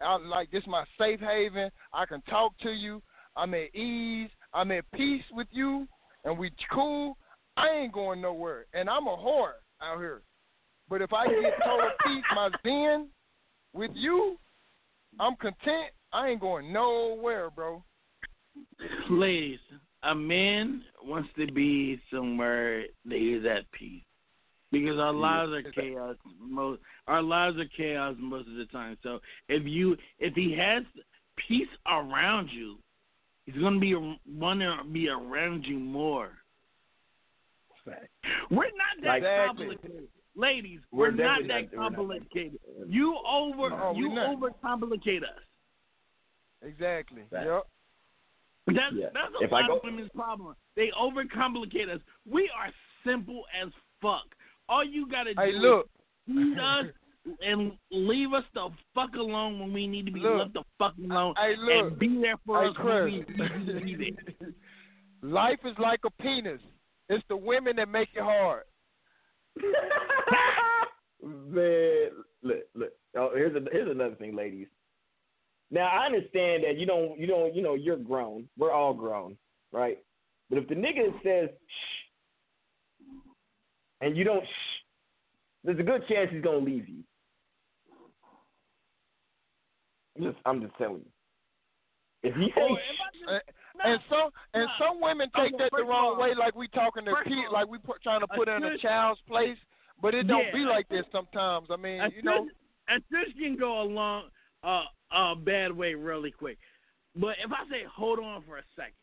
[0.00, 1.70] I like this my safe haven.
[1.92, 3.02] I can talk to you.
[3.36, 4.30] I'm at ease.
[4.54, 5.86] I'm at peace with you,
[6.24, 7.16] and we cool.
[7.56, 10.22] I ain't going nowhere, and I'm a whore out here.
[10.88, 13.08] But if I get total peace, my zen
[13.74, 14.38] with you,
[15.20, 15.92] I'm content.
[16.12, 17.82] I ain't going nowhere, bro.
[19.10, 19.58] ladies,
[20.04, 24.02] a man wants to be somewhere that he's at peace.
[24.70, 28.98] Because our lives are chaos most our lives are chaos most of the time.
[29.02, 29.18] So
[29.48, 30.82] if you if he has
[31.48, 32.76] peace around you,
[33.46, 36.32] he's gonna be want to be around you more.
[38.50, 39.66] We're not that Exactly.
[39.76, 40.80] complicated, ladies.
[40.92, 42.58] We're We're, not that not- we're not complicated.
[42.86, 44.36] You over No, you not.
[44.36, 45.40] overcomplicate us.
[46.62, 47.22] Exactly.
[47.30, 47.46] Fact.
[47.46, 47.66] Yep.
[48.66, 49.08] That's Yeah.
[49.14, 50.54] that's a If lot go- of women's problem.
[50.74, 52.02] They overcomplicate us.
[52.26, 52.70] We are
[53.04, 53.70] simple as
[54.02, 54.34] fuck.
[54.68, 55.86] All you gotta Hey, do look.
[56.28, 56.86] is feed us
[57.42, 60.38] and leave us the fuck alone when we need to be Look.
[60.38, 61.86] left the fuck alone Hey, look.
[61.92, 64.48] and be there for Hey, us when we need to be there.
[65.22, 66.60] Life is like a penis.
[67.08, 68.62] It's the women that make it hard.
[71.22, 72.10] Man,
[72.42, 72.92] look, look.
[73.16, 74.68] Oh, here's a, here's another thing, ladies.
[75.70, 78.48] Now I understand that you don't, you don't, you know, you're grown.
[78.56, 79.36] We're all grown,
[79.72, 79.98] right?
[80.48, 81.97] But if the nigga says shh,
[84.00, 84.82] and you don't shh,
[85.64, 87.02] there's a good chance he's gonna leave you.
[90.16, 91.12] I'm just, I'm just telling you.
[92.30, 94.78] If he say Or if shh, I And, just- and some and nah.
[94.78, 97.32] some women take Okay, that the wrong all- way, like we talking to first of
[97.32, 99.56] kid, all, like we put, trying to put in a child's place.
[100.00, 101.68] But it don't Yeah, be like this sometimes.
[101.70, 102.54] I mean, a you know, fish,
[102.88, 104.30] a fish can go a long,
[104.62, 106.58] uh, a bad way really quick.
[107.16, 108.94] But if I say hold on for a second,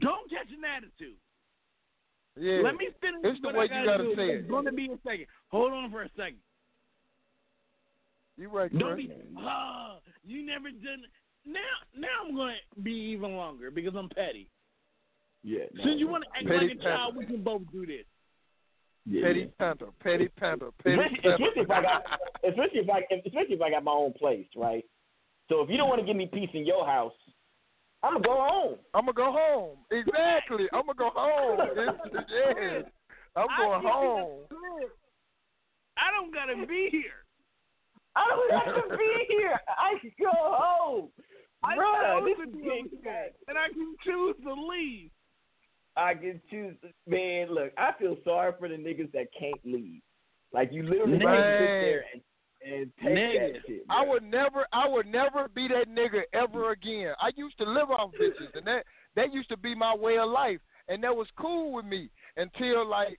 [0.00, 1.16] don't catch an attitude.
[2.38, 2.60] Yeah.
[2.62, 3.20] Let me finish.
[3.24, 4.16] It's the what way I you gotta gotta do.
[4.16, 4.50] say It's it.
[4.50, 5.26] gonna be a second.
[5.48, 6.38] Hold on for a second.
[8.36, 9.06] You right, Don't Chris.
[9.06, 9.12] be.
[9.38, 11.02] Ah, you never done.
[11.44, 11.58] now
[11.96, 14.48] now I'm going to be even longer because I'm petty.
[15.42, 15.64] Yeah.
[15.84, 18.04] Since you want to act Petty like a child, we can both do this.
[19.06, 19.46] Yeah, Petty yeah.
[19.58, 21.34] Panther, Petty Panther, Petty Especially, Panther.
[21.44, 22.02] especially if I got,
[22.46, 24.84] especially if I, especially if I got my own place, right?
[25.48, 27.14] So if you don't want to give me peace in your house,
[28.02, 28.76] I'm gonna go home.
[28.94, 29.78] I'm gonna go home.
[29.90, 30.66] Exactly.
[30.72, 31.58] I'm gonna go home.
[31.76, 32.84] It's, yes.
[33.36, 34.40] I'm going give home.
[35.98, 37.26] I don't gotta be here.
[38.16, 39.60] I don't have to be here.
[39.68, 41.08] I can go home.
[41.64, 45.10] I Bruh, chose this to is be big and I can choose to leave.
[45.96, 46.76] I can choose.
[47.06, 50.00] Man, look, I feel sorry for the niggas that can't leave.
[50.52, 51.26] Like you literally Man.
[51.26, 52.22] can't sit there and,
[52.64, 53.52] and take Nigga.
[53.52, 53.84] that shit.
[53.88, 57.14] I would never, I would never be that nigga ever again.
[57.20, 58.84] I used to live off bitches, and that
[59.16, 62.88] that used to be my way of life, and that was cool with me until
[62.88, 63.18] like,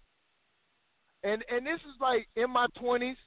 [1.23, 3.17] and and this is like in my twenties.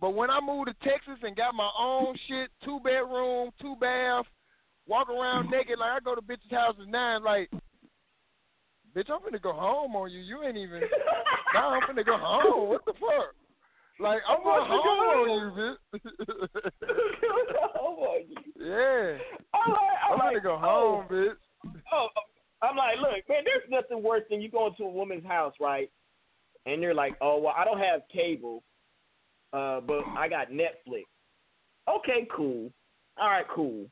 [0.00, 4.24] But when I moved to Texas and got my own shit, two bedroom, two bath,
[4.86, 7.48] walk around naked like I go to bitches' houses now, and like,
[8.96, 10.18] bitch, I'm finna go home on you.
[10.18, 10.80] You ain't even.
[11.54, 12.70] nah, I'm finna go home.
[12.70, 13.34] What the fuck?
[14.02, 16.00] Like I'm I'm going about to home on you, bitch.
[17.76, 18.36] home on you.
[18.58, 19.18] yeah.
[19.54, 21.72] I'm like, I'm I'm like, gonna go oh, home, bitch.
[21.92, 22.08] Oh,
[22.62, 25.90] I'm like, look, man, there's nothing worse than you going to a woman's house, right?
[26.66, 28.62] And they're like, oh, well, I don't have cable,
[29.52, 31.04] uh, but I got Netflix.
[31.88, 32.70] Okay, cool.
[33.20, 33.86] All right, cool.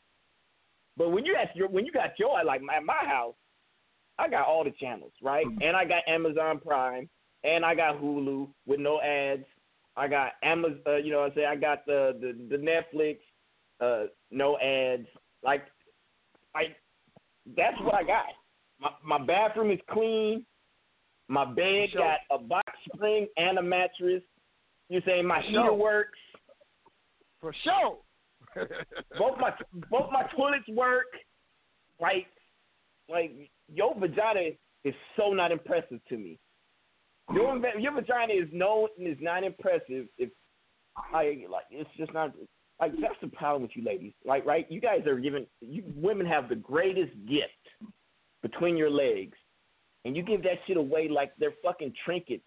[0.96, 3.34] But when you at your when you got your like at my house,
[4.18, 5.46] I got all the channels, right?
[5.46, 7.08] And I got Amazon Prime,
[7.42, 9.44] and I got Hulu with no ads.
[9.96, 13.18] I got Amazon, uh, you know, what I say I got the the, the Netflix,
[13.80, 15.06] uh, no ads.
[15.42, 15.64] Like,
[16.54, 16.74] I
[17.56, 18.26] that's what I got.
[18.80, 20.44] My my bathroom is clean.
[21.28, 22.02] My bed Sure.
[22.02, 24.22] got a box spring and a mattress.
[24.88, 25.74] You saying my heater Sure.
[25.74, 26.18] works.
[27.40, 27.98] For sure.
[29.18, 29.52] Both my
[29.90, 31.06] both my toilets work.
[32.00, 32.26] Like
[33.08, 34.50] like your vagina
[34.84, 36.38] is so not impressive to me.
[37.32, 40.31] Your your vagina is no is not impressive if
[40.97, 42.32] I like it's just not
[42.81, 44.12] like that's the problem with you ladies.
[44.24, 47.93] Like right, you guys are given you women have the greatest gift
[48.43, 49.36] between your legs,
[50.05, 52.44] and you give that shit away like they're fucking trinkets.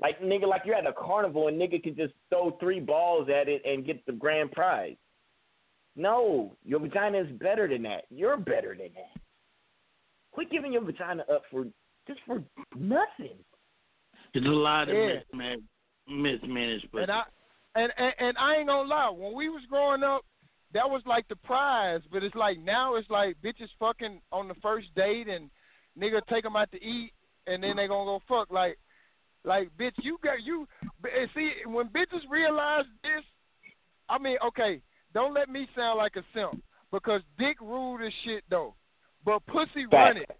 [0.00, 3.48] Like nigga, like you're at a carnival and nigga can just throw three balls at
[3.48, 4.96] it and get the grand prize.
[5.96, 8.04] No, your vagina is better than that.
[8.10, 9.22] You're better than that.
[10.32, 11.64] Quit giving your vagina up for
[12.06, 12.42] just for
[12.76, 13.36] nothing.
[14.34, 15.14] It's a lot of Yeah.
[15.32, 15.62] mismanaged,
[16.06, 17.02] mismanaged pussy.
[17.02, 17.24] and I
[17.76, 20.24] and, and and I ain't gonna lie, when we was growing up,
[20.72, 22.02] that was like the prize.
[22.10, 25.50] But it's like now it's like bitches fucking on the first date and
[25.98, 27.12] nigga take them out to eat
[27.46, 28.78] and then they gonna go fuck like
[29.44, 30.66] like bitch you got you
[31.34, 33.24] see when bitches realize this
[34.08, 34.80] I mean okay
[35.14, 36.62] don't let me sound like a simp
[36.92, 38.74] because dick rule this shit though
[39.24, 40.30] but pussy run it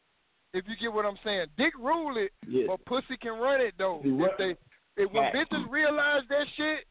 [0.52, 2.64] if you get what I'm saying dick rule it Yeah.
[2.68, 4.56] but pussy can run it though if they
[5.02, 6.85] if when bitches realize that shit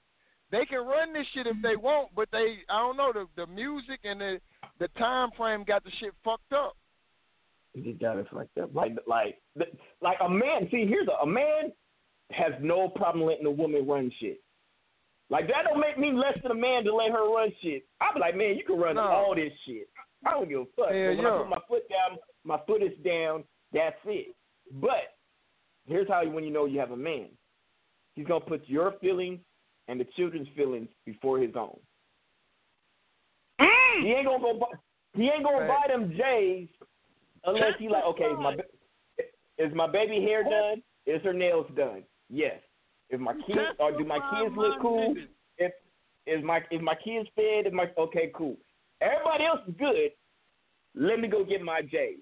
[0.52, 1.84] they can run this shit if they mm-hmm.
[1.84, 4.40] want but they I don't know the the music and the
[4.80, 6.76] the time frame got the shit fucked up
[7.74, 8.74] You got it like that.
[8.74, 9.40] Like like
[10.02, 10.68] like a man.
[10.72, 11.72] See, here's a, a man
[12.32, 14.42] has no problem letting a woman run shit.
[15.30, 17.86] Like that don't make me less than a man to let her run shit.
[18.02, 19.02] I'll be like, man, you can run No.
[19.02, 19.88] all this shit.
[20.26, 20.90] I don't give a fuck.
[20.90, 21.30] But when yeah.
[21.30, 23.44] I put my foot down, my foot is down.
[23.74, 24.36] That's it.
[24.74, 25.16] But
[25.86, 27.28] here's how when you know you have a man.
[28.16, 29.40] He's gonna put your feelings
[29.88, 31.78] and the children's feelings before his own.
[33.60, 34.04] Mm.
[34.04, 34.60] He ain't gonna go.
[34.60, 34.68] Buy,
[35.14, 36.68] he ain't gonna buy them J's
[37.46, 38.04] unless he like.
[38.06, 38.56] Okay, is my
[39.58, 40.82] is my baby hair done?
[41.06, 42.04] Is her nails done?
[42.30, 42.60] Yes.
[43.10, 45.16] If my kids or do my kids look cool?
[45.58, 45.72] If
[46.28, 47.68] is my is my kids fed?
[47.68, 48.58] Is my okay cool?
[49.02, 50.12] Everybody else is good.
[50.96, 52.20] Let me go get my J's.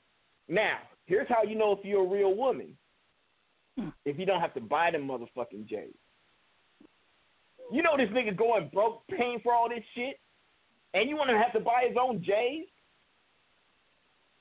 [0.49, 2.77] Now, here's how you know if you're a real woman.
[4.05, 5.93] If you don't have to buy them motherfucking J's.
[7.71, 10.19] You know this nigga's going broke, paying for all this shit,
[10.93, 12.65] and you want to have to buy his own J's?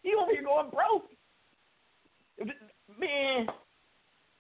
[0.03, 1.11] He over here going broke.
[2.99, 3.47] Man,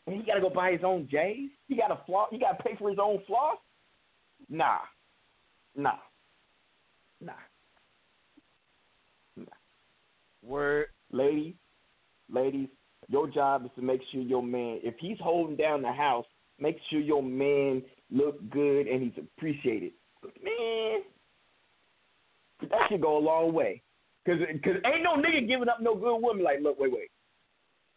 [0.06, 1.50] and he gotta go buy his own J's.
[1.68, 2.28] He gotta floss.
[2.30, 3.56] He gotta pay for his own floss.
[4.48, 4.78] Nah,
[5.74, 5.96] nah,
[7.20, 7.32] nah,
[9.36, 9.44] nah.
[10.42, 10.86] Word.
[11.12, 11.54] Ladies,
[12.30, 12.68] ladies,
[13.08, 16.26] your job is to make sure your man, if he's holding down the house,
[16.58, 19.92] make sure your man look good and he's appreciated.
[20.42, 21.00] Man,
[22.62, 23.82] that should go a long way.
[24.26, 26.42] Cause, cause ain't no nigga giving up no good woman.
[26.42, 27.10] Like, look, wait, wait.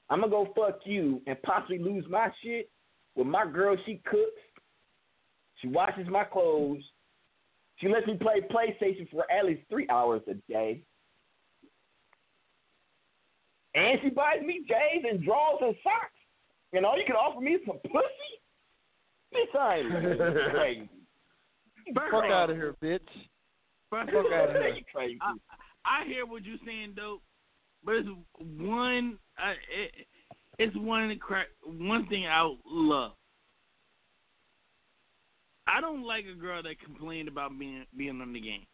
[0.10, 2.70] I'm gonna go fuck you and possibly lose my shit.
[3.16, 4.42] With my girl, she cooks,
[5.62, 6.84] she washes my clothes,
[7.78, 10.82] she lets me play PlayStation for at least three hours a day.
[13.76, 16.20] And she buys me J's and drawers and socks,
[16.74, 18.32] and all you can offer me is some pussy.
[19.34, 20.90] Bitch, I ain't crazy.
[21.94, 23.00] Fuck out of here, bitch.
[23.90, 24.76] Fuck out of here.
[24.76, 25.20] You crazy.
[25.22, 25.34] I,
[25.86, 27.22] I hear what you're saying, dope,
[27.84, 29.18] but it's one.
[29.38, 30.06] Uh, it,
[30.58, 33.12] it's one cra- one thing I love.
[35.68, 38.66] I don't like a girl that complained about being being on the game.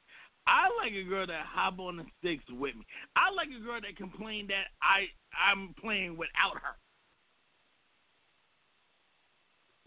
[0.47, 2.85] I like a girl that hop on the sticks with me.
[3.15, 5.07] I like a girl that complained that I
[5.51, 6.77] I'm playing without her.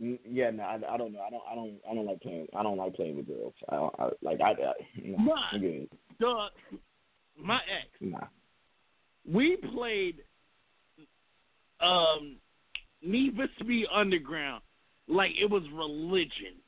[0.01, 1.20] Yeah, no, I, I don't know.
[1.20, 2.47] I don't, I don't, I don't like playing.
[2.56, 3.55] I don't like playing with girls.
[3.68, 4.40] I don't I, like.
[4.40, 4.72] I, I
[5.02, 5.35] no, Nah.
[5.52, 5.89] I'm good.
[7.36, 7.89] My ex.
[8.01, 8.26] Nah.
[9.30, 10.22] we played
[11.80, 12.36] um
[13.02, 14.62] Need for Speed Underground
[15.09, 16.59] like it was religion.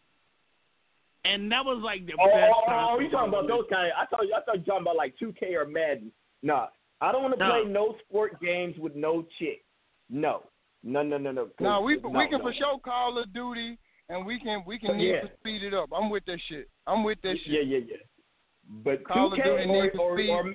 [1.25, 2.89] And that was like the Oh, best oh, oh, oh time.
[2.91, 3.93] oh, for you talking about those kind?
[3.93, 6.11] Of, I thought, I thought you talking about like 2K or Madden.
[6.43, 6.69] Nah,
[7.01, 7.51] I don't want to No.
[7.51, 9.63] play no sport games with no chick.
[10.09, 10.45] No,
[10.83, 11.49] no, no, no, no.
[11.61, 12.45] No, we no, we can no.
[12.47, 13.77] for sure Call of Duty,
[14.09, 15.21] and we can we can Yeah.
[15.23, 15.91] need to speed it up.
[15.95, 16.69] I'm with that shit.
[16.87, 17.67] I'm with that Yeah, shit.
[17.69, 17.85] yeah, yeah.
[17.91, 17.97] Yeah.
[18.83, 20.31] But Call of 2K Duty or, Need for or, Speed.
[20.31, 20.55] or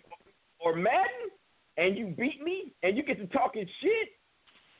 [0.61, 1.29] or Madden,
[1.77, 4.09] and you beat me, and you get to talking shit.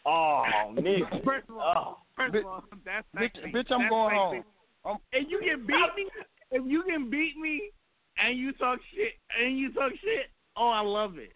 [0.07, 0.44] Oh,
[0.74, 1.24] nigga.
[1.24, 2.03] First of all, Oh.
[2.16, 3.52] first of all, that's Bitch, sexy.
[3.52, 4.18] bitch, I'm That's going sexy.
[4.38, 4.44] home.
[4.86, 6.10] I'm, If you can beat me,
[6.52, 7.70] if you can beat me,
[8.18, 11.34] and you talk shit, and you talk shit, oh, I love it.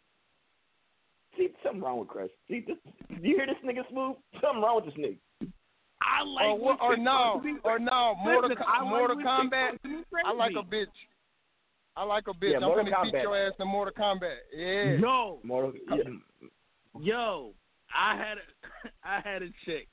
[1.37, 2.29] See, something wrong with Chris.
[2.49, 2.77] See, this,
[3.09, 4.15] do you hear this nigga smooth?
[4.41, 5.17] Something wrong with this nigga.
[6.01, 8.63] I like or what, or when chicks no, talk to me- or no, Mortal, Listen,
[8.63, 9.71] Co- I like Mortal when Kombat.
[9.71, 10.85] chicks talk to me I like a bitch.
[11.97, 12.51] I like a bitch.
[12.51, 14.35] Yeah, I'm gonna beat your ass in Mortal Kombat.
[14.55, 14.93] Yeah.
[14.99, 16.49] Yo, Mortal, yeah.
[17.01, 17.53] yo,
[17.93, 19.87] I had a, I had a chick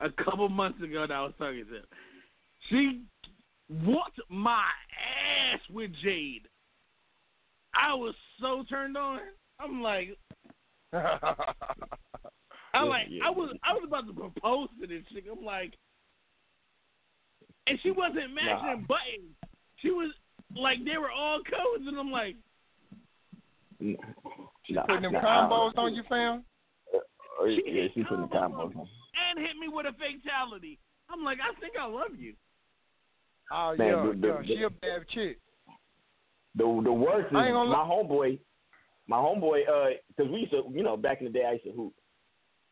[0.00, 1.80] a couple months ago that I was talking to.
[2.68, 3.02] She
[3.68, 4.64] whooped my
[5.52, 6.48] ass with Jade.
[7.74, 9.20] I was so turned on.
[9.60, 10.16] I'm like,
[10.92, 13.24] I'm like, yeah.
[13.26, 15.24] I was, I was about to propose to this chick.
[15.30, 15.74] I'm like,
[17.66, 18.86] and she wasn't matching Nah.
[18.86, 19.34] buttons.
[19.80, 20.12] She was
[20.56, 22.36] like, they were all codes, and I'm like,
[23.80, 26.44] Nah, Putting them combos on you, fam.
[26.94, 26.98] Uh,
[27.40, 28.88] oh, yeah, yeah, she putting the combos combos on.
[29.28, 30.78] and hit me with a fatality.
[31.10, 32.34] I'm like, I think I love you.
[33.52, 35.38] Oh Man, yeah, the- the- She a bad chick.
[36.56, 38.38] The the worst is I ain't my homeboy,
[39.06, 39.68] my homeboy.
[39.68, 41.92] Uh, because we used to, you know, back in the day, I used to hoop.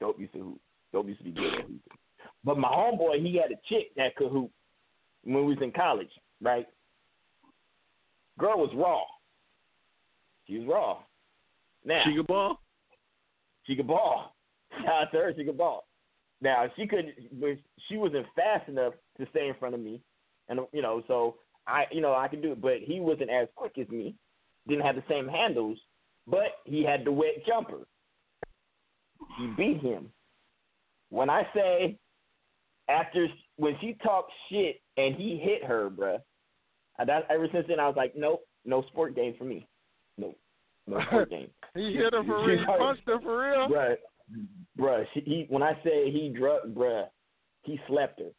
[0.00, 0.60] Dope used to hoop.
[0.92, 1.80] Dope used to be good at hooping.
[2.44, 4.50] But my homeboy, he had a chick that could hoop
[5.24, 6.66] when we was in college, right?
[8.38, 9.02] Girl was raw.
[10.46, 10.98] She was raw.
[11.84, 12.60] Now She could ball.
[13.64, 14.34] she could ball.
[14.82, 15.86] Shout out to her, she could ball.
[16.40, 17.56] Now she couldn't, but
[17.88, 20.00] she wasn't fast enough to stay in front of me,
[20.52, 23.48] and you know, so I, you know, I could do it, but he wasn't as
[23.56, 24.14] quick as me.
[24.68, 25.78] Didn't have the same handles,
[26.26, 27.80] but he had the wet jumper.
[29.38, 30.10] He beat him.
[31.10, 31.98] When I say
[32.88, 36.18] after when she talked shit and he hit her, bruh,
[36.98, 39.66] I, that, ever since then I was like, nope, no sport game for me.
[40.18, 40.38] Nope,
[40.86, 41.48] no sport game.
[41.74, 42.58] He hit her for real.
[42.58, 43.68] He punched her for real.
[43.68, 43.96] Bruh,
[44.78, 47.06] bruh, she, he, when I say he drug, bruh,
[47.62, 48.30] he slept her.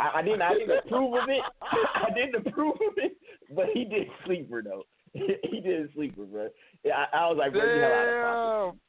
[0.00, 1.42] I, I didn't, I didn't approve of it.
[1.62, 3.16] I didn't approve of it,
[3.54, 4.84] but he did sleep her though.
[5.12, 6.48] he did sleep her, bruh.
[6.84, 8.80] Yeah, I, I was like, bro, you hell out of pocket.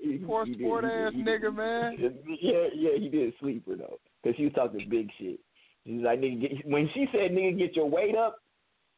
[0.00, 1.98] He- Poor he sport did, ass he nigga, man.
[2.40, 5.40] Yeah, yeah, he did sleep her though, because she was talking big shit.
[5.84, 8.36] She was like, nigga, get, when she said, nigga, get your weight up.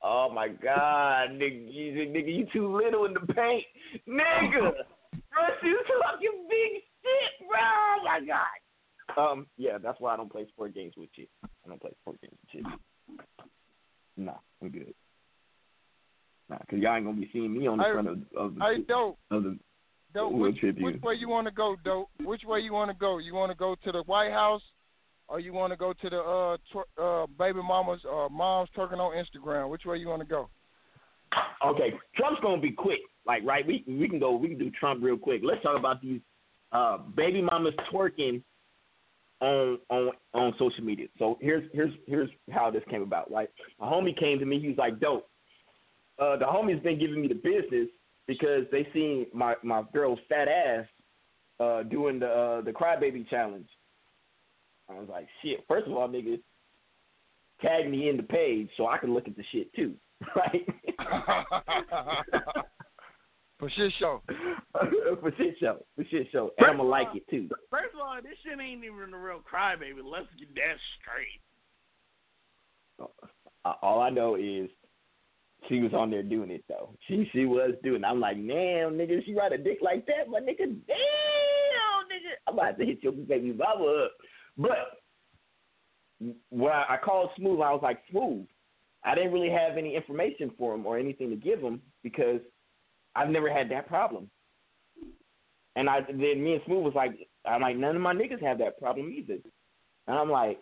[0.03, 3.65] Oh my God, nigga, you, nigga, you too little in the paint,
[4.09, 4.73] nigga.
[5.13, 7.59] Bro, she was talking big shit, bro.
[7.61, 8.61] Oh my God.
[9.17, 11.27] Um, yeah, that's why I don't play sport games with you.
[11.45, 13.17] I don't play sport games with you.
[14.17, 14.33] Nah,
[14.63, 14.95] I'm good.
[16.49, 18.61] Nah, cause y'all ain't gonna be seeing me on the Hey, front of, of the
[18.65, 19.19] Hey, dope.
[19.31, 19.59] of the
[20.13, 20.33] Dope.
[20.33, 20.85] Which, Tribune.
[20.93, 22.09] which way you want to go, dope?
[22.25, 23.19] Which way you want to go?
[23.19, 24.63] You want to go to the White House,
[25.29, 28.99] or you want to go to the uh, twer- uh baby mamas or moms twerking
[28.99, 29.71] on Instagram?
[29.71, 30.49] Which way you want to go?
[31.65, 32.99] Okay, Trump's gonna be quick.
[33.25, 33.65] Like, right?
[33.65, 34.35] We we can go.
[34.35, 35.43] We can do Trump real quick.
[35.45, 36.21] Let's talk about these
[36.73, 38.43] uh, baby mamas twerking
[39.41, 41.07] on on on social media.
[41.19, 43.31] So here's here's here's how this came about.
[43.31, 43.49] Right,
[43.81, 44.61] a homie came to me.
[44.61, 45.29] He was like, "Dope."
[46.19, 47.89] Uh, the homie's been giving me the business
[48.27, 50.87] because they seen my my girl's fat ass
[51.59, 53.69] uh, doing the uh, the crybaby challenge.
[54.89, 56.41] I was like, "Shit!" First of all, nigga,
[57.63, 59.95] tag me in the page so I can look at the shit too.
[60.37, 60.67] Right.
[63.61, 64.23] For shit show.
[65.21, 65.85] for shit show.
[65.95, 66.51] For shit show.
[66.57, 67.49] And I'm gonna like it too.
[67.71, 70.01] First of all, this shit ain't even a real crybaby.
[70.03, 71.41] Let's get that straight.
[73.65, 74.71] Uh, all I know is
[75.69, 76.95] she was on there doing it though.
[77.07, 78.03] She she was doing.
[78.03, 78.07] It.
[78.07, 80.59] I'm like, damn, nigga, she ride a dick like that, my nigga.
[80.67, 84.13] Damn, nigga, I'm about to hit your baby mama up.
[84.57, 85.01] But
[86.49, 88.47] when I, I called Smooth, I was like, Smooth.
[89.05, 92.41] I didn't really have any information for him or anything to give him because
[93.15, 94.31] I've never had that problem.
[95.77, 97.13] And I then me and Smooth was like,
[97.47, 99.39] I'm like, none of my niggas have that problem either.
[100.07, 100.61] And I'm like,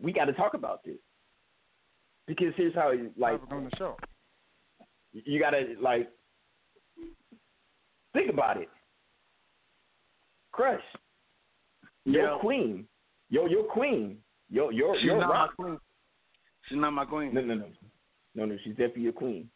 [0.00, 0.98] we got to talk about this
[2.26, 3.96] because here's how you like on the show.
[5.12, 6.08] You got to like
[8.12, 8.68] think about it.
[10.52, 10.82] Crush,
[12.04, 12.38] your Yeah.
[12.40, 12.86] queen,
[13.30, 14.18] yo, your queen,
[14.50, 15.50] yo, your She's your not rock.
[15.58, 15.78] my queen.
[16.68, 17.32] She's not my queen.
[17.32, 17.66] No, no, no,
[18.34, 18.56] no, no.
[18.64, 19.48] She's definitely your queen.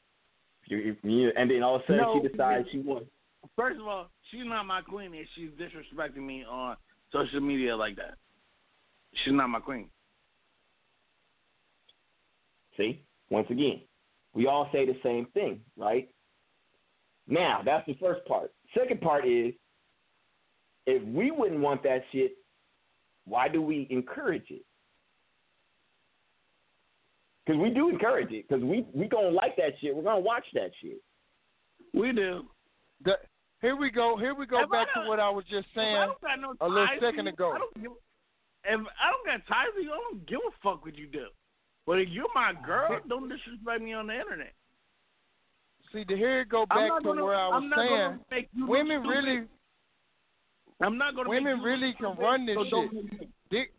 [0.66, 3.08] You, you, and then all of a sudden No, she decides she wants.
[3.56, 6.76] First of all, she's not my queen if she's disrespecting me on
[7.12, 8.14] social media like that.
[9.24, 9.88] She's not my queen.
[12.76, 13.80] See, once again,
[14.34, 16.08] we all say the same thing, right?
[17.26, 18.52] Now, that's the first part.
[18.76, 19.52] Second part is,
[20.86, 22.32] if we wouldn't want that shit,
[23.26, 24.64] why do we encourage it?
[27.44, 28.48] Because we do encourage it.
[28.48, 29.94] Because we we gonna like that shit.
[29.94, 31.02] We're gonna watch that shit.
[31.94, 32.44] We do.
[33.04, 33.18] The,
[33.60, 34.16] here we go.
[34.16, 35.94] Here we go If back to what I was just saying
[36.40, 37.52] no a little second you, ago.
[37.54, 37.92] I don't give,
[38.64, 41.26] if I don't got ties to you, I don't give a fuck what you do.
[41.86, 44.52] But if you're my girl, don't disrespect me on the internet.
[45.92, 48.48] See, to here it go back to gonna- where I was I'm not saying, make
[48.54, 49.14] you women stupid.
[49.14, 49.48] really,
[50.80, 51.28] I'm not gonna.
[51.28, 53.28] women make you really look can run this so don't shit.
[53.50, 53.72] Dick,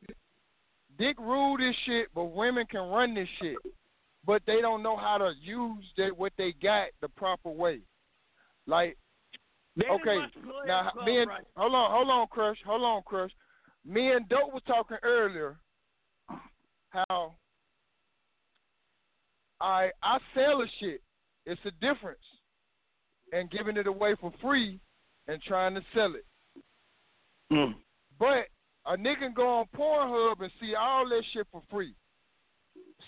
[0.98, 3.58] Dick rule this shit, but women can run this shit.
[4.26, 7.80] But they don't know how to use that what they got the proper way.
[8.68, 8.98] Like,
[9.78, 10.18] okay,
[10.66, 11.44] now me and right.
[11.58, 13.32] hold on, hold on, Crush, hold on, Crush.
[13.86, 15.58] Me and Dope was talking earlier
[16.90, 17.34] how
[19.60, 21.02] I I sell a shit.
[21.46, 22.20] It's a difference
[23.34, 24.80] and giving it away for free
[25.28, 26.26] and trying to sell it.
[27.52, 27.76] Mm.
[28.20, 28.46] But
[28.86, 31.96] a nigga can go on Pornhub and see all that shit for free.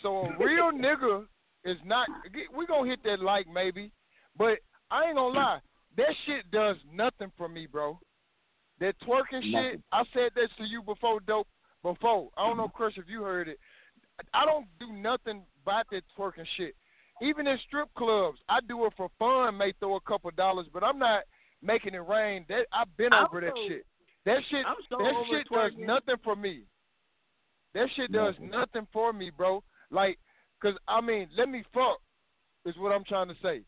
[0.01, 1.25] So a real nigga
[1.63, 2.07] is not.
[2.55, 3.91] We gonna hit that like maybe,
[4.37, 4.59] but
[4.91, 5.59] I ain't gonna lie.
[5.97, 7.99] That shit does nothing for me, bro.
[8.79, 9.81] That twerking shit.
[9.91, 11.47] I said that to you before, dope.
[11.81, 13.59] Before I don't know, Chris, if you heard it.
[14.33, 16.73] I don't do nothing about that twerking shit.
[17.21, 19.57] Even in strip clubs, I do it for fun.
[19.57, 21.23] May throw a couple dollars, but I'm not
[21.61, 22.45] making it rain.
[22.49, 23.85] That I've been over that shit.
[24.25, 25.85] That shit, I'm so that shit does twerking.
[25.85, 26.63] nothing for me.
[27.73, 28.49] That shit does Nothing.
[28.49, 29.61] nothing for me, bro.
[29.91, 30.17] Like,
[30.61, 31.99] cause I mean, let me fuck
[32.65, 33.61] is what I'm trying to say.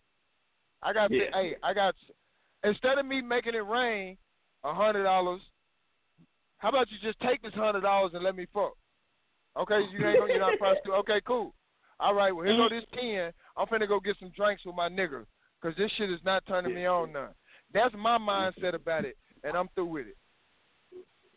[0.81, 1.25] I got, Yeah.
[1.33, 1.93] hey, I got.
[2.63, 4.17] Instead of me making it rain,
[4.63, 5.41] a hundred dollars.
[6.57, 8.73] How about you just take this hundred dollars and let me fuck?
[9.57, 10.93] Okay, you ain't gonna, you're not prostitute.
[10.93, 11.53] Okay, cool.
[11.99, 12.75] All right, well here go mm-hmm.
[12.75, 13.31] this ten.
[13.55, 15.25] I'm finna go get some drinks with my nigga,
[15.61, 17.29] cause this shit is not turning me on none.
[17.73, 20.17] That's my mindset about it, and I'm through with it.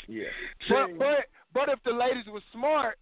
[0.08, 0.24] Yeah.
[0.68, 1.16] But but
[1.52, 2.98] but if the ladies were smart,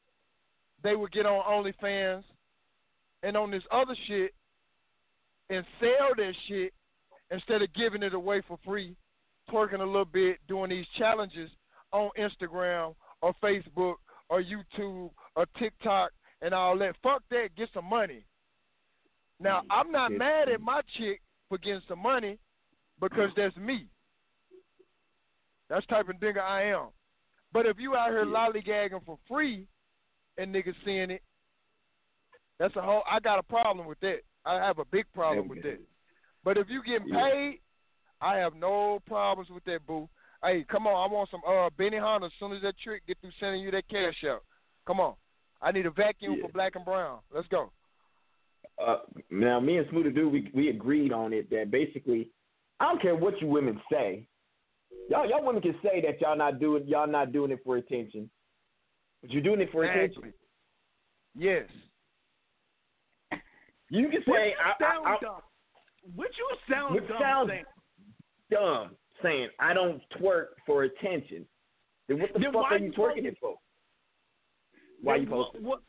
[0.83, 2.25] they would get on OnlyFans
[3.23, 4.33] and on this other shit
[5.51, 6.73] and sell their shit
[7.31, 8.97] instead of giving it away for free,
[9.51, 11.51] twerking a little bit, doing these challenges
[11.93, 13.95] on Instagram or Facebook
[14.29, 16.11] or YouTube or TikTok
[16.43, 16.95] and all that.
[17.03, 18.25] Fuck that, get some money.
[19.41, 22.39] Now I'm not mad at my chick for getting some money
[23.01, 23.87] because that's me.
[25.69, 26.89] That's the type of nigga I am.
[27.53, 29.67] But if you out here lollygagging for free
[30.37, 31.23] and niggas seeing it,
[32.59, 33.03] that's a whole.
[33.11, 34.21] I got a problem with that.
[34.45, 35.79] I have a big problem with that.
[36.45, 37.29] But if you getting Yeah.
[37.31, 37.61] paid,
[38.21, 40.09] I have no problems with that, boo.
[40.43, 43.19] Hey, come on, I want some uh Benny Hunter as soon as that trick get
[43.21, 44.45] through sending you that cash out.
[44.87, 45.15] Come on.
[45.61, 46.43] I need a vacuum Yeah.
[46.47, 47.21] for black and brown.
[47.31, 47.73] Let's go.
[48.79, 49.01] Uh,
[49.31, 52.31] now, me and Smooth the Dude, we we agreed on it that basically,
[52.81, 54.27] I don't care what you women say.
[55.11, 58.29] Y'all y'all women can say that y'all not doing y'all not doing it for attention,
[59.23, 60.33] but you're doing it for attention.
[61.37, 61.65] Yes.
[63.91, 65.41] You can say I, sound I, I, dumb.
[66.15, 67.65] Which you sound Which dumb sounds saying.
[68.51, 68.91] dumb
[69.23, 71.47] saying I don't twerk for attention.
[72.09, 73.55] Then what the Then fuck are you twerking it for?
[75.03, 75.65] Why Then you posting?
[75.65, 75.81] What,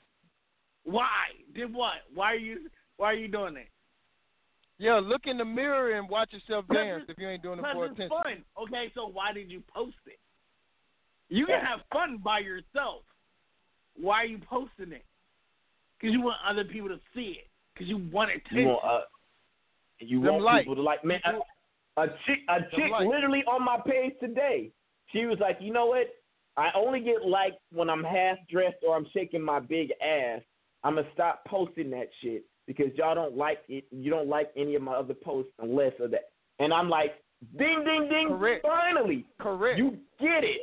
[0.83, 1.05] why?
[1.53, 1.95] Did what?
[2.13, 2.69] Why are you?
[2.97, 3.67] Why are you doing that?
[4.79, 7.75] Yeah, look in the mirror and watch yourself dance if you ain't doing it Because
[7.75, 8.17] for it's attention.
[8.23, 8.43] fun.
[8.63, 10.19] Okay, so why did you post it?
[11.27, 13.03] You can have fun by yourself.
[13.99, 15.03] Why are you posting it?
[15.99, 17.49] Because you want other people to see it.
[17.73, 18.57] Because you want attention.
[18.57, 18.99] You want uh,
[19.99, 20.63] you want likes.
[20.63, 21.19] people to like man.
[21.25, 23.05] A, a chick, a chick, likes.
[23.05, 24.71] literally on my page today.
[25.11, 26.07] She was like, you know what?
[26.55, 30.41] I only get liked when I'm half dressed or I'm shaking my big ass,
[30.83, 33.83] I'm gonna stop posting that shit because y'all don't like it.
[33.89, 36.29] You don't like any of my other posts unless of that.
[36.59, 37.15] And I'm like,
[37.57, 38.27] ding, ding, ding.
[38.27, 38.61] Correct.
[38.63, 39.79] Finally, correct.
[39.79, 40.61] You get it.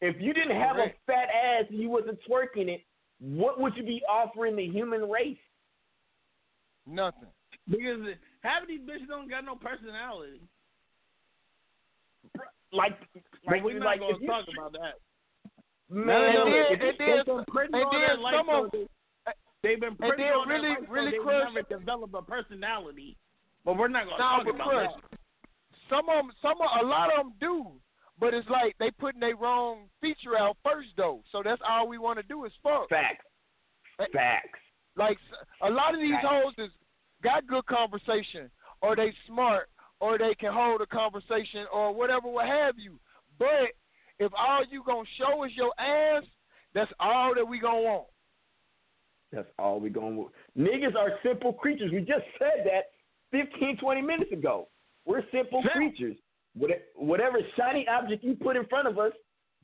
[0.00, 0.96] If you didn't have Correct.
[1.06, 2.80] a fat ass and you wasn't twerking it,
[3.20, 5.36] what would you be offering the human race?
[6.86, 7.28] Nothing.
[7.68, 8.00] Because
[8.42, 10.40] half of these bitches don't got no personality.
[12.72, 12.98] Like,
[13.46, 14.94] like, we're not like gonna if you- talk about that.
[15.90, 18.34] Man, and then, if and you- then, They've been pretty and all then their life,
[18.36, 18.88] some so of they-
[19.80, 21.52] they've been and pretty all their really, life, so really they've crush.
[21.54, 23.16] never developed a personality.
[23.64, 24.90] But we're not gonna Nah, talk about crush.
[25.10, 25.18] that.
[25.88, 27.72] Some of them, some of, a lot of them do,
[28.20, 31.22] but it's like they putting their wrong feature out first though.
[31.32, 32.88] So that's all we want to do is fuck.
[32.88, 33.24] Facts.
[34.00, 34.58] Eh, Facts.
[34.96, 35.18] Like
[35.62, 36.26] a lot of these Facts.
[36.28, 36.70] hoes is
[37.22, 38.50] got good conversation,
[38.82, 39.68] or they smart,
[40.00, 42.98] or they can hold a conversation, or whatever, what have you.
[43.38, 43.72] But
[44.18, 46.24] if all you gonna show is your ass,
[46.74, 48.06] that's all that we gonna want.
[49.32, 50.28] That's all we're going with.
[50.56, 51.90] Niggas are simple creatures.
[51.92, 52.90] We just said that
[53.32, 54.68] 15, 20 minutes ago.
[55.04, 56.16] We're simple creatures.
[56.56, 59.12] What- Whatever shiny object you put in front of us,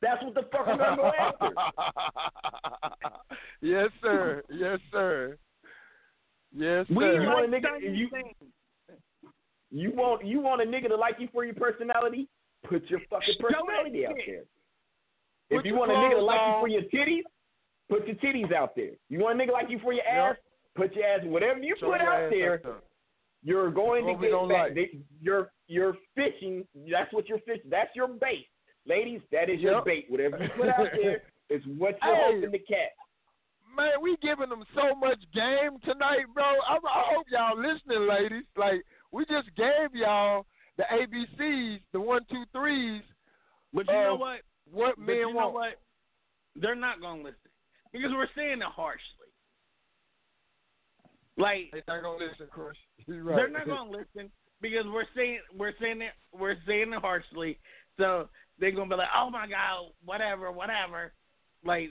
[0.00, 1.50] that's what the fuck we're gonna go after.
[3.62, 4.42] yes, sir.
[4.50, 5.38] Yes, sir.
[6.54, 7.26] Yes, We sir.
[7.26, 7.80] want a nigga.
[7.80, 8.08] You,
[9.70, 12.28] you want you want a nigga to like you for your personality?
[12.68, 14.42] Put your fucking personality out there.
[15.50, 17.22] If you want a nigga to like you for your titties,
[17.88, 18.90] put your titties out there.
[19.08, 20.36] You want a nigga like you for your ass?
[20.76, 21.20] Put your ass.
[21.24, 22.82] Whatever you Show put out there, out
[23.42, 24.58] you're going What to get don't back.
[24.68, 24.74] like.
[24.74, 26.66] They- You're you're fishing.
[26.90, 27.70] That's what you're fishing.
[27.70, 28.46] That's your bait,
[28.86, 29.20] ladies.
[29.32, 30.06] That is your bait.
[30.08, 32.34] Whatever you put out there is what you're Hey.
[32.34, 32.92] hoping to catch.
[33.76, 36.44] Man, we giving them so much game tonight, bro.
[36.44, 38.44] I, I hope y'all listening, ladies.
[38.56, 38.82] Like
[39.12, 40.46] we just gave y'all
[40.76, 43.02] the ABCs, the one, two, threes.
[43.72, 44.40] But you know what?
[44.70, 45.54] What But men you know want.
[45.54, 45.80] what?
[46.56, 47.38] They're not gonna listen
[47.94, 49.30] because we're saying it harshly.
[51.36, 52.76] Like they're not gonna listen, Crush.
[53.06, 53.36] You right.
[53.36, 54.30] they're not gonna listen
[54.60, 57.58] because we're saying we're saying it we're saying it harshly.
[57.96, 61.12] So they're gonna be like, oh my god, whatever, whatever.
[61.64, 61.90] Like,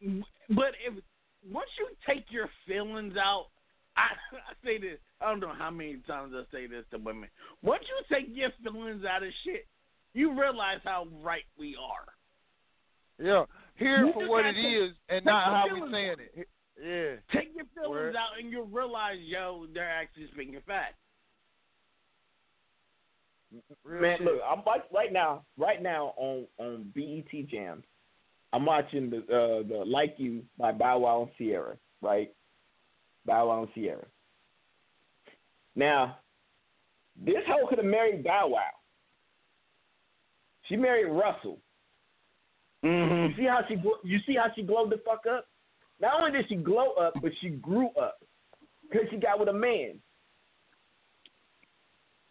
[0.00, 0.94] but if
[1.44, 3.46] once you take your feelings out,
[3.96, 4.98] I, I say this.
[5.20, 7.28] I don't know how many times I say this to women.
[7.62, 9.66] Once you take your feelings out of shit,
[10.14, 13.24] you realize how right we are.
[13.24, 13.44] Yeah,
[13.78, 16.18] hear it for what have it to is and not how we feelings saying out.
[16.20, 16.48] it.
[16.80, 17.40] Yeah.
[17.40, 18.16] Take your feelings Word.
[18.16, 20.94] out, and you'll realize, yo, they're actually speaking facts.
[23.84, 27.84] Man, look, I'm watch, right now, right now on on BET Jams.
[28.52, 32.32] I'm watching the uh, the Like You by Bow Wow and Ciara, right?
[33.24, 34.04] Bow Wow and Ciara.
[35.74, 36.18] Now,
[37.24, 38.60] this hoe could have married Bow Wow.
[40.68, 41.58] She married Russell.
[42.84, 43.30] Mm-hmm.
[43.30, 45.46] You see how she gl- you see how she glowed the fuck up?
[46.00, 48.18] Not only did she glow up, but she grew up
[48.82, 49.98] because she got with a man.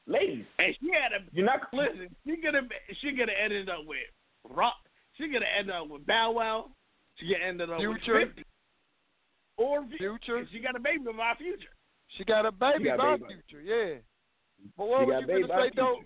[0.07, 2.07] Ladies, And she had a you're not listen.
[2.25, 2.63] She could have
[3.01, 3.97] she could have ended up with
[4.49, 4.75] rock.
[5.17, 6.67] She could have ended up with Bow Wow.
[7.15, 8.13] She could have ended up Future.
[8.13, 8.43] with 50.
[9.57, 10.47] or Future.
[10.53, 11.73] She got a baby with our future.
[12.17, 13.41] She got a baby got a by baby.
[13.49, 13.99] future, yeah.
[14.77, 15.97] But what got was you gonna by say though?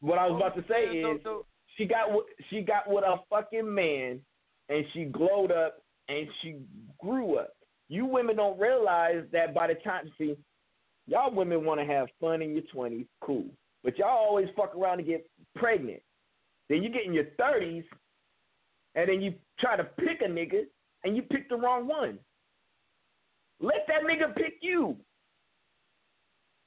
[0.00, 1.46] What I was about to say Yeah, is so-
[1.80, 2.08] she got
[2.50, 4.20] she got with a fucking man
[4.68, 6.56] and she glowed up and she
[7.00, 7.54] grew up.
[7.88, 10.36] You women don't realize that by the time see,
[11.06, 13.46] y'all women want to have fun in your twenties, cool.
[13.82, 16.02] But y'all always fuck around and get pregnant.
[16.68, 17.84] Then you get in your thirties
[18.94, 20.64] and then you try to pick a nigga
[21.04, 22.18] and you pick the wrong one.
[23.58, 24.96] Let that nigga pick you.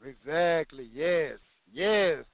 [0.03, 0.90] Exactly.
[0.91, 1.38] Yes.
[1.72, 2.26] Yes.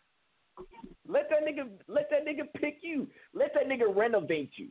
[1.07, 3.07] Let that nigga let that nigga pick you.
[3.33, 4.67] Let that nigga renovate you.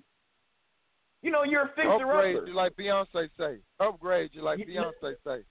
[1.23, 2.47] You know, you're a fixer Upgrade upper.
[2.47, 3.59] you like Beyonce say.
[3.81, 5.44] Upgrade you like You- Beyonce say.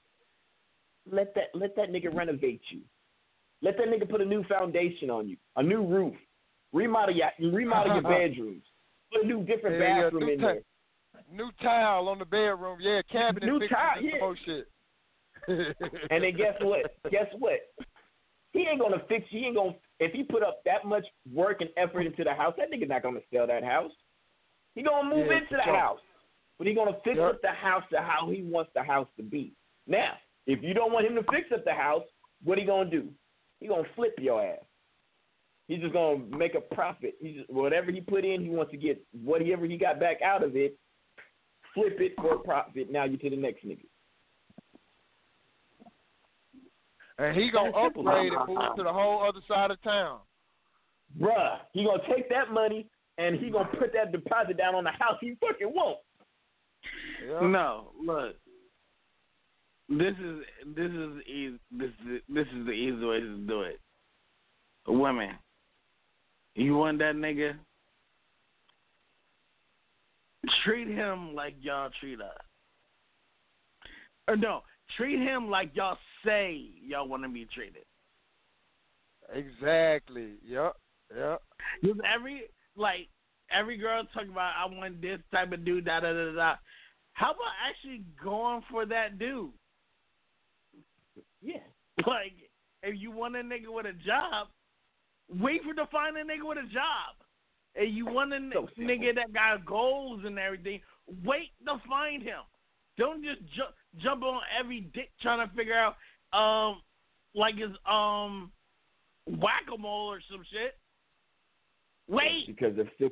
[1.12, 2.82] Let that let that nigga renovate you.
[3.62, 6.16] Let that nigga put a new foundation on you, a new roof.
[6.74, 8.64] Remodel your remodel your bedrooms.
[9.12, 10.62] Put a new different Yeah, yeah, bathroom new in ti- there.
[11.34, 12.78] New tile on the bedroom.
[12.80, 14.34] Yeah, cabinet New tile, and yeah.
[14.46, 14.68] shit.
[16.12, 16.94] And then guess what?
[17.12, 17.60] guess what?
[18.54, 19.26] He ain't gonna fix.
[19.30, 19.76] He ain't gonna.
[20.00, 23.04] If he put up that much work and effort into the house, that nigga not
[23.04, 23.92] gonna sell that house.
[24.76, 25.76] He gonna move Yeah, into the sure.
[25.76, 26.02] house,
[26.58, 27.36] but he gonna fix Yep.
[27.36, 29.54] up the house to how he wants the house to be.
[29.88, 32.08] Now, if you don't want him to fix up the house,
[32.44, 33.12] what he gonna do?
[33.60, 34.64] He gonna flip your ass.
[35.68, 37.16] He's just gonna make a profit.
[37.20, 40.44] He just whatever he put in, he wants to get whatever he got back out
[40.44, 40.78] of it.
[41.74, 42.90] Flip it for a profit.
[42.90, 43.86] Now you to the next nigga.
[47.18, 50.20] And he gonna upgrade and move to the whole other side of town.
[51.20, 52.88] Bruh, he gonna take that money
[53.18, 56.02] and he gonna put that deposit down on the house he fucking wants.
[57.26, 57.48] Yeah.
[57.48, 58.36] No, look.
[59.90, 60.40] This is
[60.76, 61.60] this is easy.
[61.72, 63.80] This is this is the easy way to do it.
[64.86, 65.32] Women,
[66.56, 67.56] you want that nigga?
[70.64, 72.30] Treat him like y'all treat us.
[74.28, 74.62] Or no,
[74.96, 77.84] treat him like y'all say y'all want to be treated.
[79.34, 80.36] Exactly.
[80.46, 80.76] Yep.
[81.16, 81.42] Yep.
[81.82, 82.44] Because every
[82.76, 83.08] like
[83.52, 86.56] every girl talking about I want this type of dude, da da da da.
[87.14, 89.52] How about actually going for that dude?
[91.42, 91.58] Yeah.
[92.06, 92.34] Like,
[92.84, 94.50] if you want a nigga with a job,
[95.42, 97.18] wait for to find a nigga with a job.
[97.74, 100.80] If you want a n- nigga that got goals and everything,
[101.26, 102.42] wait to find him.
[102.98, 105.96] Don't just ju- jump on every dick trying to figure out,
[106.38, 106.82] um,
[107.36, 108.52] like his um,
[109.28, 110.78] whack a mole or some shit.
[112.08, 112.48] Wait.
[112.48, 113.10] Because they're still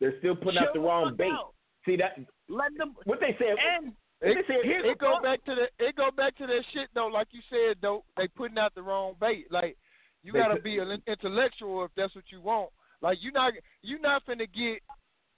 [0.00, 1.30] they're still putting out the wrong bait.
[1.30, 1.54] out.
[1.84, 2.18] See that
[2.48, 2.94] Let them.
[3.04, 3.56] what they said.
[3.76, 6.62] And It, they say here's it go back to the it go back to that
[6.72, 7.08] shit though.
[7.08, 9.46] Like you said though, they putting out the wrong bait.
[9.50, 9.76] Like
[10.22, 12.70] you gotta be an intellectual if that's what you want.
[13.02, 13.52] Like you not
[13.82, 14.80] you not finna get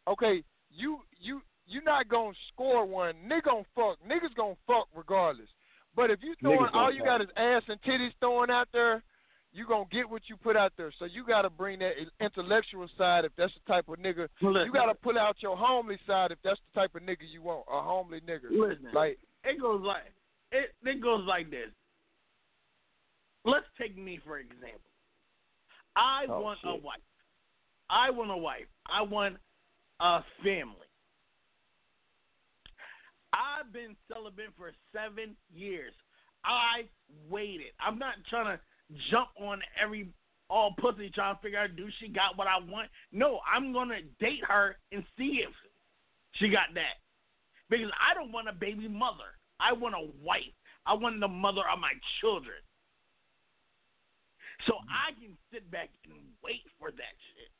[0.08, 0.42] okay.
[0.70, 3.14] You you you not gonna score one.
[3.26, 3.96] Nigga gonna fuck.
[4.06, 5.48] Niggas gonna fuck regardless.
[5.96, 9.02] But if you throwing Niggas all you got is ass and titties throwing out there,
[9.52, 10.92] you gonna get what you put out there.
[10.98, 14.28] So you gotta bring that intellectual side if that's the type of nigga.
[14.40, 17.64] You gotta pull out your homely side if that's the type of nigga you want.
[17.68, 18.50] A homely nigga.
[18.50, 20.02] Listen, Like it goes like
[20.52, 20.74] it.
[20.84, 21.70] It goes like this.
[23.44, 24.80] Let's take me for example.
[25.96, 27.00] I Oh, want a wife.
[27.88, 28.66] I want a wife.
[28.86, 29.36] I want
[29.98, 30.76] a family.
[33.32, 35.92] I've been celibate for seven years.
[36.44, 36.88] I
[37.28, 37.72] waited.
[37.84, 38.60] I'm not trying to
[39.10, 40.08] jump on every
[40.48, 42.88] all pussy trying to figure out do she got what I want.
[43.12, 45.54] No, I'm gonna date her and see if
[46.32, 46.98] she got that.
[47.68, 49.38] Because I don't want a baby mother.
[49.60, 50.54] I want a wife.
[50.86, 52.58] I want the mother of my children.
[54.66, 54.90] So mm-hmm.
[54.90, 57.50] I can sit back and wait for that shit.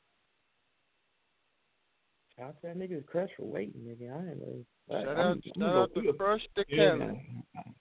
[2.35, 4.11] Shout out to that nigga's crush for waiting, nigga.
[4.11, 4.65] I ain't know.
[4.91, 6.97] Shout I'm- out, shout out to Crush the Yeah.
[6.97, 7.21] Kelly.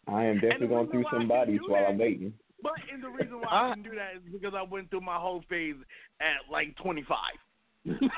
[0.06, 2.32] I am definitely going through some bodies while that- I'm waiting.
[2.62, 5.16] But and the reason why I, can do that is because I went through my
[5.16, 5.76] whole phase
[6.20, 7.16] at like 25.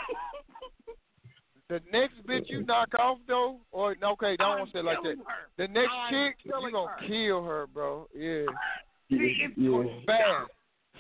[1.68, 5.16] The next bitch you knock off though, or okay, don't want to say like that.
[5.16, 5.48] her.
[5.56, 7.06] The next I'm chick, you killing gonna her.
[7.08, 8.08] kill her, bro.
[8.14, 8.44] Yeah.
[9.10, 9.82] See, it's Yeah.
[10.04, 10.50] Fast,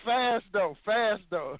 [0.02, 1.58] fast though, fast though.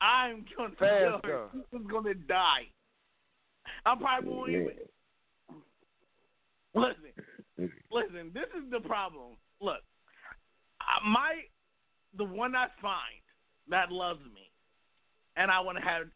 [0.00, 1.48] I'm gonna Fast, kill her.
[1.72, 2.66] She's gonna die.
[3.84, 4.70] I probably won't even.
[6.74, 8.30] Listen, listen.
[8.34, 9.36] This is the problem.
[9.60, 9.82] Look,
[11.04, 11.42] my
[12.16, 13.22] the one I find
[13.68, 14.50] that loves me,
[15.36, 16.06] and I want to have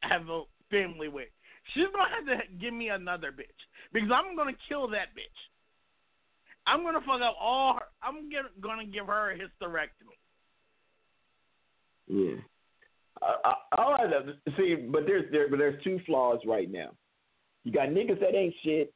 [0.00, 1.28] have a family with.
[1.72, 3.60] She's gonna have to give me another bitch
[3.92, 5.50] because I'm gonna kill that bitch.
[6.66, 7.74] I'm gonna fuck up all.
[7.74, 10.16] Her, I'm gonna give her a hysterectomy.
[12.06, 12.36] Yeah.
[13.22, 16.90] I, I, all uh, see, but there's there, but there's two flaws right now.
[17.64, 18.92] You got niggas that ain't shit,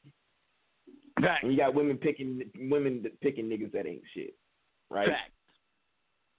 [1.20, 1.44] Fact.
[1.44, 4.34] and you got women picking women that picking niggas that ain't shit,
[4.90, 5.08] right?
[5.08, 5.30] Fact.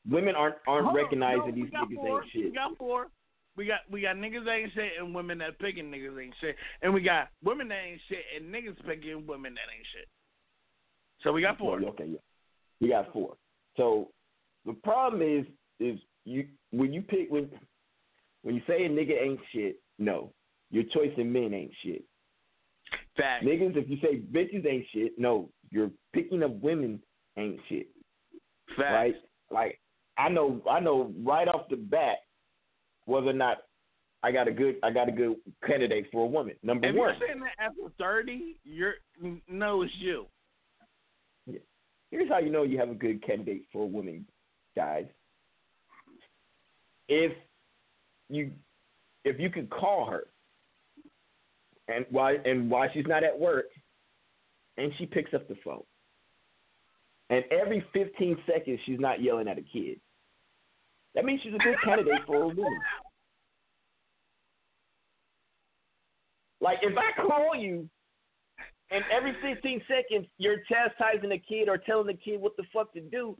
[0.09, 2.21] Women aren't aren't Hold on, recognizing no, these niggas four.
[2.21, 2.45] ain't shit.
[2.45, 3.07] We got four.
[3.55, 6.55] We got we got niggas that ain't shit and women that picking niggas ain't shit,
[6.81, 10.07] and we got women that ain't shit and niggas picking women that ain't shit.
[11.23, 11.81] So we got four.
[11.81, 12.19] Okay, yeah.
[12.79, 13.35] we got four.
[13.75, 14.09] So
[14.65, 15.45] the problem is
[15.79, 17.49] is you when you pick when
[18.43, 20.31] when you say a nigga ain't shit, no.
[20.71, 22.03] Your choice in men ain't shit.
[23.17, 23.43] Fact.
[23.43, 25.49] Niggas, if you say bitches ain't shit, no.
[25.71, 27.01] You're picking up women
[27.37, 27.87] ain't shit.
[28.77, 28.93] Fact.
[28.93, 29.15] Right?
[29.51, 29.79] Like
[30.17, 32.17] I know I know right off the bat
[33.05, 33.57] whether or not
[34.21, 36.55] I got a good I got a good candidate for a woman.
[36.61, 37.09] Number If one.
[37.09, 38.95] you're saying that after thirty, you're
[39.47, 40.25] no, it's you.
[42.11, 44.25] Here's how you know you have a good candidate for a woman,
[44.75, 45.05] guys.
[47.07, 47.31] If
[48.29, 48.51] you
[49.25, 50.25] if you could call her
[51.87, 53.65] and why and while she's not at work
[54.77, 55.83] and she picks up the phone.
[57.31, 59.99] And every 15 seconds she's not yelling at a kid.
[61.15, 62.79] That means she's a good candidate for a woman.
[66.61, 67.89] Like if I call you
[68.91, 72.93] and every 15 seconds you're chastising a kid or telling the kid what the fuck
[72.93, 73.37] to do,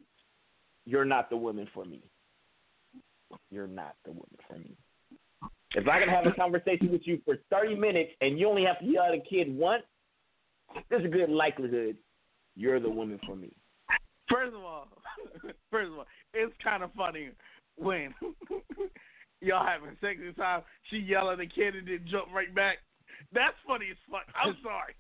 [0.86, 2.04] you're not the woman for me.
[3.52, 4.76] You're not the woman for me.
[5.76, 8.80] If I can have a conversation with you for 30 minutes and you only have
[8.80, 9.84] to yell at a kid once,
[10.90, 11.96] there's a good likelihood
[12.56, 13.52] you're the woman for me.
[14.30, 14.88] First of all,
[15.72, 17.30] first of all, it's kind of funny
[17.78, 18.14] when
[19.42, 20.64] y'all having sexy time.
[20.90, 22.80] She yell at the kid and then jump right back.
[23.34, 24.26] That's funny as fuck.
[24.36, 24.94] I'm sorry.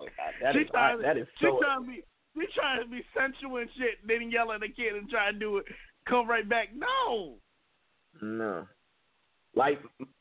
[0.00, 0.06] Oh,
[0.42, 2.04] that she is, trying, I, that is she trying to be
[2.34, 5.38] she trying to be sensual and shit, then yell at the kid and try to
[5.38, 5.66] do it,
[6.08, 6.68] come right back.
[6.74, 7.34] No.
[8.22, 8.66] No.
[9.54, 9.80] Like,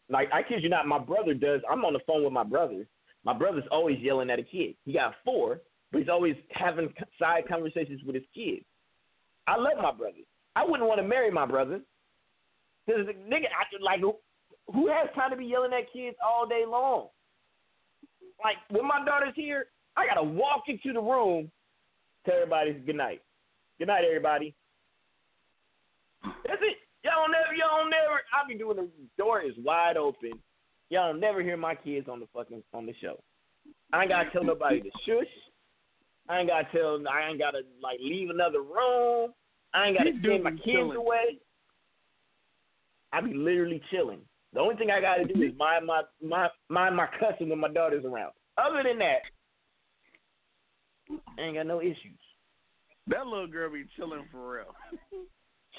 [0.09, 1.61] like I kid you not, my brother does.
[1.69, 2.85] I'm on the phone with my brother.
[3.23, 4.75] My brother's always yelling at a kid.
[4.85, 5.61] He got four,
[5.91, 8.65] but he's always having side conversations with his kids.
[9.47, 10.17] I love my brother.
[10.55, 11.81] I wouldn't want to marry my brother.
[12.85, 17.07] Cause nigga, I, like, who has time to be yelling at kids all day long?
[18.43, 21.49] Like when my daughter's here, I gotta walk into the room,
[22.25, 23.21] tell everybody good night.
[23.79, 24.53] Good night, everybody.
[26.23, 26.77] That's it.
[27.03, 28.21] Y'all never, y'all never.
[28.33, 30.31] I be doing the door is wide open.
[30.89, 33.21] Y'all never hear my kids on the fucking on the show.
[33.91, 35.27] I ain't gotta tell nobody to shush.
[36.29, 36.99] I ain't gotta tell.
[37.11, 39.31] I ain't gotta like leave another room.
[39.73, 40.97] I ain't gotta You send my kids chilling.
[40.97, 41.39] away.
[43.11, 44.21] I be literally chilling.
[44.53, 47.69] The only thing I gotta do is mind my my mind my cussing when my
[47.69, 48.31] daughter's around.
[48.57, 49.19] Other than that,
[51.37, 52.19] I ain't got no issues.
[53.07, 54.75] That little girl be chilling for real.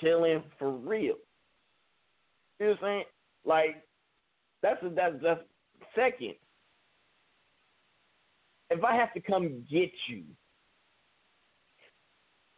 [0.00, 1.16] chilling for real.
[2.58, 3.04] You know what I'm saying?
[3.44, 3.84] Like
[4.62, 5.40] that's a, that's that's
[5.94, 6.34] second.
[8.70, 10.22] If I have to come get you,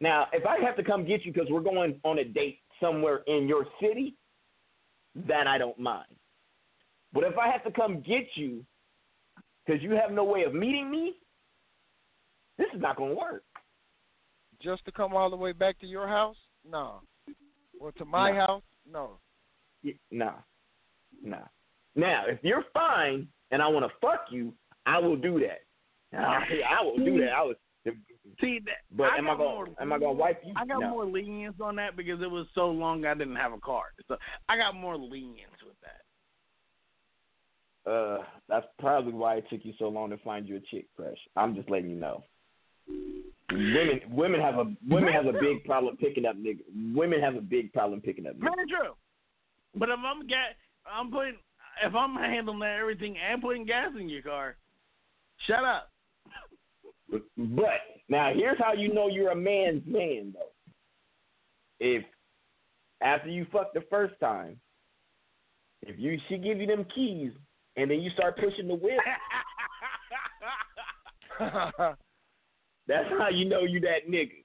[0.00, 3.22] now if I have to come get you because we're going on a date somewhere
[3.26, 4.14] in your city,
[5.28, 6.06] that I don't mind.
[7.12, 8.64] But if I have to come get you
[9.64, 11.14] because you have no way of meeting me,
[12.58, 13.42] this is not going to work.
[14.62, 16.36] Just to come all the way back to your house?
[16.68, 17.00] No.
[17.80, 18.36] Or to my No.
[18.38, 18.62] house?
[18.90, 19.10] No.
[20.10, 20.34] Nah,
[21.22, 21.44] nah.
[21.94, 24.52] Now, if you're fine and I want to fuck you,
[24.84, 25.62] I will do that.
[26.18, 26.44] I,
[26.80, 27.32] I will do that.
[27.32, 27.56] I was.
[28.40, 28.78] See that?
[28.90, 29.54] But I am I going?
[29.54, 30.52] more- Am I to wipe you?
[30.56, 30.90] I got no.
[30.90, 33.92] more lenience on that because it was so long I didn't have a card.
[34.08, 34.16] So
[34.48, 37.90] I got more lenience with that.
[37.90, 41.18] Uh, that's probably why it took you so long to find you a chick, Fresh.
[41.36, 42.24] I'm just letting you know.
[42.88, 46.64] Women, women have a women have a big problem picking up niggas.
[46.94, 48.54] Women have a big problem picking up niggas.
[48.56, 48.94] Very true.
[49.74, 50.56] But if I'm get,
[50.90, 51.36] I'm putting,
[51.84, 54.56] if I'm handling that everything and putting gas in your car,
[55.46, 55.90] shut up.
[57.36, 60.50] But now here's how you know you're a man's man though.
[61.78, 62.04] If
[63.00, 64.58] after you fuck the first time,
[65.82, 67.32] if you she give you them keys
[67.76, 68.98] and then you start pushing the whip,
[72.88, 74.44] that's how you know you that nigga.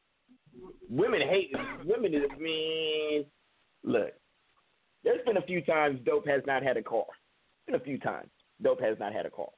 [0.89, 1.51] Women hate
[1.85, 3.25] women is mean.
[3.83, 4.11] Look,
[5.03, 7.05] there's been a few times dope has not had a car.
[7.65, 8.29] Been a few times
[8.61, 9.49] dope has not had a car.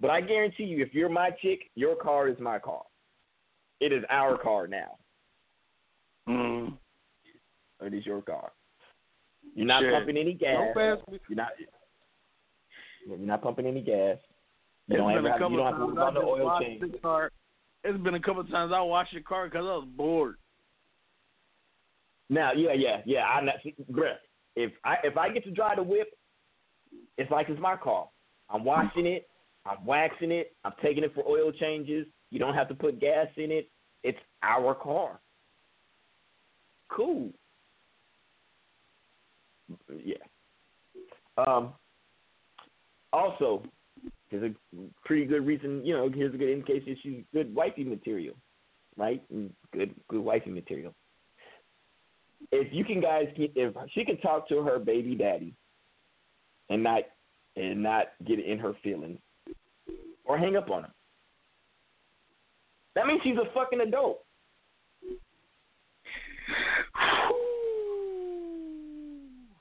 [0.00, 2.82] But I guarantee you, if you're my chick, your car is my car.
[3.80, 4.96] It is our car now.
[6.28, 6.76] Mm.
[7.82, 8.52] It is your car.
[9.54, 9.92] You're not Shit.
[9.92, 10.56] pumping any gas.
[10.56, 11.18] Don't pass me.
[11.28, 11.48] You're not.
[13.06, 14.18] You're not pumping any gas.
[14.88, 15.50] You It's don't been ever a have.
[15.50, 17.02] You don't have to times worry about I no just oil change.
[17.02, 17.30] car.
[17.84, 20.36] It's been a couple of times I washed your car because I was bored.
[22.30, 23.24] Now, yeah, yeah, yeah.
[23.24, 23.56] I'm not,
[23.92, 24.16] Griff.
[24.56, 26.08] If I if I get to drive the whip,
[27.18, 28.08] it's like it's my car.
[28.48, 29.28] I'm washing it.
[29.66, 30.54] I'm waxing it.
[30.64, 32.06] I'm taking it for oil changes.
[32.30, 33.68] You don't have to put gas in it.
[34.02, 35.20] It's our car.
[36.90, 37.30] Cool.
[40.04, 40.16] Yeah.
[41.36, 41.72] Um.
[43.12, 43.62] Also,
[44.40, 45.84] here's a pretty good reason.
[45.84, 48.34] You know, here's a good indication she's good wifey material,
[48.96, 49.22] right?
[49.32, 50.94] Mm, good, good wifey material
[52.52, 55.54] if you can guys if she can talk to her baby daddy
[56.70, 57.02] and not
[57.56, 59.18] and not get in her feelings
[60.24, 60.90] or hang up on him.
[62.94, 64.20] That means she's a fucking adult.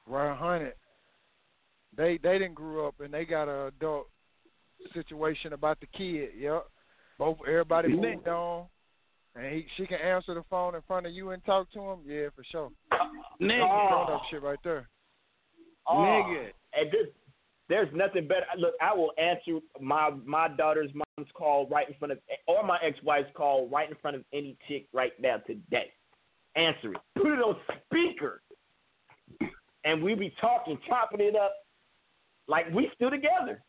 [0.06, 0.74] Right, hundred.
[1.95, 4.08] They they didn't grew up and they got a adult
[4.94, 6.30] situation about the kid.
[6.38, 6.66] Yep.
[7.20, 8.66] Both everybody moved on,
[9.36, 12.00] and he, she can answer the phone in front of you and talk to him.
[12.06, 12.70] Yeah, for sure.
[13.42, 13.90] Nigga.
[13.90, 14.90] Grown up shit right there.
[15.88, 16.48] Oh, Nigga.
[16.74, 17.08] And this,
[17.70, 18.46] there's nothing better.
[18.58, 22.80] Look, I will answer my my daughter's mom's call right in front of, or my
[22.84, 25.92] ex-wife's call right in front of any chick right now today.
[26.56, 26.98] Answer it.
[27.16, 27.56] Put it on
[27.86, 28.42] speaker,
[29.86, 31.54] and we be talking, chopping it up
[32.48, 33.62] like we still together.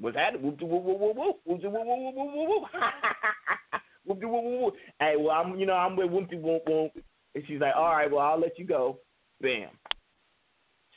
[0.00, 2.68] Was that whoop de whoop whoop whoop whoop whoop de whoop whoop whoop whoop whoop
[4.06, 4.74] whoop de whoop whoop whoop.
[4.98, 6.92] Hey, well I'm you know I'm with whoop de whoop whoop,
[7.34, 8.98] and she's like, all right, well I'll let you go.
[9.40, 9.68] Bam.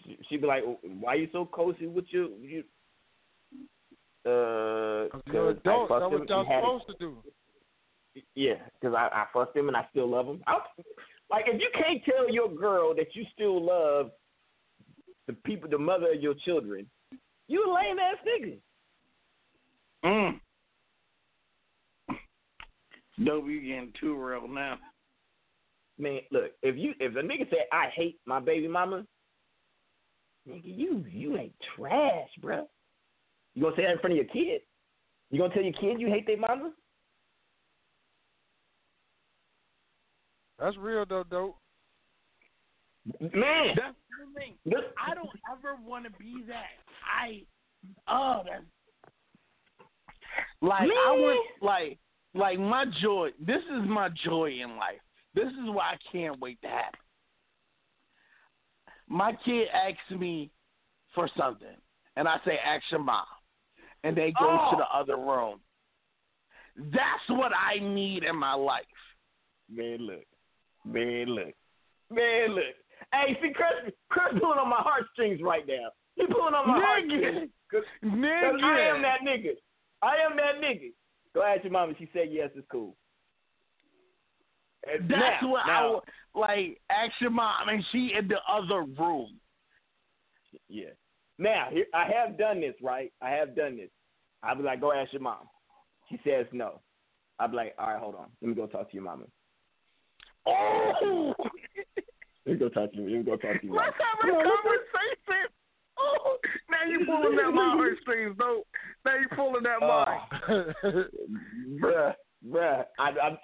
[0.03, 0.63] She, she'd be like,
[0.99, 2.63] why you so cozy with your you?
[4.25, 5.89] Uh, You're 'cause I adult.
[5.89, 6.61] fucked That's him what y'all it.
[6.61, 7.17] supposed to do.
[8.35, 10.41] Yeah, because I, I fucked him and I still love him.
[10.47, 10.57] I,
[11.29, 14.11] Like if you can't tell your girl that you still love
[15.27, 16.89] the people, the mother of your children,
[17.47, 18.57] you a lame ass nigga.
[20.07, 20.39] Mm.
[23.25, 24.77] Dope, you getting too real now.
[25.99, 29.03] Man, look, if you if a nigga said I hate my baby mama,
[30.47, 32.65] nigga, you you ain't trash, bruh.
[33.55, 34.61] You gonna say that in front of your kid?
[35.31, 36.71] You gonna tell your kid you hate their mama?
[40.59, 41.57] That's real though, dope.
[43.19, 44.53] Man, That's the thing.
[45.01, 46.75] I don't ever want to be that.
[47.05, 47.43] I,
[48.09, 48.63] oh, that's
[50.61, 51.97] like I want like
[52.33, 53.29] like my joy.
[53.39, 54.99] This is my joy in life.
[55.33, 56.99] This is why I can't wait to happen.
[59.07, 60.51] My kid asks me
[61.15, 61.75] for something,
[62.15, 63.25] and I say, "Ask your mom,"
[64.03, 64.71] and they go Oh.
[64.71, 64.99] to the oh.
[64.99, 65.61] other room.
[66.75, 68.85] That's what I need in my life.
[69.69, 70.25] Man, look.
[70.85, 71.53] Man, look.
[72.11, 72.75] Man, look.
[73.11, 75.89] Hey, see, Chris, Chris pulling on my heartstrings right now.
[76.15, 76.83] He pulling on my Nigga.
[76.85, 77.51] heartstrings.
[77.71, 78.63] Cause, 'cause Nigga.
[78.63, 79.55] I am that nigga.
[80.01, 80.91] I am that nigga.
[81.33, 81.93] Go ask your mama.
[81.97, 82.95] She said yes, it's cool.
[84.91, 85.93] And That's now, what I now,
[86.35, 86.79] wa- like.
[86.89, 89.35] Ask your mom, and she in the other room.
[90.69, 90.89] Yeah.
[91.37, 93.11] Now, here, I have done this, right?
[93.21, 93.89] I have done this.
[94.43, 95.49] I'll be like, go ask your mom.
[96.09, 96.79] She says no.
[97.39, 98.27] I'll be like, all right, hold on.
[98.41, 99.25] Let me go talk to your mama.
[100.47, 101.33] Oh,
[102.45, 103.03] Let me go talk to you.
[103.09, 103.87] Let me go talk to your mama.
[103.87, 105.51] let's have a conversation.
[105.99, 106.37] Oh,
[106.69, 108.63] now you pulling at my heartstrings, though.
[109.05, 110.05] Now you pulling that oh.
[110.05, 111.79] mine.
[111.81, 112.13] bruh,
[112.47, 112.83] bruh.
[112.99, 113.37] I, I,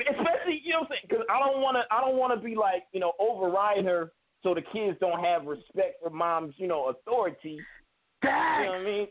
[0.00, 1.94] especially you know, what I'm saying, because I don't want to.
[1.94, 4.12] I don't want to be like you know override her,
[4.42, 7.58] so the kids don't have respect for mom's you know authority.
[8.22, 8.60] Dad.
[8.60, 9.08] You know what I mean?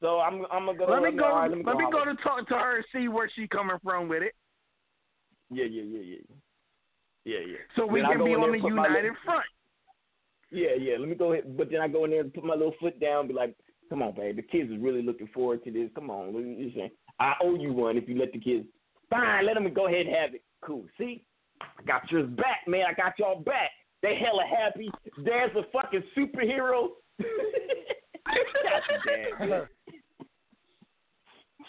[0.00, 0.86] So I'm I'm gonna go.
[0.86, 1.24] Let me go.
[1.24, 2.04] all right, let me me go.
[2.04, 4.34] go to talk to her and see where she coming from with it,
[5.50, 6.16] Yeah, yeah, yeah, yeah,
[7.24, 7.56] yeah, yeah.
[7.76, 9.44] so we Then can be on the and put my united front.
[10.50, 10.96] Yeah, yeah.
[10.98, 12.98] Let me go ahead, but then I go in there and put my little foot
[13.00, 13.54] down, be like,
[13.90, 14.36] "Come on, babe.
[14.36, 15.90] The kids is really looking forward to this.
[15.94, 16.32] Come on,
[16.74, 16.90] saying?
[17.18, 18.66] I owe you one if you let the kids.
[19.10, 20.42] Fine, let them go ahead and have it.
[20.62, 20.84] Cool.
[20.98, 21.24] See,
[21.60, 22.84] I got yours back, man.
[22.88, 23.70] I got y'all back.
[24.02, 24.90] They hella happy.
[25.24, 26.88] Dad's a fucking superhero.
[27.20, 29.68] Shout to dad.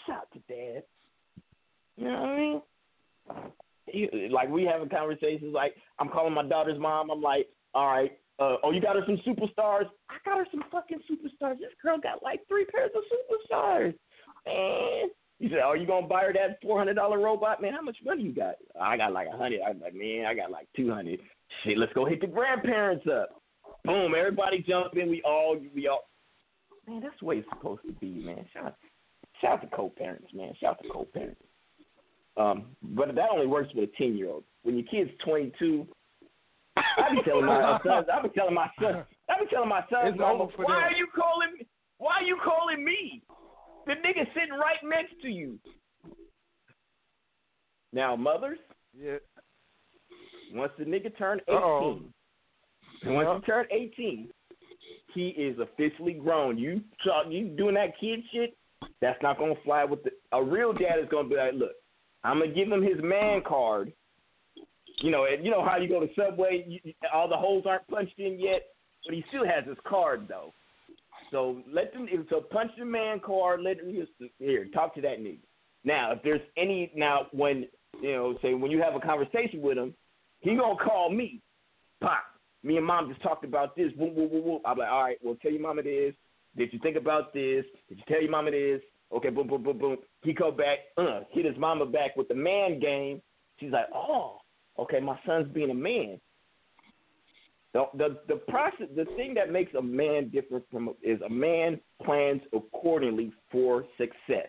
[0.06, 0.82] Shout to dad.
[1.96, 2.62] You know what I mean?
[3.92, 5.54] You- Like we having conversations.
[5.54, 7.10] Like I'm calling my daughter's mom.
[7.10, 8.12] I'm like, all right.
[8.38, 9.86] Uh, oh, you got her some superstars?
[10.08, 11.58] I got her some fucking superstars.
[11.58, 13.94] This girl got like three pairs of superstars.
[14.46, 15.08] Man,
[15.40, 17.60] you said, oh, you gonna buy her that four hundred dollar robot?
[17.60, 18.54] Man, how much money you got?
[18.80, 19.60] I got like a hundred.
[19.68, 21.20] I'm like, man, I got like two hundred.
[21.64, 23.42] Shit, let's go hit the grandparents up.
[23.84, 25.10] Boom, everybody jump in.
[25.10, 26.08] We all, we all.
[26.86, 28.44] Man, that's the way it's supposed to be, man.
[28.52, 28.74] Shout,
[29.40, 30.52] shout out to co-parents, man.
[30.60, 31.40] Shout out to co-parents.
[32.36, 34.44] Um, but that only works with a ten year old.
[34.62, 35.86] When your kid's twenty two,
[36.98, 40.16] I be telling my sons, I be telling my son, I be telling my sons,
[40.18, 40.70] Mama, why them.
[40.70, 41.66] are you calling me?
[41.98, 43.22] Why are you calling me?
[43.86, 45.58] The nigga sitting right next to you.
[47.92, 48.58] Now, mothers,
[48.96, 49.18] Yeah.
[50.52, 52.00] once the nigga turn Uh-oh.
[53.02, 54.30] eighteen, once he turn eighteen,
[55.14, 56.58] he is officially grown.
[56.58, 58.56] You talk, you doing that kid shit?
[59.00, 60.10] That's not gonna fly with the.
[60.32, 61.72] A real dad is gonna be like, look,
[62.24, 63.92] I'm gonna give him his man card.
[65.00, 67.86] You know, and you know how you go to Subway, you, all the holes aren't
[67.88, 68.62] punched in yet,
[69.04, 70.52] but he still has his card though.
[71.30, 72.08] So let them.
[72.10, 73.60] A punch the man card.
[73.60, 74.06] Let him
[74.38, 75.38] here talk to that nigga.
[75.84, 77.66] Now, if there's any now when
[78.00, 79.94] you know, say when you have a conversation with him,
[80.40, 81.40] he gonna call me.
[82.00, 82.22] Pop,
[82.62, 83.92] me and mom just talked about this.
[83.96, 84.62] Whoop, whoop, whoop, whoop.
[84.64, 86.14] I'm like, all right, well, tell your mama this.
[86.56, 87.64] Did you think about this?
[87.88, 88.80] Did you tell your mama this?
[89.12, 89.96] Okay, boom, boom, boom, boom.
[90.22, 93.22] He go back, uh, hit his mama back with the man game.
[93.58, 94.38] She's like, oh,
[94.78, 96.20] okay, my son's being a man.
[97.74, 101.78] The, the the process, the thing that makes a man different from is a man
[102.02, 104.48] plans accordingly for success.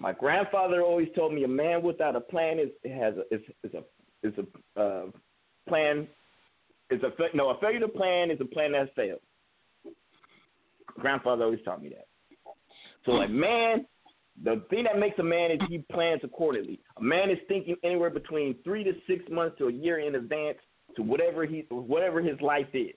[0.00, 3.72] My grandfather always told me a man without a plan is has a is, is
[3.74, 5.06] a is a uh,
[5.68, 6.06] plan
[6.90, 9.20] is a no a failure to plan is a plan that's failed.
[10.98, 12.06] Grandfather always taught me that.
[13.06, 13.86] So like man,
[14.44, 16.80] the thing that makes a man is he plans accordingly.
[16.98, 20.58] A man is thinking anywhere between three to six months to a year in advance
[20.96, 22.94] to whatever he whatever his life is.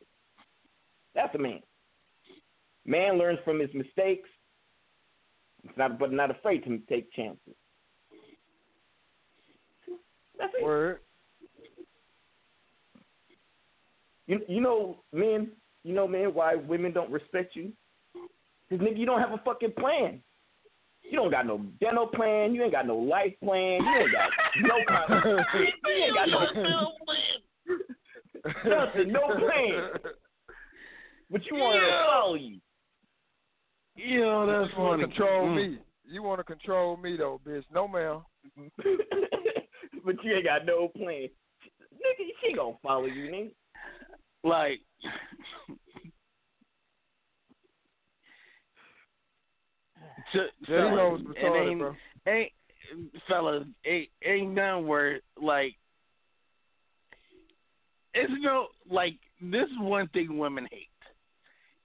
[1.16, 1.60] That's a man.
[2.86, 4.30] Man learns from his mistakes,
[5.64, 7.56] it's not but not afraid to take chances.
[10.38, 10.64] That's it.
[10.64, 11.00] Word.
[14.28, 15.52] You you know men
[15.84, 17.72] you know man why women don't respect you?
[18.70, 20.22] Because nigga you don't have a fucking plan.
[21.10, 22.54] You don't got no dental plan.
[22.54, 23.82] You ain't got no life plan.
[23.82, 24.30] You ain't got
[24.62, 25.24] no kind of.
[25.56, 25.68] You
[26.04, 26.40] ain't got no
[28.70, 29.90] nothing, no plan.
[31.32, 32.60] But you want her to follow you.
[33.96, 35.04] Yeah, that's you want funny.
[35.04, 35.56] to control Mm.
[35.56, 35.80] me.
[36.12, 37.64] You want to control me though, bitch.
[37.74, 38.22] No, ma'am.
[40.06, 41.28] but you ain't got no plan.
[41.94, 43.52] Nigga, she gonna follow you, nigga.
[44.44, 44.80] Like,
[50.34, 51.96] to, Yeah, he knows fellas, it ain't, bro.
[52.28, 52.52] ain't
[53.28, 55.76] fellas, ain't ain't none where like
[58.14, 60.88] it's no like this is one thing women hate,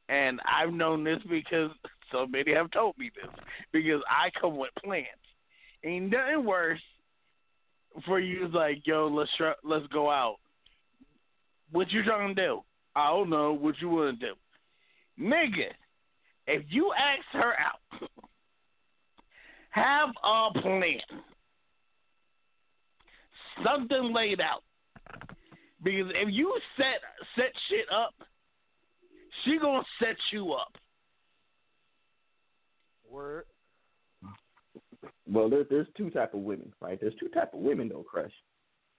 [0.09, 1.71] and I've known this because
[2.11, 3.31] so many have told me this
[3.73, 5.07] because I come with plans.
[5.85, 6.81] Ain't nothing worse
[8.07, 10.37] for you like yo let's try, let's go out.
[11.71, 12.61] What you trying to do?
[12.97, 14.35] I don't know what you want to do,
[15.21, 15.71] nigga.
[16.47, 18.09] If you ask her out,
[19.75, 21.01] have a plan,
[23.65, 24.63] something laid out.
[25.83, 27.01] Because if you set
[27.37, 28.15] set shit up,
[29.45, 30.73] she gonna set you up.
[33.11, 33.45] Word.
[35.27, 36.99] Well, there's there's two type of women, right?
[37.01, 38.33] There's two type of women though, Crush.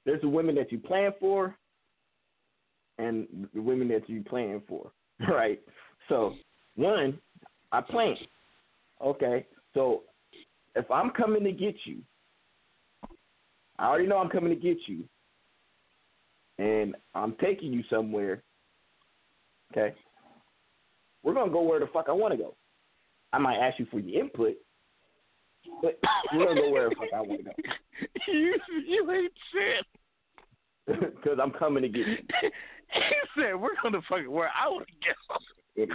[0.06, 1.56] There's the women that you plan for,
[2.98, 4.92] and the women that you plan for,
[5.30, 5.62] right?
[6.10, 6.36] So
[6.76, 7.18] one,
[7.72, 8.16] I plan.
[9.02, 10.04] Okay, so
[10.76, 11.98] if I'm coming to get you,
[13.80, 15.04] I already know I'm coming to get you,
[16.58, 18.44] and I'm taking you somewhere.
[19.72, 19.96] Okay,
[21.24, 22.56] we're gonna go where the fuck I want to go.
[23.34, 24.56] I might ask you for your input,
[25.82, 26.00] but
[26.34, 27.52] we're gonna go where the fuck I want to go.
[28.28, 28.56] you
[28.88, 29.86] you ain't shit.
[31.16, 32.18] Because I'm coming to get you.
[32.94, 33.02] he
[33.36, 35.88] said we're gonna fucking where I want to go.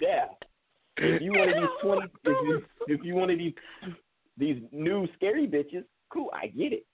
[0.00, 0.26] Yeah.
[0.98, 3.54] If you one of these twenty, if you if you one of these
[4.36, 6.86] these new scary bitches, cool, I get it.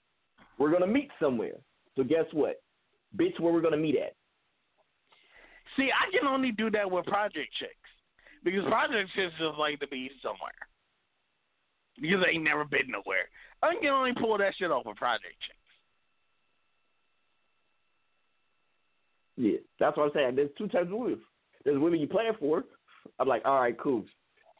[0.57, 1.55] We're gonna meet somewhere.
[1.95, 2.61] So guess what,
[3.17, 3.39] bitch?
[3.39, 4.15] Where we're gonna meet at?
[5.75, 7.73] See, I can only do that with project chicks
[8.43, 10.51] because project chicks just like to be somewhere
[12.01, 13.29] because they ain't never been nowhere.
[13.61, 15.57] I can only pull that shit off with project chicks.
[19.35, 20.35] Yeah, that's what I'm saying.
[20.35, 21.21] There's two types of women.
[21.63, 22.63] There's women you plan for.
[23.19, 24.03] I'm like, all right, cool.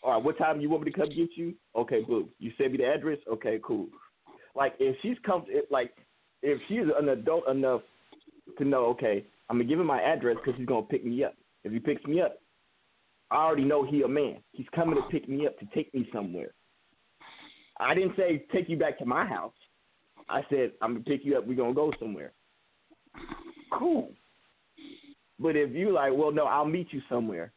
[0.04, 1.54] All right, what time you want me to come get you?
[1.76, 2.30] Okay, boo.
[2.40, 3.18] You send me the address.
[3.32, 3.88] Okay, cool.
[4.56, 5.92] Like if she's come, like
[6.42, 7.82] if she's an adult enough
[8.58, 11.36] to know, okay, I'm gonna give him my address because he's gonna pick me up.
[11.64, 12.42] If he picks me up,
[13.32, 14.38] I already know he a man.
[14.54, 16.54] He's coming to pick me up to take me somewhere.
[17.80, 19.54] I didn't say take you back to my house.
[20.30, 21.46] I said I'm gonna pick you up.
[21.46, 22.32] We're gonna go somewhere.
[23.72, 24.12] Cool.
[25.40, 27.54] But if you like, well, no, I'll meet you somewhere.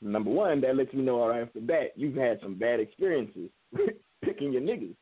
[0.00, 2.80] Number one, that lets me know all right off the bat you've had some bad
[2.80, 3.50] experiences
[4.24, 4.96] picking your niggas.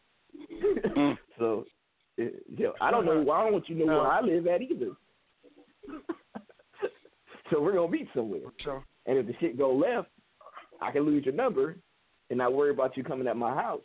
[1.39, 1.65] so,
[2.19, 3.21] eh, you I don't know.
[3.31, 4.91] I don't want you to know where I live at either.
[7.51, 8.41] so we're gonna meet somewhere.
[9.07, 10.09] And if the shit go left,
[10.81, 11.77] I can lose your number
[12.31, 13.83] and not worry about you coming at my house.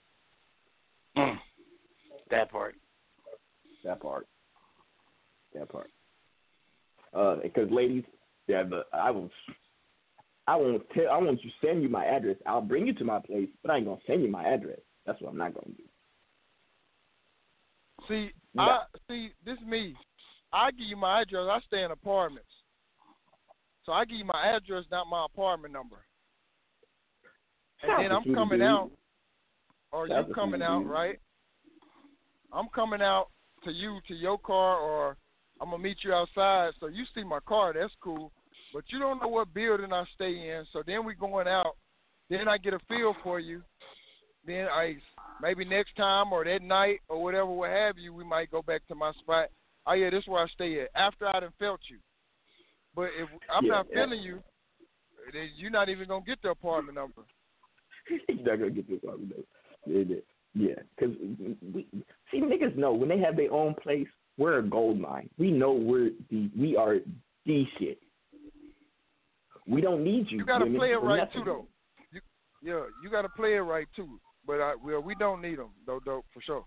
[2.29, 2.75] That part.
[3.83, 4.27] That part.
[5.53, 5.89] That part.
[7.13, 8.03] Uh, because ladies,
[8.47, 9.29] yeah, but I will.
[10.49, 11.11] I won't tell.
[11.11, 12.35] I want you to send you my address.
[12.47, 14.79] I'll bring you to my place, but I ain't gonna send you my address.
[15.05, 15.83] That's what I'm not gonna do.
[18.07, 18.63] See, Yeah.
[18.63, 19.31] I see.
[19.45, 19.95] This is me.
[20.51, 21.47] I give you my address.
[21.47, 22.49] I stay in apartments,
[23.83, 26.03] so I give you my address, not my apartment number.
[27.83, 28.89] And That's then I'm coming out,
[29.91, 31.19] or That's you coming out, right?
[32.51, 33.29] I'm coming out
[33.65, 35.15] to you to your car, or
[35.61, 36.73] I'm gonna meet you outside.
[36.79, 37.71] So you see my car.
[37.73, 38.31] That's cool.
[38.73, 40.65] But you don't know what building I stay in.
[40.71, 41.75] So then we going out.
[42.29, 43.61] Then I get a feel for you.
[44.45, 44.97] Then I
[45.41, 48.87] maybe next time or that night or whatever, what have you, we might go back
[48.87, 49.47] to my spot.
[49.87, 50.89] Oh yeah, this is where I stay at.
[50.95, 51.97] After I done felt you.
[52.95, 54.05] But if I'm Yeah, not yeah.
[54.05, 54.43] feeling you,
[55.33, 57.21] then you're not even gonna get the apartment number.
[58.27, 59.31] You're not gonna get one.
[59.85, 60.15] Yeah, yeah.
[60.55, 61.15] Yeah, because
[61.73, 61.87] we
[62.31, 65.29] see niggas know when they have their own place, we're a gold mine.
[65.37, 66.97] We know we're the we are
[67.45, 67.99] the shit.
[69.69, 70.39] We don't need you.
[70.39, 71.43] You gotta women, play it right nothing.
[71.43, 71.67] too, though.
[72.11, 72.21] You,
[72.63, 74.19] yeah, you gotta play it right too.
[74.47, 76.65] But I, well, we don't need them though, though, for sure.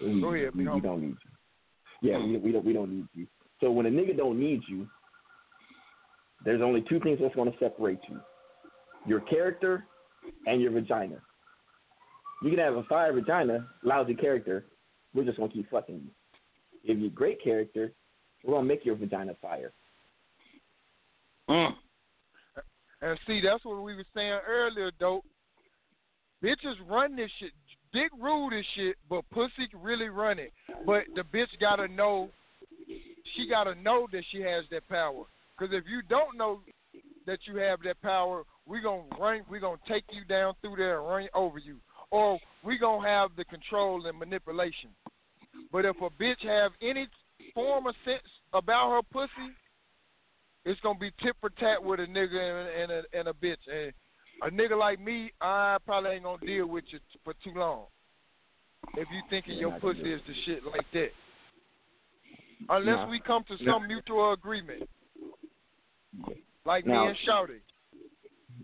[0.00, 2.10] We, Go ahead, we, we don't need you.
[2.10, 3.26] Yeah, we, we don't we don't need you.
[3.60, 4.86] So when a nigga don't need you,
[6.44, 8.20] there's only two things that's gonna separate you:
[9.06, 9.84] your character
[10.46, 11.16] and your vagina.
[12.42, 14.66] You can have a fire vagina, lousy character.
[15.12, 16.10] We're just gonna keep fucking you.
[16.84, 17.92] If you're great character,
[18.44, 19.72] we're gonna make your vagina fire.
[21.48, 21.72] Mm.
[23.04, 25.26] And see, that's what we were saying earlier, dope.
[26.42, 27.52] bitches run this shit.
[27.92, 30.52] Dick rule this shit, but pussy really run it.
[30.86, 32.30] But the bitch gotta know.
[33.36, 35.24] She gotta know that she has that power.
[35.58, 36.60] Cause if you don't know
[37.26, 39.42] that you have that power, we gonna run.
[39.50, 41.76] We gonna take you down through there and run over you,
[42.10, 44.88] or we gonna have the control and manipulation.
[45.70, 47.06] But if a bitch have any
[47.52, 48.22] form of sense
[48.54, 49.52] about her pussy,
[50.64, 53.56] it's gonna be tit for tat with a nigga and, and a and a bitch.
[53.72, 53.92] And
[54.42, 57.84] a nigga like me, I probably ain't gonna deal with you t- for too long.
[58.96, 61.10] If you thinking your pussy is the shit like that,
[62.68, 63.10] unless Nah.
[63.10, 63.72] we come to Nah.
[63.74, 64.88] some mutual agreement,
[66.64, 67.60] like Now- me and Shouty.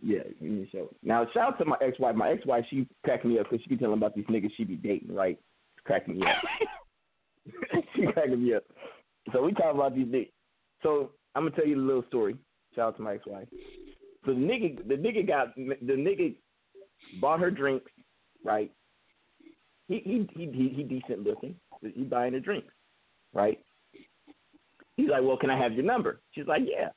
[0.02, 0.97] Yeah, to show it.
[1.02, 2.14] Now, shout out to my ex-wife.
[2.14, 4.77] My ex-wife, she cracking me up because she be telling about these niggas she be
[4.77, 5.39] dating, right?
[5.77, 6.36] It's cracking me up.
[7.97, 8.62] she cracking me up.
[9.32, 10.31] So we talk about these niggas.
[10.82, 12.36] So I'm gonna tell you a little story.
[12.74, 13.48] Shout out to my ex-wife.
[14.24, 16.35] So the nigga, the nigga got the nigga
[17.20, 17.90] bought her drinks,
[18.44, 18.70] right?
[19.89, 21.55] He he he he, he decent looking.
[21.82, 22.73] He buying her drinks,
[23.32, 23.59] right?
[24.97, 26.20] He's like, well, can I have your number?
[26.32, 26.90] She's like, yeah.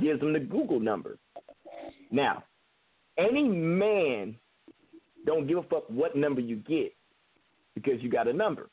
[0.00, 1.16] Gives him the Google number.
[2.10, 2.42] Now,
[3.16, 4.36] any man
[5.24, 6.92] don't give a fuck what number you get
[7.74, 8.68] because you got a number.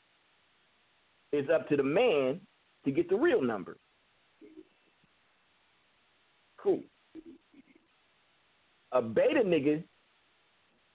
[1.32, 2.40] It's up to the man
[2.84, 3.76] to get the real number.
[6.64, 6.80] Cool.
[8.92, 9.84] A beta nigga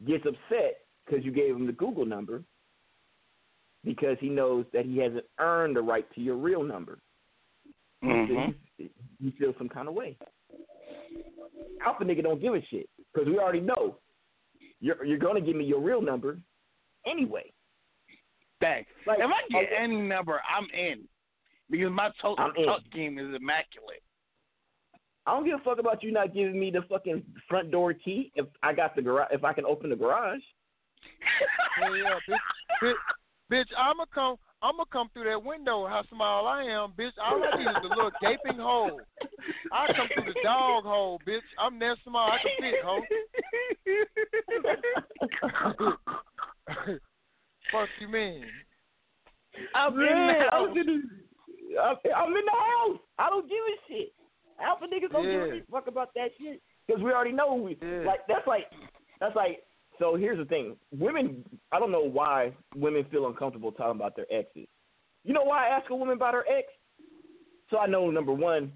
[0.08, 2.44] gets upset because you gave him the Google number
[3.84, 7.00] because he knows that he hasn't earned the right to your real number.
[8.04, 8.56] Mhm.
[9.20, 10.18] You, feel some kind of way.
[11.86, 14.00] Alpha nigga don't give a shit because we already know
[14.80, 16.40] you're you're gonna give me your real number
[17.06, 17.52] anyway.
[18.60, 18.90] Thanks.
[19.06, 19.76] Like, if I get okay.
[19.78, 21.08] any number, I'm in
[21.70, 24.02] because my to- I'm talk game is immaculate.
[25.30, 28.31] I don't give a fuck about you not giving me the fucking front door key
[28.34, 30.41] if I got the garage if I can open the garage.
[31.80, 32.39] Yeah, yeah, bitch,
[32.81, 32.95] bitch,
[33.51, 35.85] bitch, I'ma come, I'ma come through that window.
[35.85, 37.11] How small I am, bitch.
[37.23, 39.01] All I need is a little gaping hole.
[39.72, 41.45] I come through the dog hole, bitch.
[41.60, 42.31] I'm that small.
[42.31, 43.01] I can fit, ho.
[47.72, 48.45] Fuck you mean?
[49.76, 50.76] I'm in the house.
[50.76, 52.99] in the, I'm, I'm in the house.
[53.19, 54.14] I don't give a shit.
[54.61, 55.45] Alpha niggas don't Yeah.
[55.56, 58.26] give a fuck about that shit because we already know we like.
[58.27, 58.65] That's like
[59.19, 59.64] that's like.
[59.99, 61.44] So here's the thing: women.
[61.72, 64.68] I don't know why women feel uncomfortable talking about their exes.
[65.26, 66.68] You know why I ask a woman about her ex?
[67.69, 68.72] So I know number one,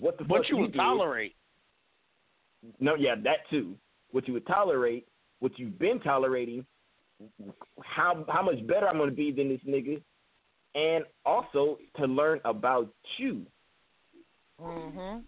[0.00, 0.78] what the What fuck you would did.
[0.78, 1.36] tolerate.
[2.78, 3.76] No, yeah, that too.
[4.10, 5.06] What you would tolerate,
[5.38, 6.66] what you've been tolerating,
[7.82, 10.02] how how much better I'm gonna be than this nigga,
[10.74, 13.46] and also to learn about you.
[14.60, 14.98] Mm-hmm.
[14.98, 15.22] Mm.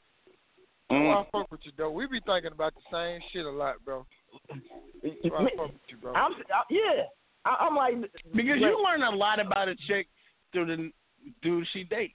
[0.90, 1.90] Oh, I fuck with you though.
[1.90, 4.04] We be thinking about the same shit a lot, bro.
[4.50, 6.12] So I fuck with you, bro.
[6.12, 7.04] I'm I, yeah.
[7.44, 7.94] I, I'm like
[8.34, 10.09] Because you learn a lot about a chick
[10.52, 10.90] through the
[11.42, 12.14] dude she dates.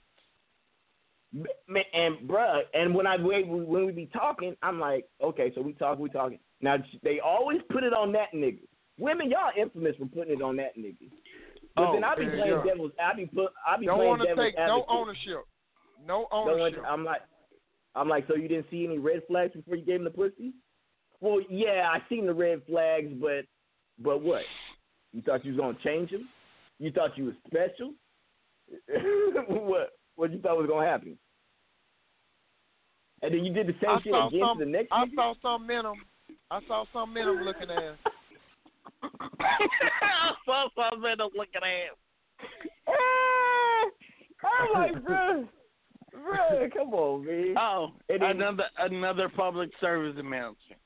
[1.34, 5.74] And bruh, and when I when when we be talking, I'm like, okay, so we
[5.74, 6.38] talk, we talking.
[6.62, 8.60] Now they always put it on that nigga.
[8.98, 11.10] Women, y'all infamous for putting it on that nigga.
[11.76, 12.62] But Oh, then I be yeah, playing yeah.
[12.64, 15.44] devil's, I be put, I be Don't playing want to devil's take no ownership.
[16.04, 16.82] No Don't want- ownership.
[16.88, 17.22] I'm like,
[17.94, 20.52] I'm like, so you didn't see any red flags before you gave him the pussy?
[21.20, 23.44] Well, yeah, I seen the red flags, but,
[23.98, 24.42] but what?
[25.12, 26.28] You thought you was gonna change him?
[26.78, 27.92] You thought you was special?
[29.48, 29.90] what?
[30.16, 31.18] What you thought was gonna happen?
[33.22, 34.58] And then you did the same I shit saw again some.
[34.58, 35.14] to the next I nigga?
[35.16, 35.86] saw some in 'em.
[35.86, 36.00] Um,
[36.52, 37.96] I saw some in 'em um, looking ass.
[39.40, 41.94] I saw something to um, look at him.
[44.44, 45.48] I'm like, bro,
[46.12, 47.54] bro, come on, man.
[47.58, 50.80] Oh, then- another another public service announcement.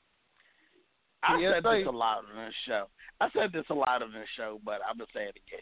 [1.23, 2.87] I said this a lot on this show.
[3.21, 5.61] I said this a lot on this show, but I'm gonna say it again.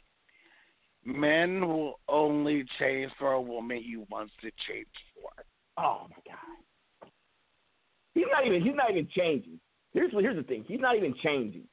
[1.03, 5.29] Men will only change for a woman he wants to change for.
[5.77, 7.09] Oh my god.
[8.13, 9.59] He's not even he's not even changing.
[9.93, 10.65] Here's here's the thing.
[10.67, 11.63] He's not even changing.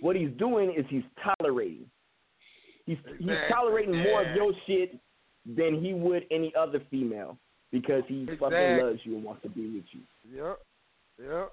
[0.00, 1.86] What he's doing is he's tolerating.
[2.86, 4.98] He's he's tolerating more of your shit
[5.46, 7.36] than he would any other female
[7.72, 10.00] because he fucking loves you and wants to be with you.
[10.34, 10.58] Yep.
[11.22, 11.52] Yep.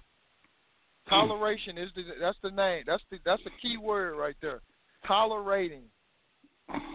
[1.10, 2.84] Toleration is the that's the name.
[2.86, 4.62] That's the that's the key word right there.
[5.06, 5.84] Tolerating.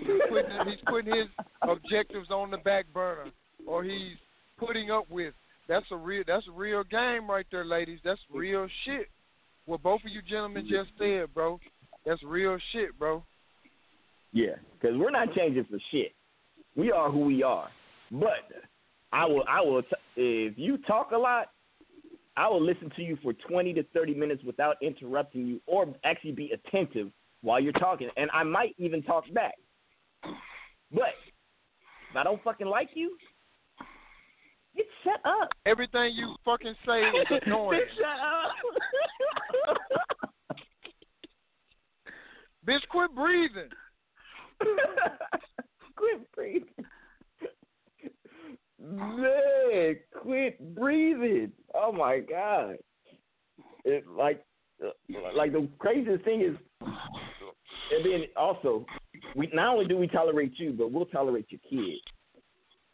[0.00, 1.28] He's putting, he's putting his
[1.62, 3.30] objectives on the back burner,
[3.66, 4.16] or he's
[4.58, 5.32] putting up with.
[5.66, 8.00] That's a real that's a real game right there, ladies.
[8.04, 9.08] That's real shit.
[9.64, 11.58] What both of you gentlemen just said, bro.
[12.04, 13.24] That's real shit, bro.
[14.32, 16.12] Yeah, because we're not changing for shit.
[16.76, 17.68] We are who we are.
[18.10, 18.48] But
[19.12, 19.82] I will, I will.
[19.82, 21.48] T- if you talk a lot,
[22.36, 26.32] I will listen to you for 20 to 30 minutes without interrupting you or actually
[26.32, 27.10] be attentive
[27.42, 28.08] while you're talking.
[28.16, 29.54] And I might even talk back.
[30.92, 31.14] But
[32.10, 33.16] if I don't fucking like you,
[34.76, 35.50] get shut up.
[35.66, 37.80] Everything you fucking say is annoying.
[37.96, 38.18] shut
[39.68, 39.76] up.
[42.66, 43.68] Bitch, quit breathing.
[46.02, 46.68] quit breathing.
[48.80, 51.52] Man, quit breathing.
[51.74, 52.76] Oh my god.
[53.84, 54.44] It like
[55.36, 58.84] like the craziest thing is and then also
[59.36, 61.98] we not only do we tolerate you, but we'll tolerate your kid.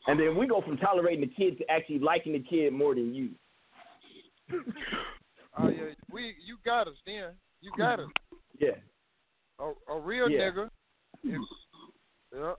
[0.07, 3.15] And then we go from tolerating the kid to actually liking the kid more than
[3.15, 3.31] you.
[5.59, 7.33] Oh yeah, we you got us then.
[7.61, 8.09] You got us.
[8.59, 8.77] Yeah.
[9.59, 10.51] A, a real Yeah.
[10.51, 10.71] nigga.
[11.25, 11.41] If,
[12.35, 12.53] yeah.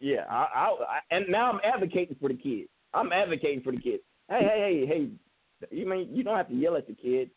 [0.00, 2.68] Yeah, I, I, I and now I'm advocating for the kid.
[2.94, 4.00] I'm advocating for the kid.
[4.28, 5.76] Hey, hey, hey, hey!
[5.76, 7.30] You mean you don't have to yell at the kid?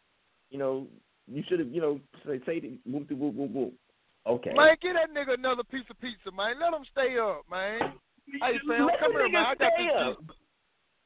[0.49, 0.87] You know,
[1.27, 3.73] you should have, you know, say, say the whoop, de whoop, whoop, whoop.
[4.27, 4.53] Okay.
[4.53, 6.59] Man, get that nigga another piece of pizza, man.
[6.59, 7.93] Let him stay up, man.
[8.41, 9.45] Hey, Let come here, man.
[9.45, 10.25] I got this.
[10.27, 10.35] Juice.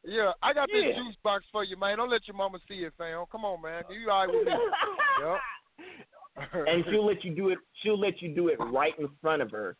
[0.06, 0.88] Yeah, I got Yeah.
[0.88, 1.98] this juice box for you, man.
[1.98, 3.26] Don't let your mama see it, fam.
[3.32, 3.84] Come on, man.
[3.90, 4.52] You all right with me?
[5.22, 6.52] yep.
[6.68, 7.60] and she'll let you do it.
[7.82, 9.78] She'll let you do it right in front of her,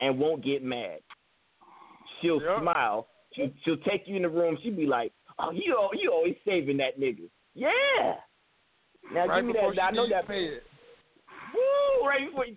[0.00, 0.98] and won't get mad.
[2.20, 2.60] She'll Yep.
[2.62, 3.08] smile.
[3.34, 4.56] She'll, she'll take you in the room.
[4.62, 8.14] She'll be like, "Oh, you you always saving that nigga." Yeah.
[9.12, 9.82] Now right give me that.
[9.82, 10.26] I know that.
[10.26, 10.62] fed.
[11.54, 12.06] Woo!
[12.08, 12.46] Right before.
[12.46, 12.56] you-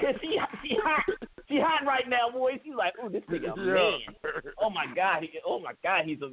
[0.00, 1.04] Cause she she hot
[1.48, 2.52] she hot right now, boy.
[2.64, 3.62] She's like, "Oh, this nigga Yeah.
[3.64, 4.42] man.
[4.58, 5.22] Oh my god.
[5.22, 6.04] He, oh my god.
[6.06, 6.30] He's a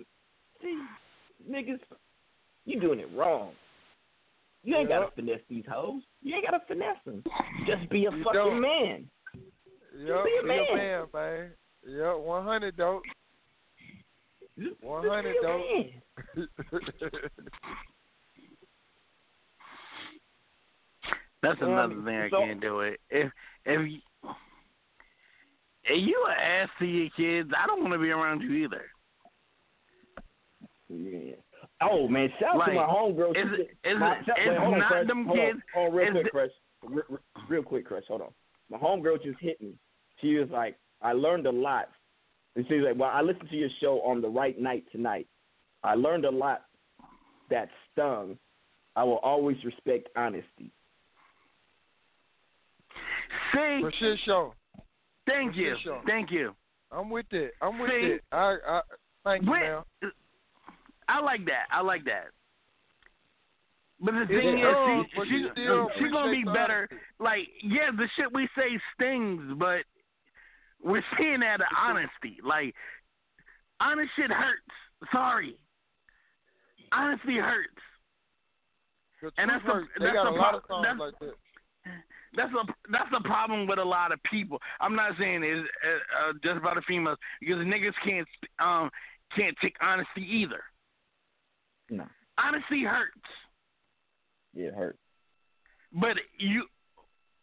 [0.61, 0.79] see
[1.49, 1.79] niggas.
[2.65, 3.51] You doing it wrong.
[4.63, 6.01] You ain't gotta finesse these hoes.
[6.21, 7.23] You ain't gotta finesse them.
[7.65, 8.61] Just be a You fucking don't.
[8.61, 9.09] man.
[9.97, 10.65] Yep, be a be man.
[10.71, 11.51] a man, man.
[11.87, 13.01] Yep, 100 though.
[14.59, 16.47] Just 100 be a though.
[21.43, 22.99] That's Um, another thing I so- can't do it.
[23.09, 23.31] If
[23.65, 23.99] if you,
[25.83, 28.85] if you an ass to your kids, I don't want to be around you either.
[30.89, 31.35] Yeah.
[31.81, 33.35] Oh man, shout out Like, to my homegirl.
[33.35, 33.49] She is
[33.83, 36.25] did- my, it- shout- is wait, not them hold kids- On, hold on, real quick,
[36.25, 36.51] it- Crush.
[36.83, 37.17] Re- re-
[37.49, 38.03] real quick, Crush.
[38.07, 38.33] Hold on.
[38.69, 39.73] My homegirl just hit me.
[40.21, 41.89] She was like, "I learned a lot."
[42.55, 45.27] And she's like, "Well, I listened to your show on the right night tonight.
[45.83, 46.65] I learned a lot
[47.49, 48.37] that stung.
[48.95, 50.71] I will always respect honesty."
[53.53, 54.53] See, For shit show.
[55.25, 56.01] thank For you, shit show.
[56.05, 56.55] thank you.
[56.91, 57.53] I'm with it.
[57.61, 58.07] I'm with See?
[58.07, 58.23] it.
[58.31, 58.81] I, I
[59.23, 59.83] thank you, Wait, man.
[61.07, 61.65] I like that.
[61.71, 62.27] I like that.
[63.99, 66.87] But the thing does, is, oh, but she, she, still she gonna be better.
[67.19, 69.79] Like, yeah, the shit we say stings, but
[70.83, 72.37] we're seeing that of honesty.
[72.43, 72.73] Like,
[73.79, 74.61] honest shit hurts.
[75.11, 75.55] Sorry,
[76.91, 77.69] honesty hurts.
[79.21, 79.89] The And that's the- hurts.
[79.99, 81.33] They that's a lot of pro- that's- like that.
[82.35, 84.61] That's a that's a problem with a lot of people.
[84.81, 88.27] I'm not saying it's uh, uh, just about the females because the niggas can't
[88.59, 88.91] um
[89.35, 90.61] can't take honesty either.
[91.89, 92.05] No.
[92.37, 93.13] Honesty hurts,
[94.53, 94.97] Yeah, it hurt.
[95.93, 96.65] but you,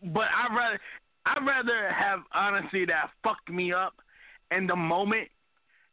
[0.02, 0.78] but I rather
[1.26, 3.94] I rather have honesty that fucked me up
[4.50, 5.28] in the moment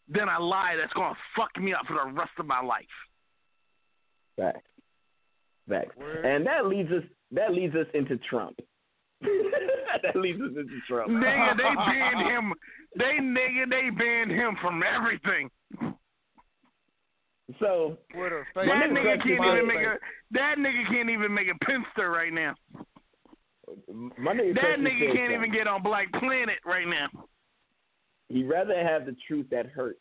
[0.07, 2.85] than a lie that's gonna fuck me up for the rest of my life.
[4.37, 4.59] Facts.
[5.69, 5.95] Facts.
[6.23, 8.59] And that leads us that leads us into Trump.
[9.21, 11.11] that leads us into Trump.
[11.11, 12.53] Nigga, they banned him.
[12.97, 15.49] They nigga, they banned him from everything.
[17.59, 17.97] So
[18.55, 19.97] That nigga can't even make a
[20.31, 22.55] that nigga can't even make a pinster right now.
[24.17, 27.07] My nigga That nigga can't even get on Black Planet right now.
[28.29, 29.99] He'd rather have the truth that hurts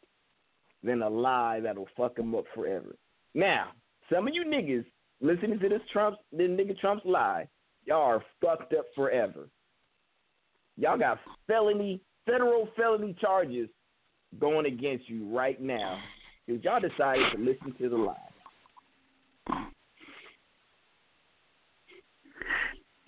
[0.83, 2.97] than a lie that'll fuck him up forever.
[3.35, 3.69] Now,
[4.13, 4.85] some of you niggas
[5.21, 7.49] listening to this Trump's this nigga Trump's lie,
[7.85, 9.49] y'all are fucked up forever.
[10.77, 13.69] Y'all got felony, federal felony charges
[14.39, 15.99] going against you right now
[16.47, 18.17] because y'all decided to listen to the lie.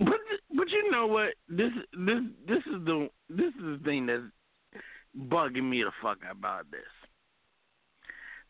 [0.04, 0.14] But
[0.56, 1.34] but you know what?
[1.48, 4.22] This this this is the this is the thing that's
[5.16, 6.80] bugging me the fuck about this.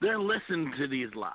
[0.00, 1.30] They're listening to these lies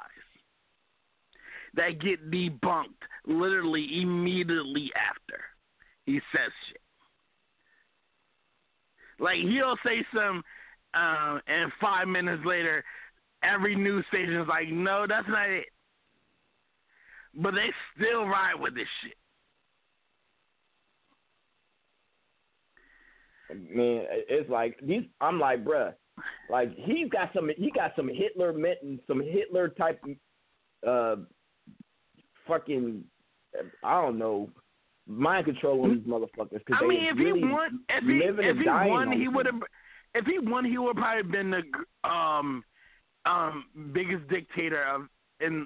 [1.76, 5.44] that get debunked literally immediately after
[6.06, 6.82] he says shit.
[9.20, 10.44] Like he'll say some,
[10.94, 12.84] um, and five minutes later,
[13.44, 15.68] every news station is like, "No, that's not it."
[17.34, 19.18] But they still ride with this shit.
[23.50, 25.04] Man, it's like these.
[25.22, 25.94] I'm like, bruh,
[26.50, 27.50] like he's got some.
[27.58, 30.02] He got some Hitler meant some Hitler type
[30.88, 31.18] uh,
[32.48, 33.04] fucking,
[33.84, 34.50] I don't know,
[35.08, 36.64] mind control on these motherfuckers.
[36.66, 39.62] Cause I mean, if really he won, if he if he won, he would have.
[40.16, 42.64] If he won, he would probably been the um
[43.26, 45.08] um biggest dictator of
[45.40, 45.66] in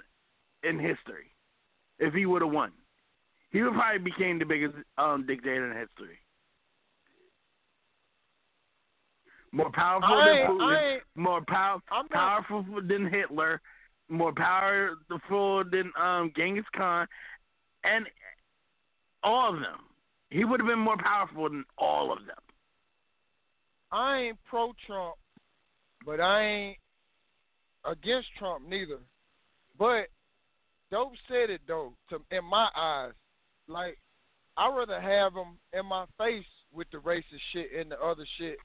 [0.63, 1.31] in history.
[1.99, 2.71] If he would have won,
[3.51, 6.19] he would probably became the biggest um dictator in history.
[9.51, 13.61] More powerful than Putin, more pow- not- powerful than Hitler,
[14.07, 17.07] more powerful than um Genghis Khan,
[17.83, 18.07] and
[19.23, 19.79] all of them.
[20.29, 22.37] He would have been more powerful than all of them.
[23.91, 25.15] I ain't pro Trump,
[26.05, 26.77] but I ain't
[27.83, 28.99] against Trump neither.
[29.77, 30.07] But
[30.91, 33.11] Dope said it though, to in my eyes.
[33.67, 33.97] Like
[34.55, 38.57] I'd rather have him in my face with the racist shit and the other shit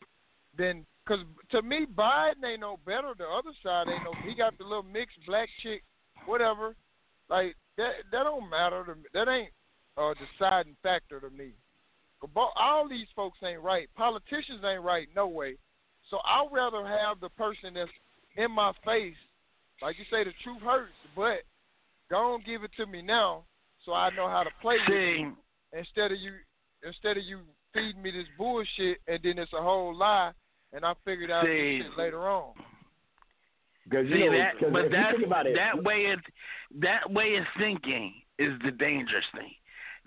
[0.59, 3.13] than because to me Biden ain't no better.
[3.17, 4.13] The other side ain't no.
[4.29, 5.83] He got the little mixed black chick,
[6.27, 6.75] whatever.
[7.29, 9.03] Like that that don't matter to me.
[9.15, 9.53] That ain't
[9.97, 11.53] a deciding factor to me.
[12.57, 13.89] All these folks ain't right.
[13.97, 15.57] Politicians ain't right, no way.
[16.11, 17.91] So I'd rather have the person that's
[18.37, 19.15] in my face,
[19.83, 21.41] like you say, the truth hurts, but
[22.11, 23.45] don't give it to me now,
[23.85, 25.35] so I know how to play with it.
[25.79, 26.33] Instead of you,
[26.87, 27.41] instead of you
[27.73, 30.33] feeding me this bullshit, and then it's a whole lie,
[30.73, 31.79] and I figured out See.
[31.79, 32.53] this shit later on.
[33.85, 35.15] Because See you know, that, 'cause but if that
[35.47, 36.21] it, that way of
[36.81, 39.53] that way of thinking is the dangerous thing.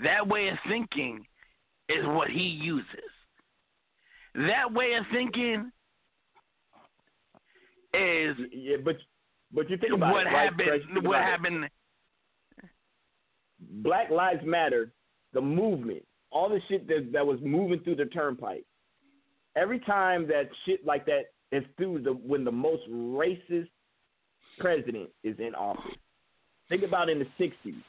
[0.04, 1.26] That way of thinking
[1.88, 2.86] is what he uses.
[4.36, 5.72] That way of thinking
[7.94, 8.98] is yeah, but
[9.52, 10.68] but you think about what it, right, happened.
[10.68, 10.82] Fresh?
[10.94, 11.32] Think what about it.
[11.32, 11.70] happened?
[13.84, 14.92] Black Lives Matter,
[15.34, 18.66] the movement, all the shit that that was moving through the turnpike.
[19.56, 23.70] Every time that shit like that is through the when the most racist
[24.60, 25.98] president is in office.
[26.70, 27.82] Think about in the sixties.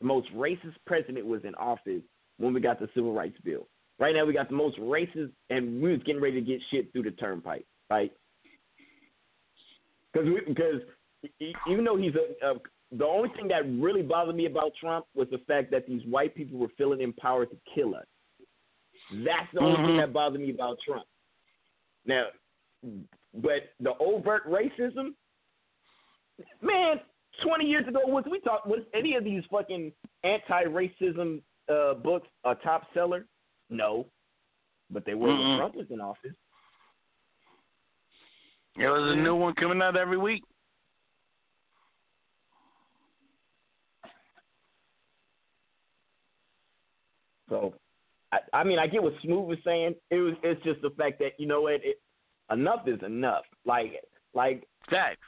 [0.00, 2.02] The most racist president was in office
[2.38, 3.68] when we got the civil rights bill.
[3.98, 6.92] Right now we got the most racist and we was getting ready to get shit
[6.92, 8.12] through the turnpike, right?
[10.12, 10.80] Because because
[11.66, 12.54] even though he's a, a
[12.92, 16.34] the only thing that really bothered me about Trump was the fact that these white
[16.34, 18.06] people were feeling empowered to kill us.
[19.12, 20.00] That's the only thing Mhm.
[20.00, 21.06] that bothered me about Trump.
[22.04, 22.26] Now,
[23.34, 25.14] but the overt racism,
[26.60, 27.00] man,
[27.42, 29.92] twenty years ago was we talk was any of these fucking
[30.24, 33.26] anti-racism uh, books a top seller?
[33.70, 34.06] No,
[34.90, 35.58] but they were when Mm-mm.
[35.58, 36.34] Trump was in office.
[38.76, 40.44] There was a new one coming out every week.
[47.48, 47.74] So,
[48.52, 49.94] I, I mean, I get what Smooth was saying.
[50.10, 52.00] It was it's just the fact that you know what, it,
[52.50, 53.44] enough is enough.
[53.64, 53.92] Like
[54.34, 55.20] like facts.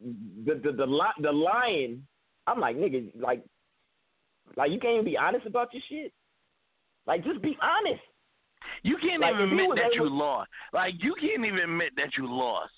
[0.00, 2.06] The the the li- the lion.
[2.46, 3.42] I'm like nigga, like
[4.56, 6.12] like you can't even be honest about your shit.
[7.06, 8.02] Like just be honest.
[8.82, 10.50] You can't Like, even admit that able- you lost.
[10.72, 12.72] Like you can't even admit that you lost.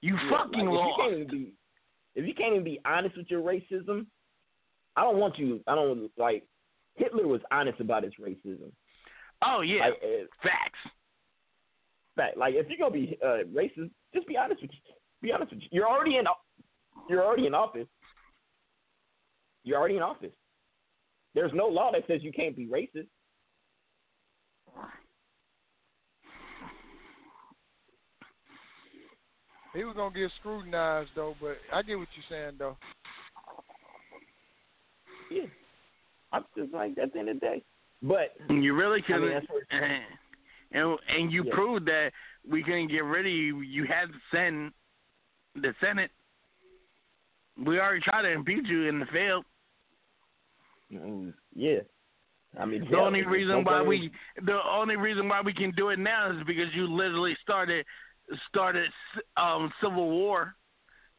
[0.00, 1.00] You Yeah, fucking like, lost.
[1.12, 1.52] If you, be,
[2.14, 4.06] if you can't even be honest with your racism,
[4.96, 5.60] I don't want you.
[5.66, 6.44] I don't want like.
[6.96, 8.72] Hitler was honest about his racism.
[9.44, 10.78] Oh yeah, Like, uh, facts.
[12.16, 12.36] fact.
[12.38, 14.94] Like if you're gonna be uh, racist, just be honest with you.
[15.20, 15.68] Be honest with you.
[15.70, 16.24] You're already in.
[17.08, 17.86] You're already in office.
[19.62, 20.32] You're already in office.
[21.34, 23.08] There's no law that says you can't be racist.
[29.74, 32.76] He was gonna get scrutinized though, but I get what you're saying though.
[35.30, 35.42] Yeah.
[36.32, 37.62] I'm just like at the end of the day.
[38.02, 39.34] But You really I mean, couldn't.
[39.34, 39.66] that's where-
[40.72, 41.54] and and you Yeah.
[41.54, 42.12] proved that
[42.48, 43.60] we couldn't get rid of you.
[43.60, 44.72] You had to send
[45.54, 46.10] the Senate.
[47.56, 49.44] We already tried to impeach you and failed.
[50.92, 51.78] Mm, yeah.
[52.58, 54.10] I mean, The hell, only reason why we
[54.44, 57.84] the only reason why we can do it now is because you literally started
[58.48, 58.90] started
[59.36, 60.54] um civil war.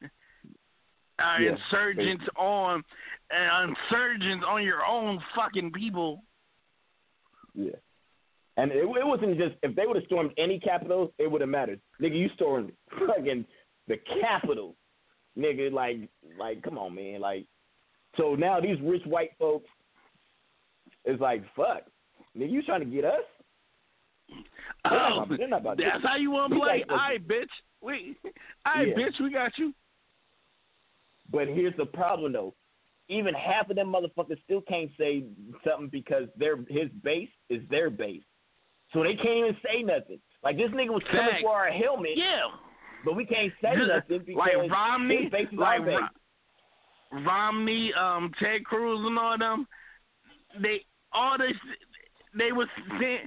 [1.19, 2.83] Uh, Yeah, insurgents on
[3.31, 6.23] uh, insurgents on your own fucking people.
[7.53, 7.71] Yeah.
[8.57, 11.49] And it, it wasn't just if they would have stormed any capital, it would have
[11.49, 11.79] mattered.
[12.01, 12.71] Nigga, you stormed
[13.05, 13.45] fucking
[13.87, 14.75] the capital.
[15.37, 15.97] Nigga, like
[16.39, 17.45] like come on man, like
[18.17, 19.67] so now these rich white folks
[21.05, 21.83] is like, fuck.
[22.35, 23.21] Nigga, you trying to get us?
[24.83, 26.09] They're not Oh, about- they're not about that's this.
[26.09, 26.79] how you want to play.
[26.87, 27.45] got- All right, bitch.
[27.81, 28.15] We,
[28.65, 28.95] all right, Yeah.
[28.95, 29.19] bitch.
[29.21, 29.73] We got you.
[31.31, 32.53] But here's the problem though.
[33.09, 35.23] Even half of them motherfuckers still can't say
[35.65, 38.23] something because their his base is their base.
[38.93, 40.19] So they can't even say nothing.
[40.43, 41.43] Like this nigga was coming Fact.
[41.43, 42.11] for our helmet.
[42.15, 42.47] Yeah.
[43.05, 45.99] but we can't say nothing because like Romney, his base is like base.
[47.11, 49.67] Romney, um, Ted Cruz, and all them.
[50.61, 50.81] They
[51.13, 51.55] all this
[52.37, 52.67] they was
[52.99, 53.19] saying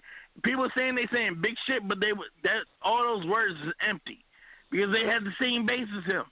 [0.44, 4.24] people saying they saying big shit, but they were that all those words is empty
[4.70, 6.24] because they had the same base as him.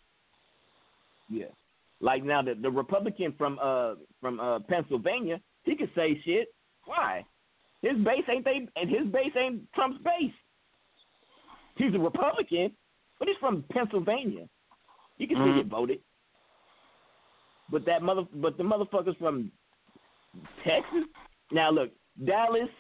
[1.31, 1.47] Yeah.
[2.01, 6.49] Like now the the Republican from uh from uh Pennsylvania, he could say shit.
[6.85, 7.25] Why?
[7.83, 10.33] His base ain't they and his base ain't Trump's base.
[11.77, 12.73] He's a Republican,
[13.19, 14.49] but he's from Pennsylvania.
[15.17, 15.57] You can still Mhm.
[15.57, 16.01] get voted.
[17.71, 19.51] But that mother but the motherfuckers from
[20.65, 21.05] Texas.
[21.51, 21.91] Now look,
[22.25, 22.71] Dallas,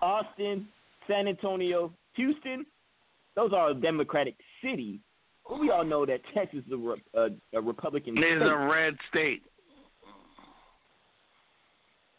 [0.00, 0.68] Austin,
[1.06, 2.66] San Antonio, Houston,
[3.34, 5.00] those are Democratic cities.
[5.48, 8.42] But we all know that Texas is a, re- a, a Republican It's state.
[8.42, 9.42] a red state.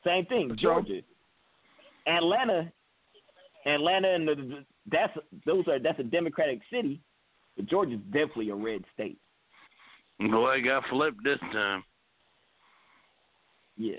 [0.06, 1.02] Same thing, Georgia,
[2.08, 2.72] Atlanta,
[3.66, 5.12] Atlanta, and the, the, that's
[5.46, 7.02] those are that's a Democratic city,
[7.58, 9.18] but Georgia's definitely a red state.
[10.20, 11.84] Boy, got flipped this time.
[13.78, 13.98] Yeah.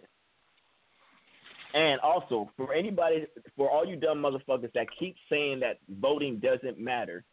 [1.75, 3.27] And also, for anybody,
[3.57, 7.25] for all you dumb motherfuckers that keep saying that voting doesn't matter,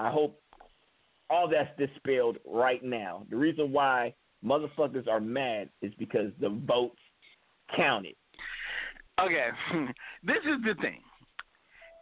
[0.00, 0.40] I hope
[1.28, 3.26] all that's dispelled right now.
[3.28, 6.98] The reason why motherfuckers are mad is because the votes
[7.76, 8.14] counted.
[9.20, 9.48] Okay,
[10.22, 11.02] this is the thing.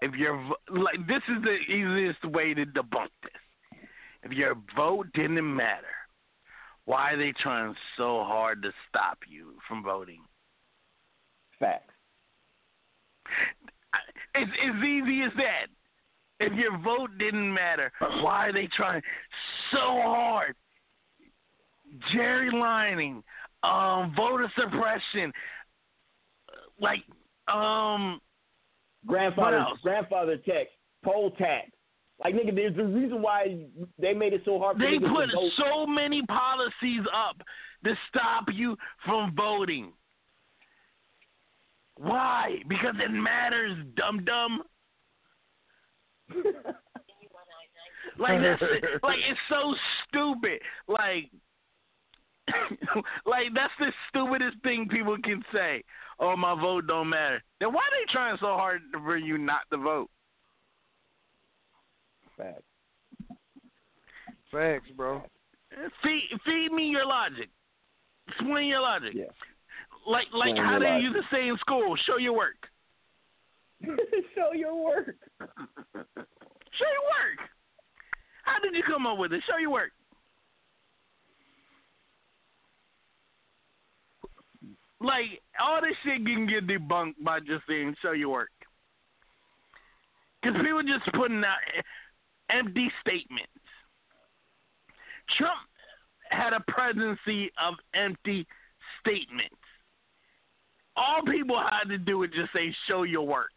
[0.01, 0.37] If your
[0.71, 3.81] like, this is the easiest way to debunk this.
[4.23, 5.87] If your vote didn't matter,
[6.85, 10.21] why are they trying so hard to stop you from voting?
[11.59, 11.93] Facts.
[14.37, 15.67] It's as easy as that.
[16.41, 17.91] If your vote didn't matter,
[18.23, 19.03] why are they trying
[19.73, 20.55] so hard?
[22.13, 23.23] Jerry lining,
[23.63, 25.33] um, voter suppression,
[26.81, 27.01] like
[27.53, 28.21] um,
[29.07, 30.69] grandfather grandfather tax,
[31.05, 31.71] poll tax.
[32.23, 33.65] Like nigga, there's a reason why
[33.99, 35.53] they made it so hard for They put to vote.
[35.57, 37.37] so many policies up
[37.85, 39.93] to stop you from voting.
[41.97, 42.57] Why?
[42.69, 44.63] Because it matters, dum dum.
[48.19, 48.63] like that's
[49.03, 49.75] like it's so
[50.09, 50.61] stupid.
[50.87, 51.31] Like
[53.27, 55.83] like that's the stupidest thing people can say.
[56.21, 57.43] Oh, my vote don't matter.
[57.61, 60.11] Then why are they trying so hard for you not to vote?
[62.37, 62.63] Facts.
[64.51, 65.23] Facts, bro.
[66.03, 67.51] Feed feed me your logic.
[68.29, 69.13] Explain your logic.
[69.15, 69.25] Yeah.
[70.07, 71.03] Like like Explain how your they logic.
[71.03, 72.68] used to say in school, show your work.
[74.35, 75.15] Show your work.
[75.41, 77.49] Show your work.
[78.45, 79.43] How did you come up with it?
[79.49, 79.91] Show your work.
[85.01, 88.51] Like all this shit can get debunked by just saying show your work.
[90.43, 91.59] Because people just putting out
[92.51, 93.53] empty statements.
[95.37, 95.61] Trump
[96.31, 98.47] had a presidency of empty
[99.01, 99.55] statements.
[100.99, 103.51] All people had to do was just say show your work.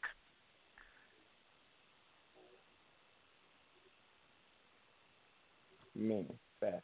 [5.95, 6.26] Man,
[6.60, 6.84] fast.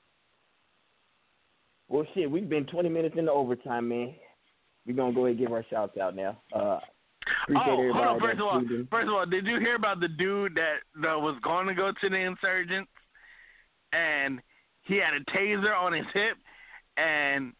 [1.87, 4.13] Well, shit, we've been 20 minutes into overtime, man.
[4.85, 6.37] We're going to go ahead and give our shouts out now.
[6.53, 6.79] Uh,
[7.43, 8.19] appreciate oh, hold on.
[8.19, 8.61] First of all,
[8.91, 11.91] first of all, did you hear about the dude that, that was going to go
[11.91, 12.91] to the insurgents,
[13.93, 14.39] and
[14.83, 16.37] he had a taser on his hip,
[16.97, 17.53] and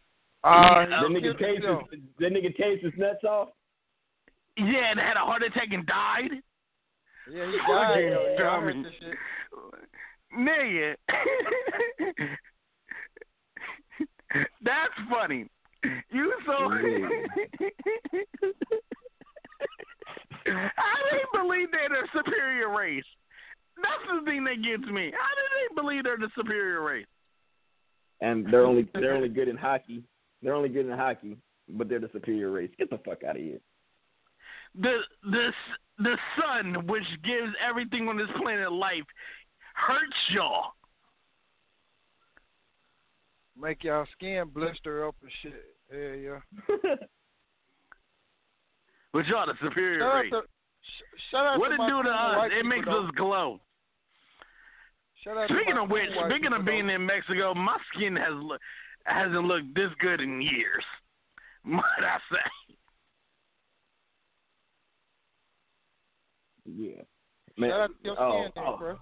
[0.44, 3.48] Uh, the nigga tased his, the nigga tased his nuts off.
[4.56, 6.30] yeah, and had a heart attack and died.
[7.30, 7.88] Yeah, he died.
[7.88, 8.36] Fucking yo.
[8.38, 9.16] Yeah, I heard this shit.
[10.38, 10.96] Nigga.
[14.62, 15.46] That's funny.
[16.10, 16.78] You so How
[20.46, 23.04] do they believe they're the superior race?
[23.76, 25.12] That's the thing that gets me.
[25.14, 27.06] How do they believe they're the superior race?
[28.20, 30.02] And they're only they're only good in hockey.
[30.42, 31.36] They're only good in hockey,
[31.68, 32.70] but they're the superior race.
[32.78, 33.58] Get the fuck out of here.
[34.80, 35.50] The the
[35.98, 39.02] the sun, which gives everything on this planet life,
[39.74, 40.72] hurts y'all.
[43.60, 45.64] Make y'all skin blister up and shit.
[45.92, 46.38] Yeah,
[46.84, 46.94] yeah.
[49.12, 50.30] But y'all the superior Shout out race.
[50.32, 50.42] to,
[50.82, 52.46] sh- shout out what to it my do to us?
[52.52, 53.04] It people, makes though.
[53.06, 53.60] us glow.
[55.24, 56.94] Shout out Speaking my of which, speaking of people, being though.
[56.94, 58.60] in Mexico, my skin has look,
[59.08, 60.84] hasn't looked this good in years.
[61.64, 62.74] Might I say?
[66.64, 67.02] Yeah.
[67.58, 68.76] Shout out to your oh, skin, oh.
[68.78, 68.96] bro.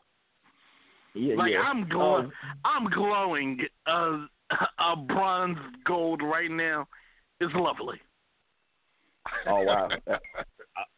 [1.15, 1.61] Yeah, like yeah.
[1.61, 2.33] I'm glow, Um,
[2.65, 4.19] I'm glowing uh,
[4.79, 6.87] a bronze gold right now.
[7.41, 8.01] It's lovely.
[9.47, 9.89] oh wow.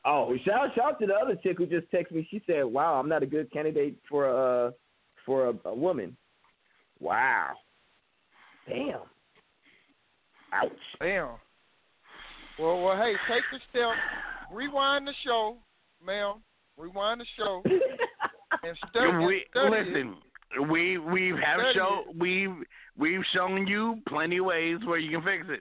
[0.04, 2.26] Oh, shout shout to the other chick who just texted me.
[2.30, 4.72] She said, "Wow, I'm not a good candidate for a
[5.26, 6.16] for a, a woman."
[6.98, 7.52] Wow.
[8.68, 9.00] Damn.
[10.52, 10.70] Ouch.
[11.00, 11.28] Damn.
[12.58, 13.90] Well, well, hey, take the step.
[14.52, 15.56] Rewind the show,
[16.04, 16.36] ma'am.
[16.76, 17.62] Rewind the show
[18.62, 19.24] and study.
[19.26, 20.16] we, study listen,
[20.68, 22.54] we we've have Study show we've
[22.96, 25.60] we've shown you plenty of ways where you can fix it.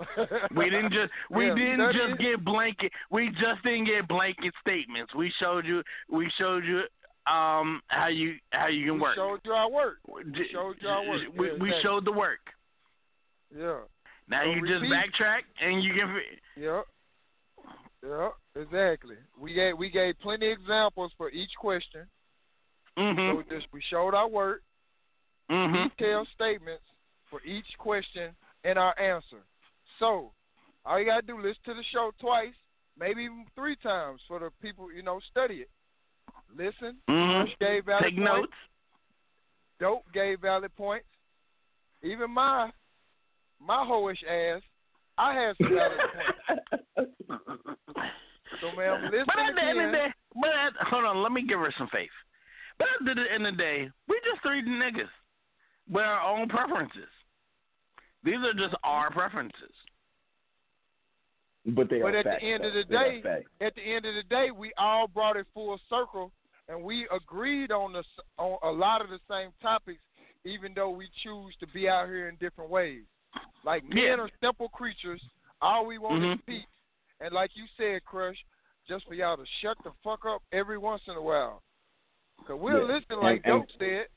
[0.56, 2.18] We didn't just we Yeah, didn't just it.
[2.20, 5.12] get blanket we just didn't get blanket statements.
[5.14, 6.82] We showed you we showed you
[7.30, 9.16] um how you how you can We work.
[9.16, 9.98] showed you our work.
[10.06, 11.20] We showed you our work.
[11.36, 11.82] We, Yeah, we exactly.
[11.82, 12.40] showed the work.
[13.56, 13.80] Yeah.
[14.28, 16.16] Now So you just backtrack and you can.
[16.56, 16.84] Yep.
[18.02, 18.32] Yep.
[18.56, 19.16] Exactly.
[19.38, 22.06] We gave we gave plenty examples for each question.
[22.96, 23.42] Mhm.
[23.48, 24.62] So just we showed our work,
[25.50, 25.90] Mhm.
[25.96, 26.84] detailed statements
[27.30, 28.34] for each question
[28.64, 29.42] and our answer.
[29.98, 30.32] So
[30.84, 32.54] all you gotta do is listen to the show twice,
[32.96, 35.70] maybe even three times for the people you know study it.
[36.56, 36.96] Listen.
[37.08, 37.44] Mhm.
[37.44, 38.24] Rush gave valid Take points.
[38.30, 38.52] notes.
[39.80, 41.06] Dope gave valid points.
[42.02, 42.70] Even my
[43.60, 44.62] my hoish ass,
[45.16, 45.98] I had some valid
[46.96, 47.12] points.
[48.60, 51.32] So ma'am, listen But at the end of the day, but at, hold on, let
[51.32, 52.10] me give her some faith.
[52.78, 55.08] But at the end of the day, we just three niggas
[55.88, 57.08] with our own preferences.
[58.24, 59.72] These are just our preferences.
[61.66, 63.22] But they But are at the facts, end of the day,
[63.60, 66.32] at the end of the day, we all brought it full circle,
[66.68, 68.02] and we agreed on the
[68.38, 70.02] on a lot of the same topics,
[70.44, 73.04] even though we choose to be out here in different ways.
[73.64, 74.14] Like men Yeah.
[74.20, 75.22] are simple creatures.
[75.60, 76.46] All we want is Mhm.
[76.46, 76.66] peace.
[77.20, 78.36] And like you said, Crush,
[78.86, 81.62] just for y'all to shut the fuck up every once in a while.
[82.46, 82.94] Cause we'll Yeah.
[82.94, 84.08] listen like And- and- Dope said,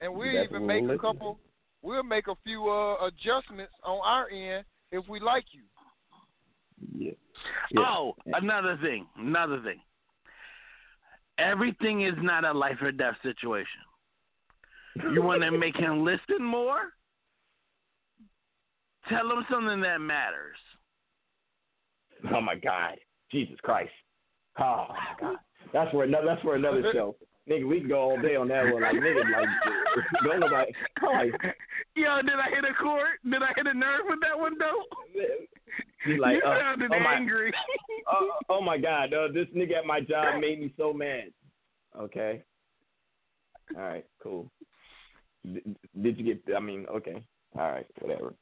[0.00, 0.98] and we'll even make we'll a listen.
[1.00, 1.40] couple.
[1.82, 5.64] We'll make a few uh, adjustments on our end if we like you.
[6.92, 7.12] Yeah.
[7.76, 9.82] Oh, another thing, another thing.
[11.38, 13.80] Everything is not a life or death situation.
[15.12, 16.92] You want to make him listen more?
[19.08, 20.56] Tell him something that matters.
[22.32, 22.94] Oh my God,
[23.30, 23.90] Jesus Christ!
[24.58, 25.36] Oh my God,
[25.72, 26.26] that's for another.
[26.26, 27.16] That's for another show,
[27.50, 27.68] nigga.
[27.68, 28.80] We can go all day on that one.
[28.80, 29.48] Like nigga, like
[30.24, 30.72] don't nobody.
[31.02, 31.32] Like,
[31.96, 33.18] Yo, did I hit a chord?
[33.24, 34.82] Did I hit a nerve with that one, though?
[36.06, 37.52] you like, you oh, sounded oh my, angry.
[38.10, 41.32] Oh, oh my God, uh, this nigga at my job made me so mad.
[41.98, 42.42] Okay.
[43.76, 44.50] All right, cool.
[45.44, 45.62] D-
[46.02, 46.54] did you get?
[46.54, 47.22] I mean, okay.
[47.56, 48.34] All right, whatever.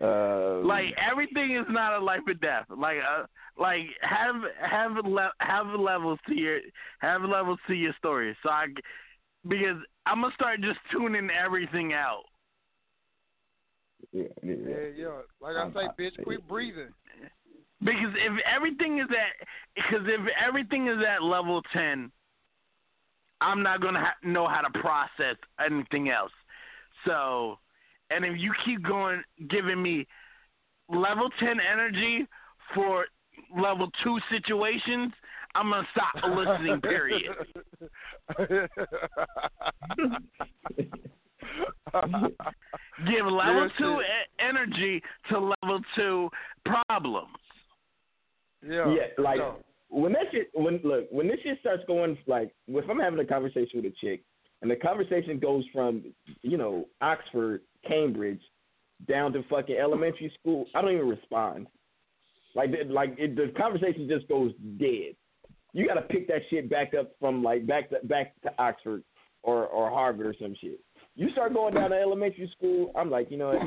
[0.00, 2.66] Uh, like everything is not a life or death.
[2.76, 3.24] Like uh,
[3.56, 6.60] like have have le- have levels to your
[7.00, 8.36] have levels to your story.
[8.42, 8.66] So I
[9.48, 12.24] because I'm gonna start just tuning everything out.
[14.12, 15.20] yeah, yeah, Yeah, yeah.
[15.40, 16.92] Like I say, bitch, quit breathing.
[17.84, 22.12] Because if everything is at because if everything is at level ten,
[23.40, 26.30] I'm not gonna ha- know how to process anything else.
[27.04, 27.58] So,
[28.10, 30.06] and if you keep going giving me
[30.88, 32.26] level ten energy
[32.74, 33.06] for
[33.56, 35.12] level two situations,
[35.54, 36.80] I'm gonna stop listening.
[36.80, 37.34] Period.
[43.06, 44.04] Give level two e-
[44.38, 46.30] energy to level two
[46.64, 47.36] problems.
[48.62, 48.94] Yeah.
[48.94, 49.52] Yeah, like yeah.
[49.88, 53.24] when that shit when look when this shit starts going like if I'm having a
[53.24, 54.22] conversation with a chick
[54.62, 56.04] and the conversation goes from
[56.42, 58.40] you know Oxford, Cambridge,
[59.08, 61.66] down to fucking elementary school, I don't even respond.
[62.54, 65.16] Like like it, the conversation just goes dead.
[65.72, 69.02] You got to pick that shit back up from like back to back to Oxford
[69.42, 70.80] or or Harvard or some shit.
[71.14, 73.62] You start going down to elementary school, I'm like, you know what?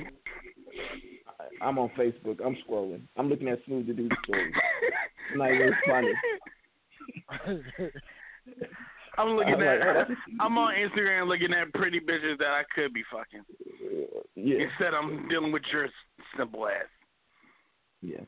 [1.39, 2.39] I- I'm on Facebook.
[2.45, 3.01] I'm scrolling.
[3.17, 4.53] I'm looking at Smooth to do the stories.
[5.33, 6.15] I'm not even responding.
[9.17, 10.09] I'm looking I'm at.
[10.09, 13.43] like, I'm on Instagram looking at pretty bitches that I could be fucking.
[14.35, 14.65] Yeah.
[14.67, 15.87] Instead, I'm dealing with your
[16.37, 16.83] simple ass,
[18.01, 18.19] Yeah.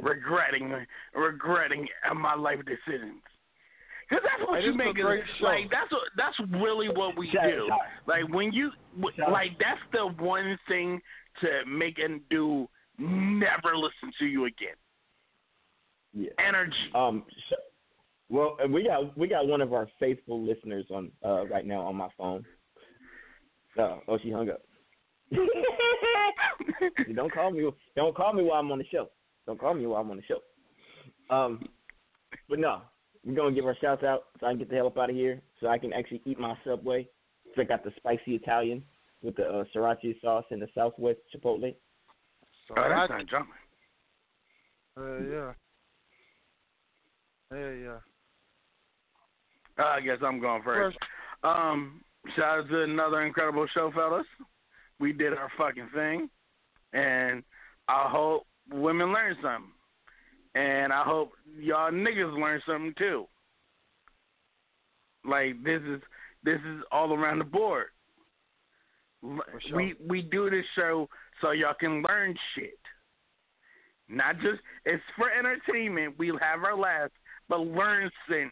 [0.00, 0.72] regretting,
[1.14, 3.20] regretting my life decisions.
[4.08, 4.94] Cause that's what Hey, you this is a make.
[4.96, 7.66] great It, like that's what that's really what we Shout- do.
[7.68, 11.00] shout- Like when you w- Shout- like that's the one thing
[11.40, 12.68] to make and do
[12.98, 14.76] never listen to you again.
[16.14, 16.30] Yeah.
[16.38, 16.76] Energy.
[16.94, 17.24] Um.
[17.48, 17.52] sh-
[18.28, 21.80] Well, uh, we got we got one of our faithful listeners on uh right now
[21.80, 22.44] on my phone.
[23.78, 24.62] Oh, oh, she hung up.
[27.14, 27.68] don't call me.
[27.94, 29.10] Don't call me while I'm on the show.
[29.46, 30.40] Don't call me while I'm on the show.
[31.34, 31.68] Um,
[32.48, 32.82] but no,
[33.26, 35.16] we're gonna give our shouts out so I can get the hell up out of
[35.16, 37.08] here, so I can actually eat my Subway.
[37.54, 38.84] So I got the spicy Italian
[39.22, 41.74] with the uh, sriracha sauce and the Southwest Chipotle.
[42.70, 43.52] Oh, that's not jumping.
[44.96, 45.52] Uh, yeah.
[47.52, 47.98] Yeah, yeah.
[49.78, 50.96] Uh, I guess I'm going first.
[51.42, 52.00] Um,
[52.34, 54.26] shout out to another incredible show, fellas.
[54.98, 56.30] We did our fucking thing,
[56.92, 57.42] and
[57.88, 59.70] I hope women learn something,
[60.56, 63.26] and I hope y'all niggas learn something too.
[65.24, 66.00] Like this is
[66.44, 67.88] this is all around the board.
[69.22, 69.76] Sure.
[69.76, 71.08] We we do this show
[71.42, 72.78] so y'all can learn shit.
[74.08, 76.14] Not just it's for entertainment.
[76.18, 77.12] We'll have our laughs,
[77.48, 78.50] but learn sin,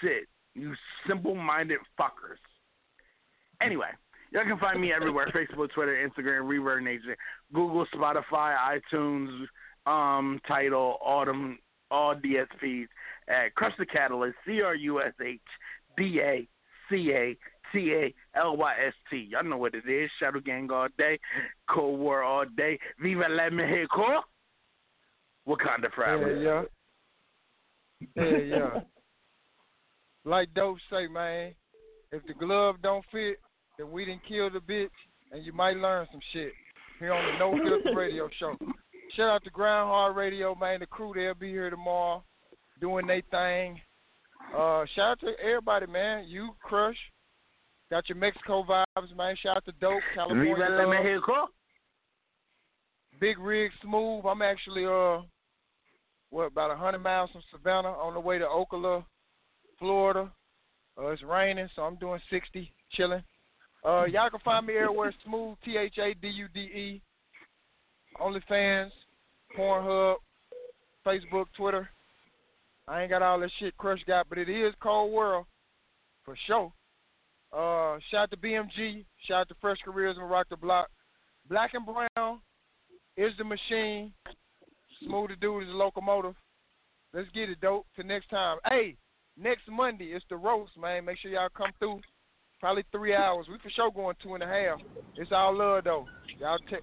[0.00, 0.28] shit.
[0.54, 0.74] You
[1.06, 2.40] simple-minded fuckers.
[3.60, 3.90] Anyway,
[4.32, 7.14] y'all can find me everywhere: Facebook, Twitter, Instagram, Reverb Nation,
[7.52, 8.56] Google, Spotify,
[8.92, 9.46] iTunes,
[9.86, 11.58] um, Tidal, Autumn,
[11.90, 12.86] all DSPs
[13.28, 15.40] at Crush Da Catalyst, C R U S H
[15.96, 16.48] D A
[16.90, 17.36] C A
[17.72, 19.28] T A L Y S T.
[19.30, 20.10] Y'all know what it is.
[20.18, 21.18] Shadow Gang all day,
[21.68, 22.78] Cold War all day.
[23.00, 24.22] Viva la Mexico.
[25.48, 26.40] Wakanda forever.
[26.40, 26.62] Yeah,
[28.16, 28.24] yeah.
[28.24, 28.80] Yeah, yeah.
[30.24, 31.54] like Dope say, man,
[32.12, 33.38] if the glove don't fit,
[33.78, 34.88] then we didn't kill the bitch,
[35.32, 36.52] and you might learn some shit
[36.98, 38.56] here on the No Filter Radio Show.
[39.14, 40.80] Shout out to Ground Groundhog Radio, man.
[40.80, 42.22] The crew they'll be here tomorrow,
[42.80, 43.80] doing their thing.
[44.54, 46.24] Uh, shout out to everybody, man.
[46.28, 46.96] You Crush,
[47.90, 49.36] got your Mexico vibes, man.
[49.42, 50.54] Shout out to Dope, California.
[50.58, 51.48] Love.
[53.20, 54.24] Big Rig Smooth.
[54.26, 55.22] I'm actually uh
[56.30, 59.04] what about a hundred miles from Savannah on the way to Ocala,
[59.78, 60.30] Florida.
[60.98, 63.22] Uh, it's raining, so I'm doing sixty, chilling.
[63.84, 65.14] Uh, y'all can find me everywhere.
[65.24, 67.02] Smooth T H A D U D E.
[68.20, 68.90] OnlyFans,
[69.56, 70.16] Pornhub,
[71.06, 71.88] Facebook, Twitter.
[72.88, 75.46] I ain't got all that shit Crush got, but it is Cold World
[76.24, 76.72] for sure.
[77.52, 79.04] Uh, shout out to BMG.
[79.26, 80.88] Shout out to Fresh Careers and Rock the Block.
[81.48, 82.40] Black and Brown
[83.16, 84.12] is the machine.
[85.00, 86.34] Smooth the dude is the locomotive.
[87.12, 87.86] Let's get it, dope.
[87.94, 88.58] Till next time.
[88.68, 88.96] Hey,
[89.40, 91.04] next Monday it's the roast, man.
[91.04, 92.00] Make sure y'all come through.
[92.60, 93.46] Probably three hours.
[93.48, 94.80] We for sure going two and a half.
[95.16, 96.06] It's all love though.
[96.40, 96.82] Y'all check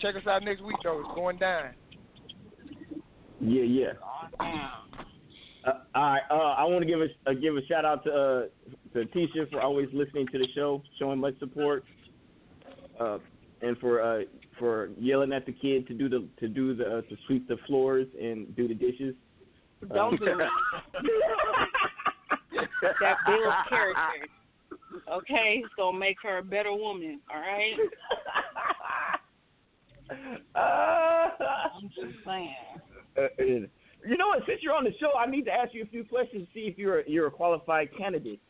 [0.00, 1.00] check us out next week though.
[1.00, 1.74] It's going down.
[3.40, 3.92] Yeah, yeah.
[4.40, 6.22] Uh, all right.
[6.30, 8.42] Uh, I want to give a uh, give a shout out to uh,
[8.94, 11.84] to Tisha for always listening to the show, showing much support,
[13.00, 13.18] uh,
[13.62, 14.22] and for uh,
[14.58, 17.56] for yelling at the kid to do the to do the uh, to sweep the
[17.66, 19.14] floors and do the dishes.
[19.94, 20.36] Don't do it.
[23.00, 24.26] that builds character.
[25.12, 27.20] Okay, it's gonna make her a better woman.
[27.32, 27.74] All right.
[30.54, 32.54] I'm just saying.
[33.16, 33.28] Uh,
[34.06, 34.42] you know what?
[34.46, 36.66] Since you're on the show, I need to ask you a few questions to see
[36.66, 38.40] if you're a, you're a qualified candidate.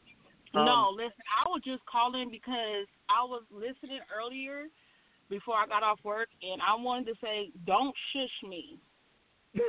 [0.54, 4.64] Um, no, listen, I was just calling because I was listening earlier
[5.28, 8.78] before I got off work, and I wanted to say, don't shush me.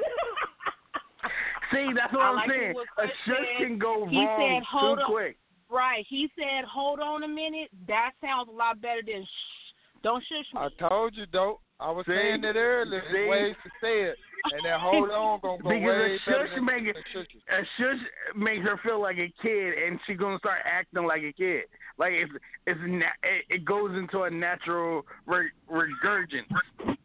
[1.71, 2.75] See, that's what I I'm like saying.
[2.97, 5.11] A shush can go He wrong said, hold too on.
[5.11, 5.37] quick.
[5.69, 6.05] Right.
[6.09, 7.69] He said, hold on a minute.
[7.87, 9.73] That sounds a lot better than shh.
[10.01, 10.59] Don't shush me.
[10.61, 11.61] I told you, dope.
[11.79, 12.13] I was See?
[12.13, 13.01] saying that earlier.
[13.07, 13.13] See?
[13.13, 14.17] There's ways to say it,
[14.51, 17.99] and that hold on gonna go Because way a shush than make it, a shush
[18.35, 21.63] makes her feel like a kid, and she's gonna start acting like a kid.
[21.97, 22.31] Like it's
[22.67, 26.97] it's na- it, it goes into a natural re- regurgence.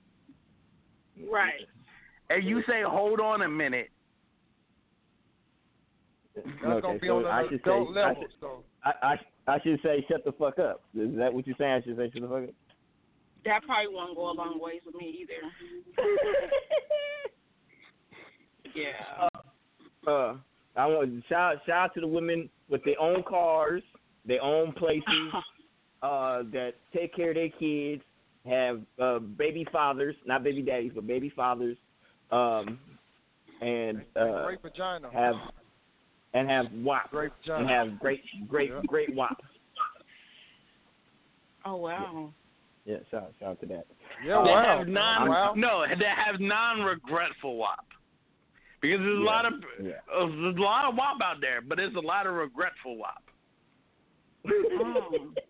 [1.30, 1.66] Right.
[2.30, 3.90] And you say, "Hold on a minute."
[6.34, 8.92] That's okay, gonna be so on the I should say adult I should, So I,
[9.02, 10.82] I I should say shut the fuck up.
[10.98, 11.72] Is that what you're saying?
[11.72, 12.54] I should say shut the fuck up.
[13.44, 16.06] That probably won't go a long ways with me either.
[18.74, 19.28] yeah.
[20.06, 20.36] Uh,
[20.76, 23.82] I want to shout shout out to the women with their own cars,
[24.26, 25.04] their own places,
[26.02, 28.02] uh, that take care of their kids,
[28.46, 31.76] have uh, baby fathers, not baby daddies, but baby fathers,
[32.30, 32.78] um,
[33.60, 35.10] and uh, great vagina.
[35.12, 35.34] have
[36.34, 37.68] and have WAP Great and vagina.
[37.68, 38.80] have great great Yeah.
[38.86, 39.40] great WAP.
[41.64, 42.12] Oh wow.
[42.12, 42.43] Yeah,
[43.10, 43.86] shout shout out to that.
[44.24, 44.78] Yeah, They wow.
[44.78, 45.54] have non wow.
[45.56, 47.86] no, they have non-regretful WAP.
[48.80, 49.92] Because there's a Yeah, lot of yeah.
[50.14, 53.22] uh, there's a lot of WAP out there, but there's a lot of regretful WAP.
[54.46, 55.34] Mm.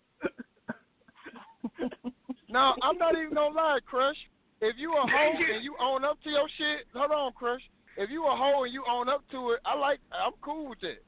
[2.48, 4.16] No, I'm not even gonna lie, Crush.
[4.60, 7.60] If you a hoe and you own up to your shit, hold on, Crush.
[7.96, 9.98] If you a hoe and you own up to it, I like.
[10.12, 11.04] I'm cool with it.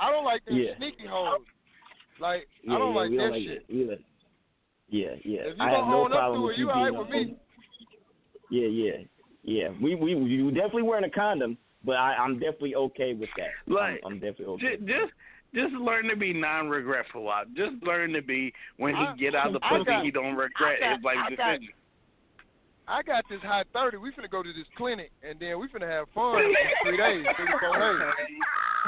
[0.00, 0.76] I don't like them Yeah.
[0.78, 1.40] sneaky hoes.
[2.18, 3.64] Like Yeah, I don't yeah, like that don't like shit.
[3.68, 3.98] it either.
[4.90, 5.40] Yeah, yeah.
[5.52, 7.36] If you I have no problem with it, you being alright a with me.
[8.50, 8.92] Yeah, yeah,
[9.42, 9.68] yeah.
[9.82, 13.50] We we you definitely wearing a condom, but I, I'm definitely okay with that.
[13.72, 14.76] Like, I'm, I'm definitely okay.
[14.76, 15.12] Just, just
[15.54, 17.48] just learn to be non-regretful WAP.
[17.56, 20.34] Just learn to be when he I- get out of the pussy, got- he don't
[20.36, 21.74] regret I got- his life I got- decision.
[22.90, 23.98] I got this hot thirty.
[23.98, 27.26] We finna go to this clinic and then we finna have fun for three days,
[27.36, 28.00] three four days.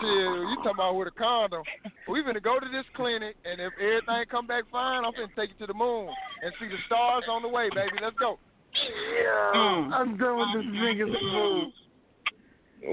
[0.00, 1.62] Shit, you talking about with a condom?
[2.08, 5.50] We finna go to this clinic and if everything come back fine, I'm finna take
[5.50, 6.08] you to the moon
[6.42, 7.98] and see the stars on the way, baby.
[8.02, 8.38] Let's go.
[8.72, 9.92] Yeah, mm.
[9.92, 11.72] I'm done with this nigga smooth.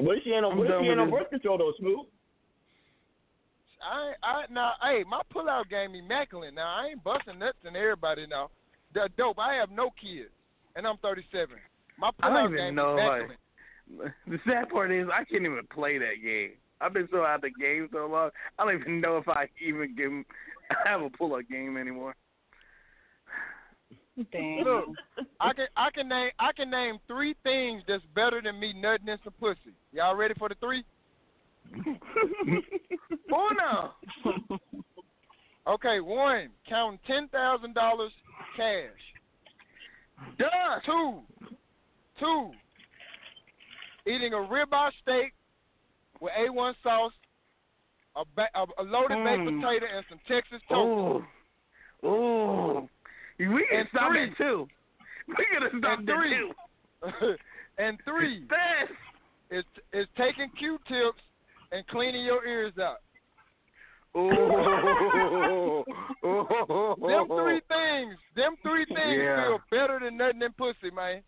[0.04, 0.52] What she ain't on?
[0.54, 1.20] I'm What if done she ain't with on this.
[1.20, 2.06] birth control though, smooth?
[3.82, 6.54] I I now hey, my pullout game immaculate.
[6.54, 8.50] Now I ain't busting nuts in everybody now.
[8.94, 9.40] The dope.
[9.40, 10.30] I have no kids,
[10.76, 11.56] and I'm 37.
[11.98, 12.96] My I pullout don't even game know.
[12.96, 16.52] Like, the sad part is I can't even play that game.
[16.82, 18.30] I've been so out of the game so long.
[18.58, 20.26] I don't even know if I even can
[20.86, 22.16] have a pull-up game anymore.
[24.32, 24.64] Damn.
[24.64, 24.86] Look,
[25.40, 29.08] I can I can name I can name three things that's better than me nutting
[29.08, 29.74] in some pussy.
[29.94, 30.84] Y'all ready for the three?
[33.32, 33.94] Uno.
[35.68, 38.12] Okay, one, counting ten thousand dollars
[38.58, 38.90] cash.
[40.38, 40.82] Done.
[40.86, 41.22] Two,
[42.20, 42.52] two,
[44.06, 45.34] eating a ribeye steak
[46.22, 47.14] with A1 sauce,
[48.16, 49.62] a, ba- a, a loaded baked Mm.
[49.62, 51.26] potato, and some Texas toast.
[52.04, 52.08] Ooh.
[52.08, 52.90] Ooh.
[53.40, 54.24] We can And stop three.
[54.26, 54.68] it too.
[55.28, 56.38] We gotta stop And three.
[56.38, 57.36] too.
[57.78, 58.44] and three
[59.52, 61.22] is is taking Q-tips
[61.72, 62.98] and cleaning your ears out.
[64.18, 65.84] Ooh.
[66.22, 69.44] Them three things, them three things Yeah.
[69.46, 71.22] feel better than nothing in pussy, man.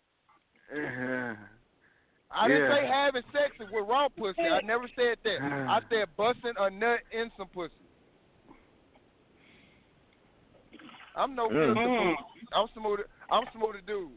[2.34, 2.76] I didn't Yeah.
[2.76, 4.42] say having sex with raw pussy.
[4.42, 5.42] I never said that.
[5.42, 7.74] I said busting a nut in some pussy.
[11.14, 11.74] I'm no Mm.
[11.74, 12.16] filter fool.
[12.52, 13.00] I'm smooth.
[13.30, 14.10] I'm smooth dude.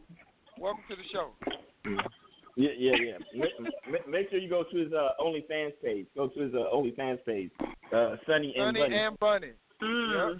[0.58, 1.34] Welcome to the show.
[2.56, 3.18] Yeah, yeah, yeah.
[3.36, 6.08] Ma- ma- Make sure you go to his uh, OnlyFans page.
[6.16, 7.52] Go to his uh, OnlyFans page.
[7.92, 8.96] Uh, Sunny and Sunny Bunny.
[8.98, 9.52] and Bunny.
[9.82, 10.40] Mm.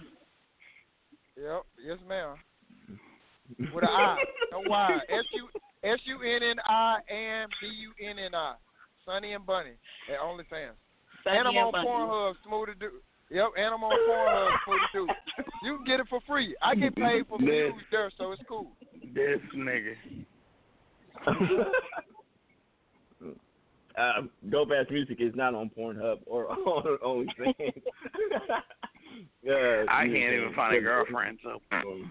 [1.36, 1.44] Yep.
[1.44, 1.62] Yep.
[1.84, 2.36] Yes, ma'am.
[3.74, 4.98] With an I, no Y.
[5.10, 5.48] S U
[5.86, 8.54] S U N N I and B U N N I.
[9.04, 9.70] Sunny and Bunny
[10.12, 10.74] at OnlyFans.
[11.22, 12.90] Sunny and I'm and on Pornhub, smooth dude.
[13.30, 15.16] Yep, and I'm on Pornhub, smooth dude.
[15.62, 16.56] You can get it for free.
[16.62, 18.72] I get paid for This- views there, so it's cool.
[19.14, 19.94] this nigga.
[23.98, 27.82] uh, Dope Ass Music is not on Pornhub or on OnlyFans.
[29.48, 32.10] uh, I can't even find a girlfriend, so Um,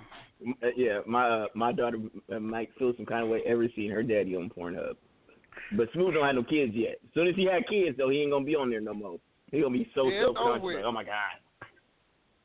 [0.75, 1.97] yeah, my uh, my daughter
[2.33, 4.95] uh, might feel some kind of way ever seeing her daddy on Pornhub.
[5.77, 6.97] But Smooth don't have no kids yet.
[7.03, 9.17] As soon as he had kids, though, he ain't gonna be on there no more.
[9.51, 10.65] He gonna be so Yeah, self conscious.
[10.65, 11.39] Like, oh my god.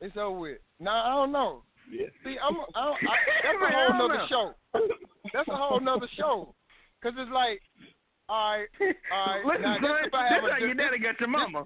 [0.00, 0.58] It's over with.
[0.78, 1.62] Now I don't know.
[1.90, 2.06] Yeah.
[2.24, 2.94] See, I'm, I I,
[3.42, 4.54] that's a whole nother show.
[5.32, 6.54] That's a whole nother show.
[7.02, 7.60] Cause it's like,
[8.28, 8.68] all right,
[9.12, 9.44] all right.
[9.44, 11.64] Listen, now, son, this if I this have a how your daddy got your mama.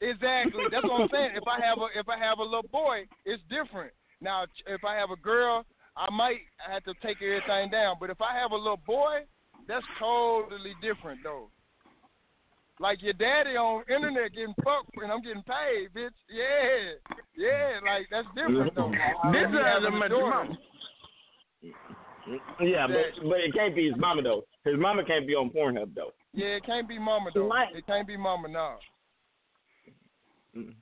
[0.00, 0.64] Exactly.
[0.72, 1.32] That's what I'm saying.
[1.36, 3.92] If I have a if I have a little boy, it's different.
[4.20, 5.64] Now, if I have a girl,
[5.96, 7.96] I might have to take everything down.
[8.00, 9.20] But if I have a little boy,
[9.66, 11.50] that's totally different, though.
[12.80, 16.16] Like your daddy on internet getting fucked and I'm getting paid, bitch.
[16.30, 16.92] Yeah,
[17.36, 17.78] yeah.
[17.84, 18.90] Like that's different, though.
[19.32, 20.48] This is a mama.
[22.58, 24.44] Yeah, but but it can't be his mama though.
[24.64, 26.12] His mama can't be on Pornhub though.
[26.32, 27.52] Yeah, it can't be mama though.
[27.74, 28.78] It can't be mama now.
[30.56, 30.74] Mm.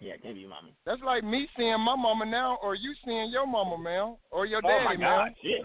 [0.00, 0.68] Yeah, it can't be mama.
[0.86, 4.62] That's like me seeing my mama now, or you seeing your mama, man, or your
[4.64, 5.18] Oh daddy, my man.
[5.18, 5.62] god, shit.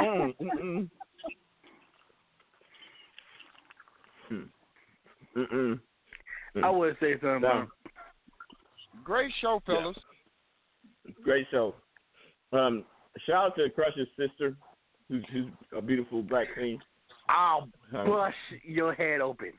[0.00, 0.90] Mm-mm.
[4.32, 4.48] Mm.
[5.36, 5.80] Mm-mm.
[6.64, 7.42] I would say something.
[7.42, 7.68] Down.
[9.04, 9.96] Great show, fellas.
[11.22, 11.74] Great show.
[12.52, 12.84] Um,
[13.26, 14.56] shout out to Crush's sister,
[15.08, 16.78] who's, who's a beautiful black queen.
[17.28, 18.34] I'll Um, bust
[18.64, 19.52] your head open.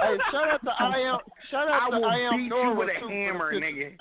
[0.00, 1.18] Hey, shout out to I am.
[1.50, 3.96] Shout I out to will I am beat Nora you with a hammer, nigga.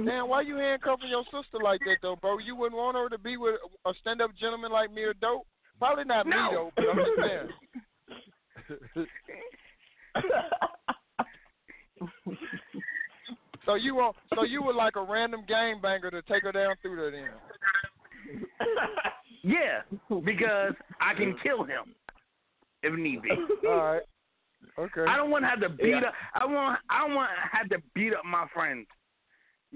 [0.00, 2.38] Man, why you handcuffing your sister like that though, bro?
[2.38, 5.46] You wouldn't want her to be with a stand-up gentleman like me or dope?
[5.78, 9.06] Probably not me though, but I'm just saying.
[13.66, 16.74] so you want, so you were like a random game banger to take her down
[16.80, 17.28] through there then?
[19.42, 19.82] Yeah,
[20.24, 21.94] because I can kill him
[22.82, 23.30] if need be.
[23.68, 24.02] All right.
[24.78, 25.04] Okay.
[25.08, 26.08] I don't want to have to beat Yeah.
[26.08, 26.14] up.
[26.34, 26.78] I want.
[26.88, 28.86] I don't want to have to beat up my friends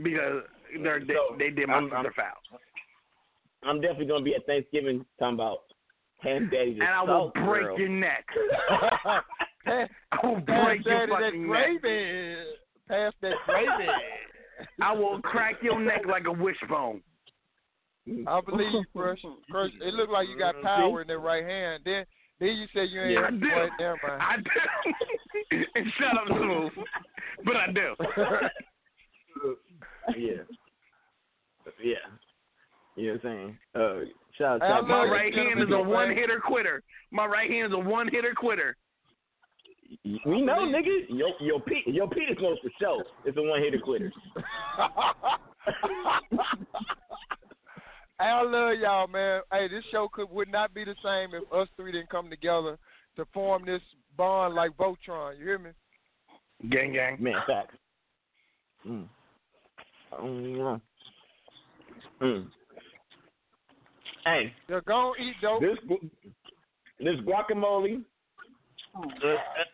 [0.02, 0.43] because
[0.83, 2.60] they're they, So, they did my I'm- sister I'm- foul,
[3.65, 5.59] I'm definitely gonna be at Thanksgiving talking about
[6.23, 6.73] Ham Daddy.
[6.81, 8.25] and I will break your neck.
[9.65, 11.81] Pass, I will pass break your that, that fucking neck.
[11.83, 12.36] gravy.
[12.89, 13.91] Pass that gravy.
[14.81, 17.02] I will crack your neck like a wishbone.
[18.28, 19.18] I believe you, Crush.
[19.51, 19.73] Crush.
[19.81, 21.83] It looked like you got power in that right hand.
[21.85, 22.05] Then,
[22.40, 23.12] then you said you ain't.
[23.12, 23.39] Yeah, I do.
[23.40, 24.23] Wait, never mind.
[24.23, 25.65] I do.
[25.74, 26.73] and shut up, smooth.
[27.44, 27.94] But I do.
[30.16, 30.42] yeah.
[31.82, 31.94] Yeah.
[32.97, 33.58] You know what I'm saying?
[33.74, 34.00] Uh,
[34.39, 34.82] shout out.
[34.82, 36.82] to My right hand is a one hitter quitter.
[37.10, 38.76] My right hand is a one hitter quitter.
[40.05, 41.06] We know, nigga.
[41.08, 43.05] Your your Pete your Peter knows for sure.
[43.24, 44.12] It's a one hitter quitter.
[48.18, 49.42] Hey, I love y'all, man.
[49.52, 52.78] Hey, this show could would not be the same if us three didn't come together
[53.16, 53.82] to form this
[54.16, 55.38] bond like Voltron.
[55.38, 55.70] You hear me?
[56.70, 57.22] Gang gang.
[57.22, 57.74] Man, facts.
[58.86, 59.04] Mm.
[60.18, 60.80] Mm.
[62.22, 62.46] Mm.
[64.24, 65.60] Hey, Yeah, go on, eat dope.
[65.60, 65.76] this
[66.98, 68.02] this guacamole
[68.94, 69.00] uh,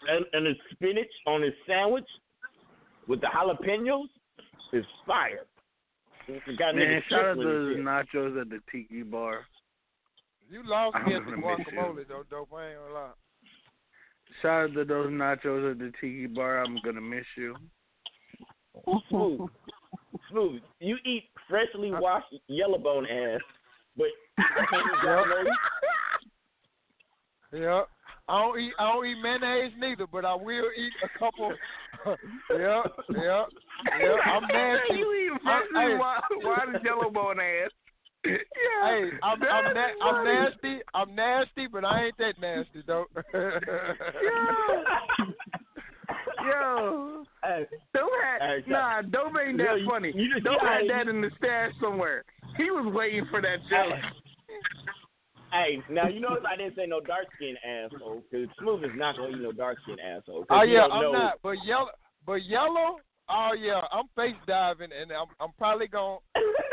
[0.09, 2.09] and, and the spinach on his sandwich
[3.07, 4.07] with the jalapenos
[4.73, 5.47] is fire.
[6.29, 7.85] It got Man, shout out tripling to and shit.
[7.85, 9.45] nachos at the Tiki Bar.
[10.51, 11.79] You lost me I'm at the gonna miss you.
[11.79, 12.53] guacamole though, dope.
[12.55, 13.11] I ain't gonna lie.
[14.41, 16.63] Shout out to those nachos at the Tiki Bar.
[16.65, 17.57] I'm gonna miss you.
[19.09, 19.49] Smooth.
[20.31, 20.63] Smooth.
[20.81, 23.41] You eat freshly washed yellow bone ass,
[23.97, 24.07] but
[24.39, 25.45] you can't eat guacamole.
[27.53, 27.83] Yeah.
[28.33, 31.53] I don't eat I don't eat mayonnaise neither, but I will eat a couple.
[32.51, 33.45] yeah, yeah,
[34.01, 34.17] yeah.
[34.33, 34.97] I'm nasty.
[34.97, 35.99] you eat I'm- freshly hey.
[35.99, 37.71] wa- washed yellow bone ass.
[38.25, 38.37] Yeah.
[38.85, 40.79] Hey, I'm I'm, na- I'm nasty.
[40.95, 43.05] I'm nasty, but I ain't that nasty though.
[46.45, 47.25] Yo.
[47.45, 50.13] Hey, Dope had, Hey, nah, Dope ain't that Yo, funny.
[50.15, 52.25] you just- Dope yeah, had you- that in the stash somewhere.
[52.57, 53.99] He was waiting for that joke.
[55.53, 59.17] Hey, now you notice I didn't say no dark skinned asshole because Smooth is not
[59.17, 60.45] gonna eat no dark skinned asshole.
[60.47, 61.35] 'cause oh yeah, I'm know- not.
[61.43, 61.91] But yellow,
[62.27, 62.97] but yellow.
[63.29, 66.19] Oh yeah, I'm face diving, and I'm I'm probably going.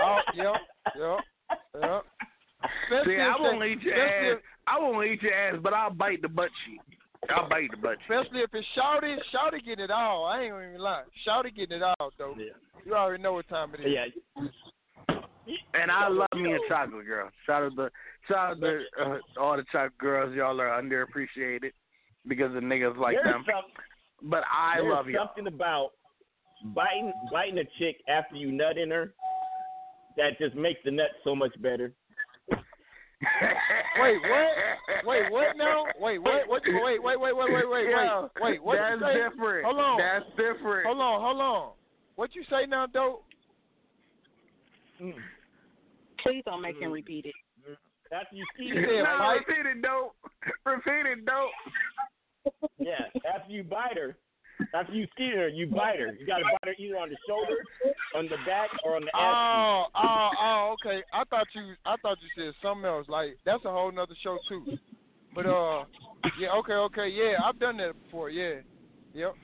[0.01, 0.55] Oh yep,
[0.97, 1.19] yep,
[1.81, 2.05] yep.
[2.83, 4.41] Especially See, I won't they- eat your especially ass.
[4.67, 6.81] I won't eat your ass, but I'll bite the butt cheek.
[7.29, 8.09] I'll bite the butt cheek.
[8.09, 10.25] Especially if it's Shouty, Shouty getting it all.
[10.25, 11.03] I ain't even lie.
[11.27, 12.35] Shouty getting it all, though.
[12.85, 13.87] You already know what time it is.
[13.93, 14.05] Yeah.
[15.73, 17.29] And I love me a chocolate girl.
[17.45, 17.89] Shout out to
[18.27, 20.35] shout out to uh, all the chocolate girls.
[20.35, 21.71] Y'all are underappreciated
[22.27, 23.43] because of niggas like there's them.
[23.45, 25.25] some- But I love y'all.
[25.27, 25.91] something about
[26.75, 29.13] biting biting a chick after you nut in her
[30.17, 31.93] that just makes the nut so much better.
[34.01, 35.05] Wait, what?
[35.05, 35.83] Wait, what now?
[35.99, 36.47] Wait, what?
[36.47, 36.65] What?
[36.65, 38.63] you- Wait, wait, wait, wait, wait, wait, Yo, wait, wait.
[38.63, 39.65] What that's different.
[39.65, 39.97] Hold on.
[39.97, 40.85] That's different.
[40.87, 41.71] Hold on, hold on.
[42.15, 43.23] What you say now, dope?
[46.23, 47.35] Please don't make him repeat it.
[48.11, 49.47] After you You skeet said her, No, bite?
[49.47, 50.15] repeat it, dope.
[50.65, 51.51] Repeat it, dope.
[52.79, 54.17] yeah, after you bite her,
[54.73, 56.13] after you skeet her, you bite her.
[56.13, 57.55] You gotta bite her either on the shoulder,
[58.15, 59.35] on the back, or on the ass.
[59.35, 61.03] Oh, oh, oh, okay.
[61.13, 63.05] I thought you, I thought you said something else.
[63.07, 64.77] Like that's a whole nother show too.
[65.35, 65.85] But uh,
[66.39, 68.29] yeah, okay, okay, yeah, I've done that before.
[68.31, 68.55] Yeah,
[69.13, 69.35] yep.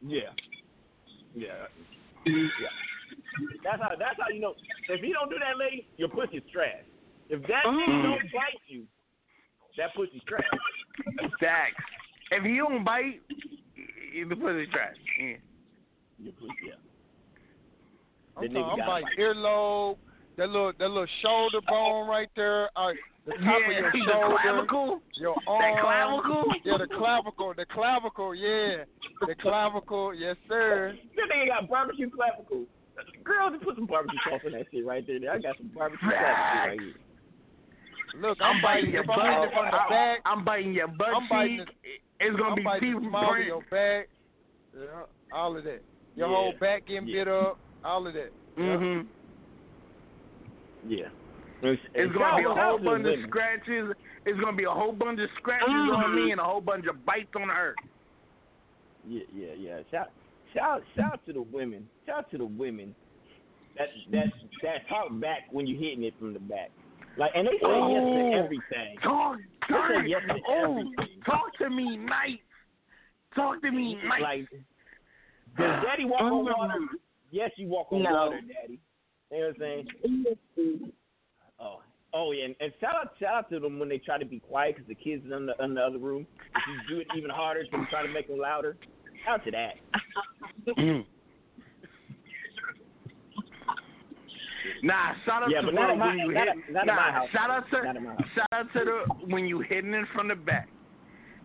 [0.00, 0.20] Yeah.
[1.34, 1.66] Yeah.
[2.24, 2.68] Yeah.
[3.64, 4.54] That's how that's how you know.
[4.88, 6.84] If you don't do that, lady, your pussy's trash.
[7.28, 8.84] If that nigga don't bite you,
[9.76, 10.44] that pussy's trash.
[11.40, 11.82] Facts.
[12.30, 13.20] If you don't bite,
[14.28, 14.96] the pussy's trash.
[15.20, 15.36] Yeah.
[16.18, 16.74] Your pussy, yeah.
[18.36, 19.18] I'm, The talking, nigga I'm gotta like bite.
[19.18, 19.96] earlobe,
[20.36, 22.92] that little that little shoulder bone right there, uh,
[23.26, 25.00] the top Yeah, of your shoulder, the clavicle.
[25.16, 26.44] your That arm, clavicle?
[26.64, 28.84] yeah, the clavicle, the clavicle, yeah,
[29.26, 30.94] the clavicle, yes sir.
[31.16, 32.64] That nigga got barbecue clavicle.
[33.24, 35.18] Girl, just put some barbecue sauce on that shit right there.
[35.30, 36.94] I got some barbecue clavicle right here.
[38.20, 38.94] Look, I'm I'm, biting biting.
[38.94, 39.18] your butt.
[39.20, 42.00] I'm hitting it from I'm- back, I'm biting your butt I'm biting cheek.
[42.20, 43.46] It's gonna I'm be biting teeth the small print.
[43.46, 44.08] your back,
[44.74, 45.02] yeah,
[45.32, 45.82] all of that.
[46.16, 46.34] Your Yeah.
[46.34, 47.24] whole back getting Yeah.
[47.24, 48.32] bit up, all of that.
[48.56, 48.64] Yeah.
[48.64, 49.06] Mhm.
[50.88, 51.08] Yeah.
[51.62, 53.92] It's gonna be a whole bunch of scratches.
[54.24, 57.04] It's gonna be a whole bunch of scratches on me and a whole bunch of
[57.04, 57.74] bites on her.
[59.06, 59.78] Yeah, yeah, yeah.
[59.90, 60.10] Shout,
[60.54, 61.88] shout, shout to the women.
[62.06, 62.94] Shout to the women.
[63.76, 64.26] That that
[64.62, 66.70] that talk back when you're hitting it from the back.
[67.16, 68.14] Like, and they say yes Oh.
[68.14, 68.96] to everything.
[69.02, 69.36] Talk,
[69.68, 71.20] They say talk, yes to oh, everything.
[71.26, 72.38] talk to me nice.
[73.34, 74.22] Talk to me nice.
[74.22, 74.48] Like,
[75.56, 76.74] does Daddy walk on um, water?
[77.30, 78.10] Yes, you walk on No.
[78.12, 78.78] water, Daddy.
[79.30, 80.92] You know what I'm saying?
[81.60, 81.80] Oh,
[82.14, 84.38] oh yeah, and, and shout out, shout out to them when they try to be
[84.40, 86.26] quiet because the kids in the in the other room.
[86.54, 88.76] If you do it even harder, so you try to make them louder.
[89.28, 89.74] Shout out to that.
[94.82, 96.48] Nah, shout out Yeah, to but not my- when you not hit.
[96.48, 98.28] at- not nah, shout out to Not at my house.
[98.34, 100.68] shout out to the when you hitting it from the back,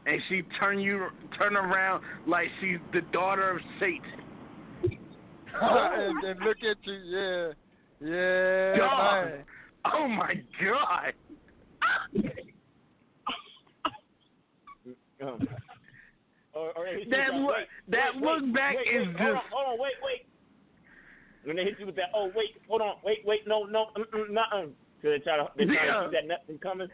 [0.06, 4.22] and she turn you turn around like she's the daughter of Satan.
[5.62, 7.52] and, and look at you, yeah,
[8.00, 9.26] yeah, Dog.
[9.26, 9.44] man.
[9.94, 11.14] Oh my god.
[15.22, 15.48] Um,
[16.54, 19.08] or, or they hit you That look- wait, that wait, look wait, back wait, is
[19.08, 20.26] wait, hold on, just- hold on, wait, wait.
[21.46, 24.06] When they hit you with that, oh wait, hold on, wait, wait, no, no, mm,
[24.14, 24.48] mm, nah,
[25.02, 25.94] So they try to they try Yeah.
[25.94, 26.88] to keep that nothing coming,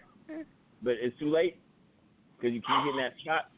[0.82, 1.58] but it's too late
[2.38, 3.52] because you keep hitting that shot,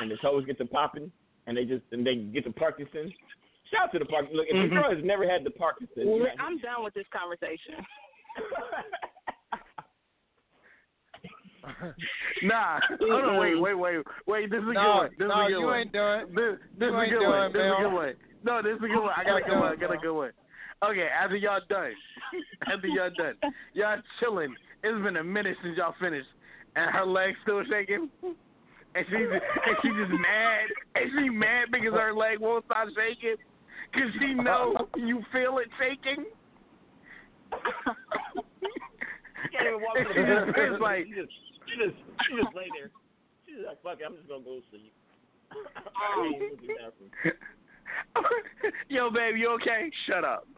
[0.00, 1.10] and the toes get to popping,
[1.46, 3.12] and they just and they get to Parkinson's.
[3.70, 4.36] Shout out to the Parkinson's.
[4.36, 4.68] Look, if Mhm.
[4.68, 7.80] the girl has never had the Parkinson's, Well, man, I'm done with this conversation.
[12.42, 14.50] Nah, hold on, wait, wait, wait, wait.
[14.50, 15.10] This is a good one.
[15.18, 15.78] This no, is a good you one.
[15.78, 16.20] ain't done.
[16.34, 17.52] This, this You is a good done, one.
[17.52, 18.14] This is a good one.
[18.42, 19.12] No, this is a good one.
[19.16, 19.72] I got a good one.
[19.72, 20.32] I got a good one.
[20.82, 21.92] Okay, after y'all done,
[22.66, 23.34] after y'all done,
[23.74, 24.54] y'all chilling.
[24.82, 26.26] It's been a minute since y'all finished,
[26.74, 30.66] and her legs still shaking, and she's and she just mad,
[30.96, 33.36] and she mad because her leg won't stop shaking,
[33.94, 36.24] cause she know you feel it shaking.
[39.52, 40.74] can't even walk to the She just- bathroom.
[40.74, 41.06] it's like
[41.72, 41.96] she just,
[42.28, 42.90] she just, lay there.
[43.46, 44.92] She's like, fuck it, I'm just gonna go to sleep.
[45.52, 47.10] I ain't going to the bathroom.
[48.88, 49.90] Yo, babe, you okay?
[50.06, 50.46] Shut up.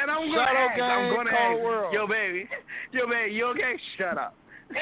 [0.00, 1.92] and I'm gonna Shadow ask, I'm gonna cold ask, world.
[1.92, 2.48] yo, baby,
[2.92, 3.74] yo, baby, you okay?
[3.98, 4.34] Shut up.
[4.70, 4.76] yeah,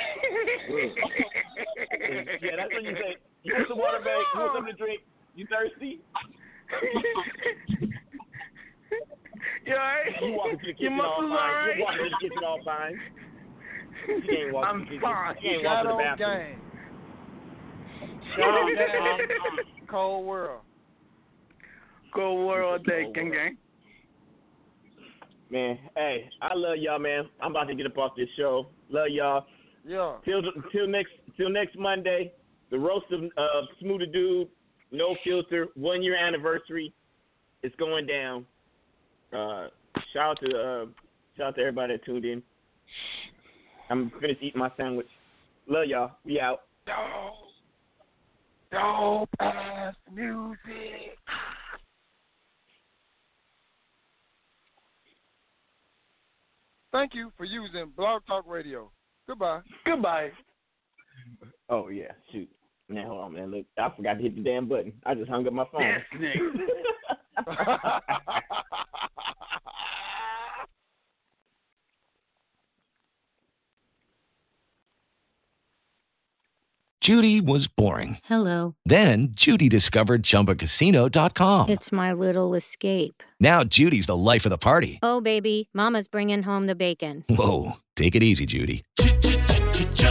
[2.57, 4.23] that's when you say, you want some water, babe?
[4.35, 5.03] You want something to drink?
[5.35, 6.01] You thirsty?
[9.67, 10.13] You alright?
[10.23, 11.31] You walk into the kitchen all fine.
[11.33, 11.77] alright?
[11.77, 13.01] You walk into the kitchen all fine.
[14.07, 15.03] She ain't walk I'm to the kitchen.
[15.03, 15.35] fine.
[15.43, 16.39] She ain't walk to the Shadow bathroom.
[16.39, 16.61] gang.
[18.37, 19.89] Shadow gang.
[19.91, 20.61] Cold world.
[22.15, 23.57] Cold world day, gang gang.
[25.51, 27.29] Man, hey, I love y'all, man.
[27.41, 28.67] I'm about to get up off this show.
[28.91, 29.47] Love y'all.
[29.87, 30.17] Yeah.
[30.25, 32.33] Till till next till next Monday,
[32.71, 34.49] the roast of uh, Smooth the Dude,
[34.91, 36.93] no filter, one year anniversary.
[37.63, 38.47] It's going down.
[39.33, 39.69] Uh,
[40.13, 40.87] shout out to uh,
[41.37, 42.43] shout out to everybody that tuned in.
[43.91, 45.09] I'm finished eating my sandwich.
[45.69, 46.13] Love y'all.
[46.25, 46.63] We out.
[48.71, 51.19] Dope ass music.
[56.93, 58.91] Thank you for using Blog Talk Radio.
[59.27, 59.61] Goodbye.
[59.85, 60.31] Goodbye.
[61.69, 62.49] Oh yeah, shoot.
[62.89, 63.51] Man, hold on, man.
[63.51, 64.93] Look, I forgot to hit the damn button.
[65.05, 66.03] I just hung up my phone.
[66.21, 68.01] This nigga.
[77.01, 78.19] Judy was boring.
[78.25, 78.75] Hello.
[78.85, 81.69] Then Judy discovered ChumbaCasino.com.
[81.69, 83.23] It's my little escape.
[83.39, 84.99] Now Judy's the life of the party.
[85.03, 87.25] Oh, baby, Mama's bringing home the bacon.
[87.29, 88.83] Whoa, take it easy, Judy.